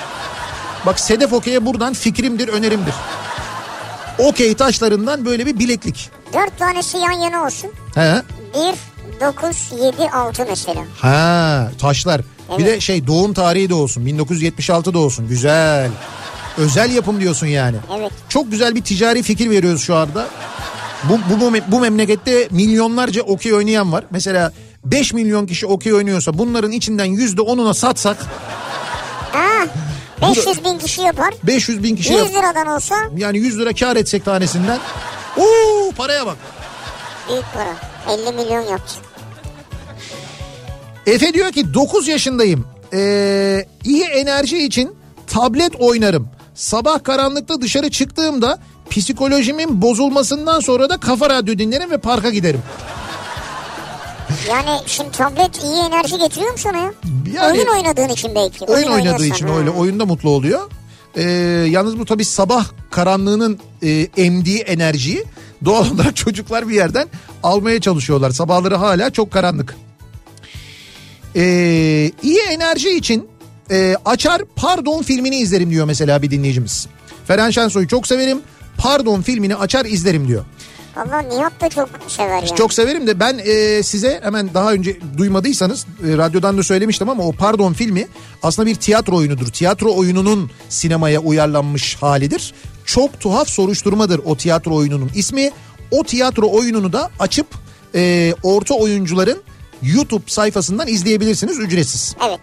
Bak 0.85 0.99
Sedef 0.99 1.33
Okey'e 1.33 1.65
buradan 1.65 1.93
fikrimdir 1.93 2.47
önerimdir. 2.47 2.93
Okey 4.19 4.53
taşlarından 4.53 5.25
böyle 5.25 5.45
bir 5.45 5.59
bileklik. 5.59 6.09
Dört 6.33 6.59
tanesi 6.59 6.97
yan 6.97 7.11
yana 7.11 7.45
olsun. 7.45 7.69
He. 7.95 8.21
Bir, 8.53 8.75
dokuz, 9.25 9.71
yedi, 9.83 10.09
altı 10.09 10.45
mesela. 10.49 10.81
Ha 10.99 11.71
taşlar. 11.79 12.21
Bir 12.57 12.63
Evet. 12.63 12.75
de 12.75 12.79
şey 12.79 13.07
doğum 13.07 13.33
tarihi 13.33 13.69
de 13.69 13.73
olsun. 13.73 14.05
1976 14.05 14.93
da 14.93 14.99
olsun. 14.99 15.27
Güzel. 15.27 15.89
Özel 16.57 16.91
yapım 16.95 17.19
diyorsun 17.21 17.47
yani. 17.47 17.77
Evet. 17.97 18.11
Çok 18.29 18.51
güzel 18.51 18.75
bir 18.75 18.81
ticari 18.83 19.23
fikir 19.23 19.49
veriyoruz 19.49 19.81
şu 19.83 19.95
anda. 19.95 20.27
Bu, 21.03 21.19
bu, 21.29 21.41
bu, 21.41 21.53
bu 21.67 21.79
memlekette 21.79 22.47
milyonlarca 22.51 23.21
okey 23.21 23.53
oynayan 23.53 23.91
var. 23.91 24.05
Mesela 24.11 24.51
5 24.85 25.13
milyon 25.13 25.45
kişi 25.45 25.65
okey 25.65 25.93
oynuyorsa 25.93 26.37
bunların 26.37 26.71
içinden 26.71 27.07
%10'una 27.07 27.73
satsak 27.73 28.17
Ha, 29.31 29.65
500 30.21 30.63
bin 30.65 30.77
kişi 30.79 31.01
yapar. 31.01 31.33
500 31.43 31.83
bin 31.83 31.95
kişi 31.95 32.13
100 32.13 32.21
yap- 32.21 32.29
liradan 32.31 32.67
olsa 32.67 32.95
yani 33.17 33.37
100 33.37 33.59
lira 33.59 33.73
kar 33.73 33.95
etsek 33.95 34.25
tanesinden. 34.25 34.79
Oo 35.37 35.91
paraya 35.97 36.25
bak. 36.25 36.37
büyük 37.29 37.43
para. 37.53 37.75
50 38.17 38.31
milyon 38.35 38.61
yapacak. 38.61 39.03
Efe 41.07 41.33
diyor 41.33 41.51
ki 41.51 41.73
9 41.73 42.07
yaşındayım. 42.07 42.65
Ee, 42.93 43.65
iyi 43.83 44.03
enerji 44.03 44.57
için 44.65 44.95
tablet 45.27 45.75
oynarım. 45.75 46.29
Sabah 46.55 47.03
karanlıkta 47.03 47.61
dışarı 47.61 47.89
çıktığımda 47.89 48.59
psikolojimin 48.89 49.81
bozulmasından 49.81 50.59
sonra 50.59 50.89
da 50.89 50.97
kafa 50.97 51.29
radyo 51.29 51.57
dinlerim 51.57 51.91
ve 51.91 51.97
parka 51.97 52.29
giderim. 52.29 52.61
Yani 54.49 54.79
şimdi 54.85 55.11
tablet 55.11 55.63
iyi 55.63 55.75
enerji 55.75 56.17
getiriyor 56.17 56.51
mu 56.51 56.57
sana 56.57 56.77
ya? 56.77 56.93
Yani- 57.33 57.57
oyun 57.57 57.67
oynadığın 57.67 58.09
için 58.09 58.35
belki. 58.35 58.65
Oyun 58.65 58.83
oynadığı 58.83 58.95
oynuyorsan, 58.95 59.27
için 59.27 59.47
ha. 59.47 59.55
öyle 59.57 59.69
oyunda 59.69 60.05
mutlu 60.05 60.29
oluyor. 60.29 60.71
Ee, 61.15 61.23
yalnız 61.69 61.99
bu 61.99 62.05
tabii 62.05 62.25
sabah 62.25 62.65
karanlığının 62.91 63.59
e, 63.83 64.07
emdiği 64.17 64.59
enerjiyi 64.59 65.23
doğal 65.65 65.91
olarak 65.91 66.15
çocuklar 66.15 66.69
bir 66.69 66.75
yerden 66.75 67.07
almaya 67.43 67.81
çalışıyorlar. 67.81 68.31
Sabahları 68.31 68.75
hala 68.75 69.09
çok 69.09 69.31
karanlık. 69.31 69.75
Ee, 71.35 72.11
iyi 72.23 72.39
enerji 72.39 72.89
için 72.89 73.27
e, 73.71 73.95
açar 74.05 74.41
Pardon 74.55 75.01
filmini 75.01 75.35
izlerim 75.35 75.69
diyor 75.69 75.85
mesela 75.85 76.21
bir 76.21 76.31
dinleyicimiz. 76.31 76.87
Ferhan 77.27 77.49
Şensoy'u 77.49 77.87
çok 77.87 78.07
severim. 78.07 78.41
Pardon 78.77 79.21
filmini 79.21 79.55
açar 79.55 79.85
izlerim 79.85 80.27
diyor. 80.27 80.45
Valla 80.95 81.21
Nihat 81.21 81.61
da 81.61 81.69
çok 81.69 81.89
sever 82.07 82.43
yani. 82.43 82.55
Çok 82.55 82.73
severim 82.73 83.07
de 83.07 83.19
ben 83.19 83.41
e, 83.45 83.83
size 83.83 84.19
hemen 84.23 84.53
daha 84.53 84.73
önce 84.73 84.97
duymadıysanız 85.17 85.85
e, 86.07 86.17
radyodan 86.17 86.57
da 86.57 86.63
söylemiştim 86.63 87.09
ama 87.09 87.23
o 87.23 87.31
Pardon 87.31 87.73
filmi 87.73 88.07
aslında 88.43 88.69
bir 88.69 88.75
tiyatro 88.75 89.15
oyunudur. 89.15 89.47
Tiyatro 89.47 89.95
oyununun 89.95 90.51
sinemaya 90.69 91.19
uyarlanmış 91.19 91.95
halidir. 91.95 92.53
Çok 92.85 93.19
tuhaf 93.19 93.49
soruşturmadır 93.49 94.21
o 94.25 94.37
tiyatro 94.37 94.75
oyununun 94.75 95.11
ismi. 95.15 95.51
O 95.91 96.03
tiyatro 96.03 96.51
oyununu 96.51 96.93
da 96.93 97.11
açıp 97.19 97.47
e, 97.95 98.33
orta 98.43 98.75
oyuncuların 98.75 99.37
YouTube 99.81 100.23
sayfasından 100.27 100.87
izleyebilirsiniz 100.87 101.59
ücretsiz. 101.59 102.15
Evet. 102.27 102.39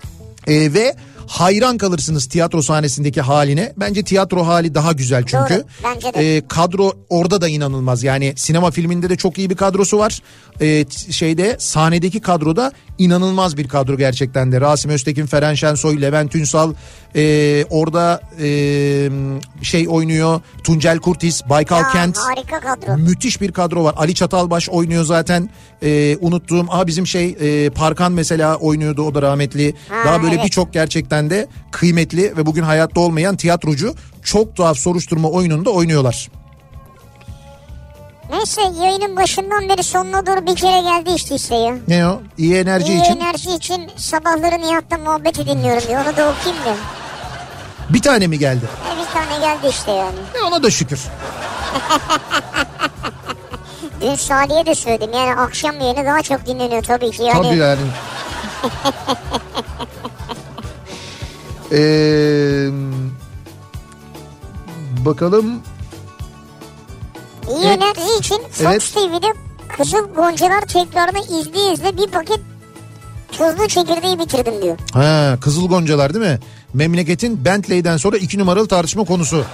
E, 0.46 0.74
ve 0.74 0.96
hayran 1.26 1.78
kalırsınız 1.78 2.26
tiyatro 2.28 2.62
sahnesindeki 2.62 3.20
haline. 3.20 3.72
Bence 3.76 4.02
tiyatro 4.02 4.46
hali 4.46 4.74
daha 4.74 4.92
güzel 4.92 5.24
çünkü. 5.26 5.54
Doğru, 5.54 5.64
bence 5.84 6.14
de. 6.14 6.36
E, 6.36 6.48
kadro 6.48 6.92
orada 7.08 7.40
da 7.40 7.48
inanılmaz. 7.48 8.02
Yani 8.02 8.32
sinema 8.36 8.70
filminde 8.70 9.10
de 9.10 9.16
çok 9.16 9.38
iyi 9.38 9.50
bir 9.50 9.56
kadrosu 9.56 9.98
var. 9.98 10.18
E, 10.60 10.84
şeyde 11.10 11.56
sahnedeki 11.58 12.20
kadroda 12.20 12.72
inanılmaz 12.98 13.56
bir 13.56 13.68
kadro 13.68 13.96
gerçekten 13.96 14.52
de. 14.52 14.60
Rasim 14.60 14.90
Öztekin, 14.90 15.26
Feren 15.26 15.54
Şensoy, 15.54 16.00
Levent 16.02 16.34
Ünsal 16.34 16.74
e, 17.16 17.64
orada 17.70 18.20
e, 18.40 18.46
şey 19.62 19.88
oynuyor. 19.88 20.40
Tuncel 20.64 20.98
Kurtiz, 20.98 21.42
Baykal 21.48 21.80
Ya, 21.80 21.90
Kent. 21.92 22.18
harika 22.18 22.60
kadro. 22.60 22.96
Müthiş 22.96 23.40
bir 23.40 23.52
kadro 23.52 23.84
var. 23.84 23.94
Ali 23.96 24.14
Çatalbaş 24.14 24.68
oynuyor 24.68 25.04
zaten. 25.04 25.50
Ee, 25.82 26.16
unuttuğum. 26.20 26.66
Aa 26.70 26.86
bizim 26.86 27.06
şey 27.06 27.36
e, 27.40 27.70
Parkan 27.70 28.12
mesela 28.12 28.56
oynuyordu 28.56 29.02
o 29.02 29.14
da 29.14 29.22
rahmetli. 29.22 29.74
Ha, 29.88 29.94
Daha 30.04 30.22
böyle 30.22 30.34
evet. 30.34 30.44
birçok 30.44 30.72
gerçekten 30.72 31.19
de 31.30 31.48
kıymetli 31.70 32.36
ve 32.36 32.46
bugün 32.46 32.62
hayatta 32.62 33.00
olmayan 33.00 33.36
tiyatrocu 33.36 33.94
çok 34.24 34.56
tuhaf 34.56 34.76
soruşturma 34.78 35.28
oyununda 35.30 35.70
oynuyorlar. 35.70 36.28
Neyse 38.30 38.60
yayının 38.82 39.16
başından 39.16 39.68
beri 39.68 39.82
sonuna 39.82 40.26
doğru 40.26 40.46
bir 40.46 40.56
kere 40.56 40.80
geldi 40.80 41.10
işte 41.16 41.34
işte 41.34 41.54
ya. 41.54 41.74
Ne 41.88 42.08
o? 42.08 42.20
İyi 42.38 42.54
enerji 42.56 42.92
İyi 42.92 43.00
için. 43.00 43.16
enerji 43.16 43.50
için 43.50 43.90
sabahları 43.96 44.58
Nihat'la 44.62 44.98
muhabbeti 44.98 45.46
dinliyorum 45.46 45.82
diyor. 45.88 46.00
Onu 46.06 46.16
da 46.16 46.30
okuyayım 46.30 46.64
da. 46.64 46.74
Bir 47.90 48.02
tane 48.02 48.26
mi 48.26 48.38
geldi? 48.38 48.64
E, 48.64 48.98
bir 49.00 49.06
tane 49.12 49.40
geldi 49.40 49.66
işte 49.70 49.90
yani. 49.90 50.18
E 50.40 50.42
ona 50.48 50.62
da 50.62 50.70
şükür. 50.70 51.00
Dün 54.00 54.14
Salih'e 54.14 54.66
de 54.66 54.74
söyledim 54.74 55.10
yani 55.14 55.34
akşam 55.40 55.80
yayını 55.80 56.04
daha 56.06 56.22
çok 56.22 56.46
dinleniyor 56.46 56.82
tabii 56.82 57.10
ki 57.10 57.22
yani. 57.22 57.42
Tabii 57.42 57.56
yani. 57.56 57.80
Ee, 61.72 62.68
bakalım 65.06 65.46
İyi 67.50 67.66
Evet. 67.66 67.76
enerji 67.82 68.18
için 68.18 68.38
Fox 68.50 68.60
Evet. 68.66 68.92
TV'de 68.94 69.26
Kızıl 69.76 70.14
Goncalar 70.14 70.60
tekrarını 70.60 71.18
izleye 71.40 71.72
izle 71.72 71.96
bir 71.98 72.06
paket 72.06 72.40
tuzlu 73.32 73.68
çekirdeği 73.68 74.18
bitirdim 74.18 74.62
diyor. 74.62 74.78
Ha, 74.92 75.38
Kızıl 75.40 75.68
Goncalar 75.68 76.14
değil 76.14 76.24
mi? 76.24 76.38
Memleketin 76.74 77.44
Bentley'den 77.44 77.96
sonra 77.96 78.16
iki 78.16 78.38
numaralı 78.38 78.68
tartışma 78.68 79.04
konusu. 79.04 79.44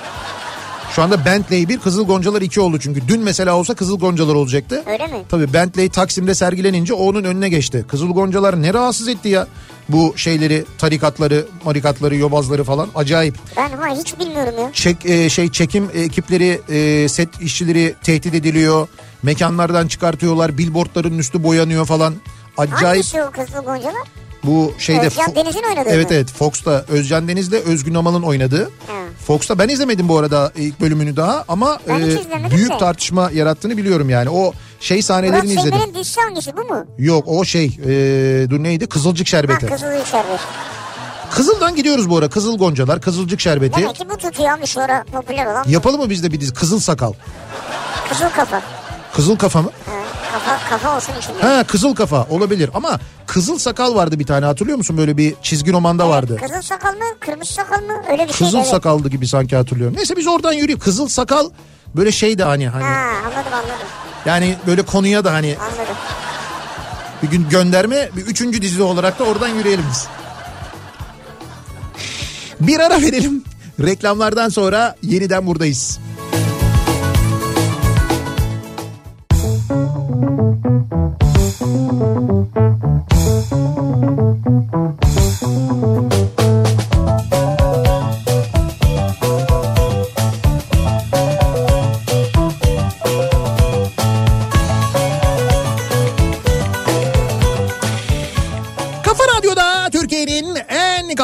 Şu 0.93 1.03
anda 1.03 1.25
Bentley 1.25 1.69
1, 1.69 1.79
Kızıl 1.79 2.07
Goncalar 2.07 2.43
2 2.43 2.61
oldu 2.61 2.79
çünkü. 2.81 3.09
Dün 3.09 3.21
mesela 3.21 3.57
olsa 3.57 3.75
Kızıl 3.75 3.99
Goncalar 3.99 4.35
olacaktı. 4.35 4.83
Öyle 4.87 5.07
mi? 5.07 5.23
Tabii 5.29 5.53
Bentley 5.53 5.89
Taksim'de 5.89 6.35
sergilenince 6.35 6.95
onun 6.95 7.25
önüne 7.25 7.49
geçti. 7.49 7.85
Kızıl 7.89 8.09
Goncalar 8.09 8.63
ne 8.63 8.75
rahatsız 8.75 9.09
etti 9.09 9.29
ya. 9.29 9.47
Bu 9.89 10.15
şeyleri, 10.17 10.65
tarikatları, 10.79 11.47
marikatları, 11.65 12.17
yobazları 12.17 12.65
falan 12.65 12.89
acayip. 12.95 13.35
Ben 13.57 13.69
ha 13.71 13.87
hiç 14.01 14.19
bilmiyorum 14.19 14.55
ya. 14.61 14.71
Çek, 14.73 15.07
e, 15.07 15.29
şey 15.29 15.51
çekim 15.51 15.91
ekipleri, 15.95 16.61
e, 16.69 17.09
set 17.09 17.29
işçileri 17.41 17.95
tehdit 18.03 18.35
ediliyor. 18.35 18.89
Mekanlardan 19.23 19.87
çıkartıyorlar, 19.89 20.59
billboardların 20.59 21.19
üstü 21.19 21.43
boyanıyor 21.45 21.87
falan. 21.87 22.15
Acayip 22.59 22.83
Hangisi 22.85 23.23
o 23.23 23.31
Kızıl 23.31 23.65
Goncalar? 23.65 24.03
bu 24.45 24.73
şeyde 24.79 25.07
Özcan 25.07 25.35
Deniz'in 25.35 25.63
oynadığı 25.63 25.89
Evet 25.91 26.11
mı? 26.11 26.17
evet 26.17 26.31
Fox'ta 26.33 26.85
Özcan 26.89 27.29
Deniz'le 27.29 27.53
Özgün 27.53 27.95
Amal'ın 27.95 28.23
oynadığı. 28.23 28.65
Ha. 28.65 28.93
Fox'ta 29.27 29.59
ben 29.59 29.69
izlemedim 29.69 30.09
bu 30.09 30.19
arada 30.19 30.53
ilk 30.57 30.81
bölümünü 30.81 31.17
daha 31.17 31.45
ama 31.49 31.79
e, 31.89 32.51
büyük 32.51 32.71
de. 32.71 32.79
tartışma 32.79 33.31
yarattığını 33.31 33.77
biliyorum 33.77 34.11
yani. 34.11 34.31
O 34.31 34.53
şey 34.81 34.97
Murat 34.97 35.05
sahnelerini 35.05 35.47
izledim. 35.51 35.71
Seymen'in 35.71 35.95
dizisi 35.95 36.21
hangisi 36.21 36.57
bu 36.57 36.61
mu? 36.65 36.87
Yok 36.99 37.25
o 37.29 37.45
şey 37.45 37.65
e, 37.67 38.51
dur 38.51 38.63
neydi 38.63 38.87
Kızılcık 38.87 39.27
Ha 39.27 39.31
Şerbeti. 39.31 39.67
Kızıl 39.67 40.05
Şerbet. 40.11 40.41
Kızıl'dan 41.31 41.77
gidiyoruz 41.77 42.11
bu 42.11 42.17
ara 42.19 42.29
Kızıl 42.29 42.59
Goncalar 42.59 43.01
Kızılcık 43.01 43.41
Şerbeti. 43.41 43.81
Demek 43.81 43.97
ki 43.97 44.05
bu 44.11 44.17
tutuyor 44.17 44.59
abi 44.59 44.67
şu 44.67 44.81
ara 44.81 45.05
popüler 45.13 45.47
olan. 45.47 45.65
Yapalım 45.69 46.01
mı 46.01 46.11
biz 46.11 46.23
de 46.23 46.33
bir 46.33 46.41
dizi 46.41 46.55
Kızıl 46.55 46.81
Sakal? 46.81 47.13
Kızıl 48.09 48.29
kafa. 48.29 48.63
Kızıl 49.15 49.37
Kafa 49.37 49.63
mı? 49.63 49.71
Ha, 49.87 49.93
kafa, 50.33 50.69
kafa 50.71 50.97
olsun 50.97 51.13
içinde. 51.19 51.41
Ha 51.43 51.65
Kızıl 51.65 51.95
Kafa 51.95 52.27
olabilir 52.31 52.71
ama 52.75 52.99
Kızıl 53.27 53.59
Sakal 53.59 53.95
vardı 53.95 54.19
bir 54.19 54.27
tane 54.27 54.47
hatırlıyor 54.47 54.79
musun? 54.79 54.99
Böyle 54.99 55.17
bir 55.17 55.35
çizgi 55.43 55.73
romanda 55.73 56.09
vardı. 56.09 56.37
Kızıl 56.43 56.63
sakal 56.63 56.93
mı? 56.93 57.05
Kırmızı 57.21 57.53
sakal 57.53 57.83
mı? 57.83 57.93
Öyle 58.11 58.29
bir 58.29 58.33
şey. 58.33 58.47
Kızıl 58.47 58.59
evet. 58.59 58.69
Sakaldı 58.69 59.09
gibi 59.09 59.27
sanki 59.29 59.57
hatırlıyorum. 59.57 59.97
Neyse 59.97 60.17
biz 60.17 60.27
oradan 60.27 60.53
yürüyoruz. 60.53 60.85
Kızıl 60.85 61.09
Sakal 61.09 61.51
böyle 61.97 62.13
şey 62.13 62.39
de 62.39 62.45
hani 62.45 62.69
hani 62.69 62.85
Ha 62.85 62.91
anladım 63.27 63.53
anladım. 63.53 63.87
Yani 64.27 64.57
böyle 64.67 64.83
konuya 64.83 65.25
da 65.25 65.33
hani 65.33 65.57
Anladım. 65.61 65.97
bir 67.23 67.29
gün 67.29 67.49
gönderme 67.49 68.11
bir 68.17 68.23
üçüncü 68.27 68.63
dizi 68.63 68.83
olarak 68.83 69.19
da 69.19 69.25
oradan 69.25 69.49
yürüyelim 69.49 69.85
biz. 69.91 70.07
Bir 72.61 72.81
ara 72.81 73.03
verelim. 73.03 73.45
Reklamlardan 73.81 74.49
sonra 74.49 74.97
yeniden 75.03 75.47
buradayız. 75.47 75.99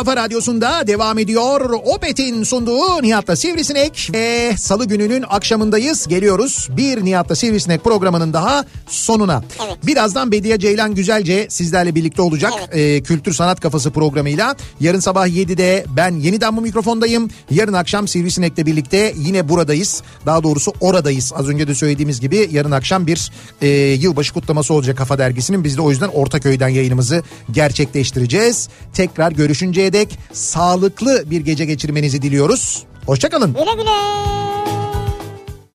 Kafa 0.05 0.16
radyosunda 0.16 0.87
devam 0.87 1.19
ediyor. 1.19 1.70
Opet'in 1.85 2.43
sunduğu 2.43 3.03
Nihat'la 3.03 3.37
Sivrisinek. 3.37 4.11
Ve 4.15 4.53
salı 4.57 4.85
gününün 4.85 5.24
akşamındayız. 5.29 6.09
Geliyoruz 6.09 6.69
bir 6.77 7.05
Nihat'la 7.05 7.35
Sivrisinek 7.35 7.85
programının 7.85 8.33
daha 8.33 8.65
sonuna. 8.89 9.45
Evet. 9.66 9.77
Birazdan 9.87 10.33
Bediye 10.33 10.59
Ceylan 10.59 10.95
Güzelce 10.95 11.47
sizlerle 11.51 11.95
birlikte 11.95 12.23
olacak. 12.23 12.53
Evet. 12.59 12.77
Ee, 12.77 13.03
Kültür 13.03 13.33
Sanat 13.33 13.61
Kafası 13.61 13.91
programıyla. 13.91 14.57
Yarın 14.81 15.01
sabah 15.01 15.27
7'de 15.27 15.85
ben 15.97 16.15
yeniden 16.15 16.57
bu 16.57 16.61
mikrofondayım. 16.61 17.31
Yarın 17.51 17.73
akşam 17.73 18.09
Sivrisinek'le 18.09 18.66
birlikte 18.66 19.15
yine 19.16 19.49
buradayız. 19.49 20.03
Daha 20.27 20.43
doğrusu 20.43 20.73
oradayız. 20.81 21.33
Az 21.37 21.49
önce 21.49 21.69
de 21.69 21.74
söylediğimiz 21.74 22.20
gibi 22.20 22.49
yarın 22.53 22.70
akşam 22.70 23.07
bir 23.07 23.31
e, 23.62 23.69
yılbaşı 23.77 24.35
kutlaması 24.35 24.74
olacak 24.74 24.99
Kafa 24.99 25.19
Dergisi'nin. 25.19 25.65
Biz 25.65 25.77
de 25.77 25.83
o 25.83 25.91
yüzden 25.91 26.09
Ortaköy'den 26.09 26.69
yayınımızı 26.69 27.23
gerçekleştireceğiz. 27.53 28.69
Tekrar 28.95 29.33
görüşünceye 29.33 29.91
dek 29.93 30.19
sağlıklı 30.32 31.31
bir 31.31 31.40
gece 31.40 31.64
geçirmenizi 31.64 32.23
diliyoruz. 32.23 32.82
Hoşçakalın. 33.06 33.52
Güle 33.55 33.73
güle. 33.82 33.90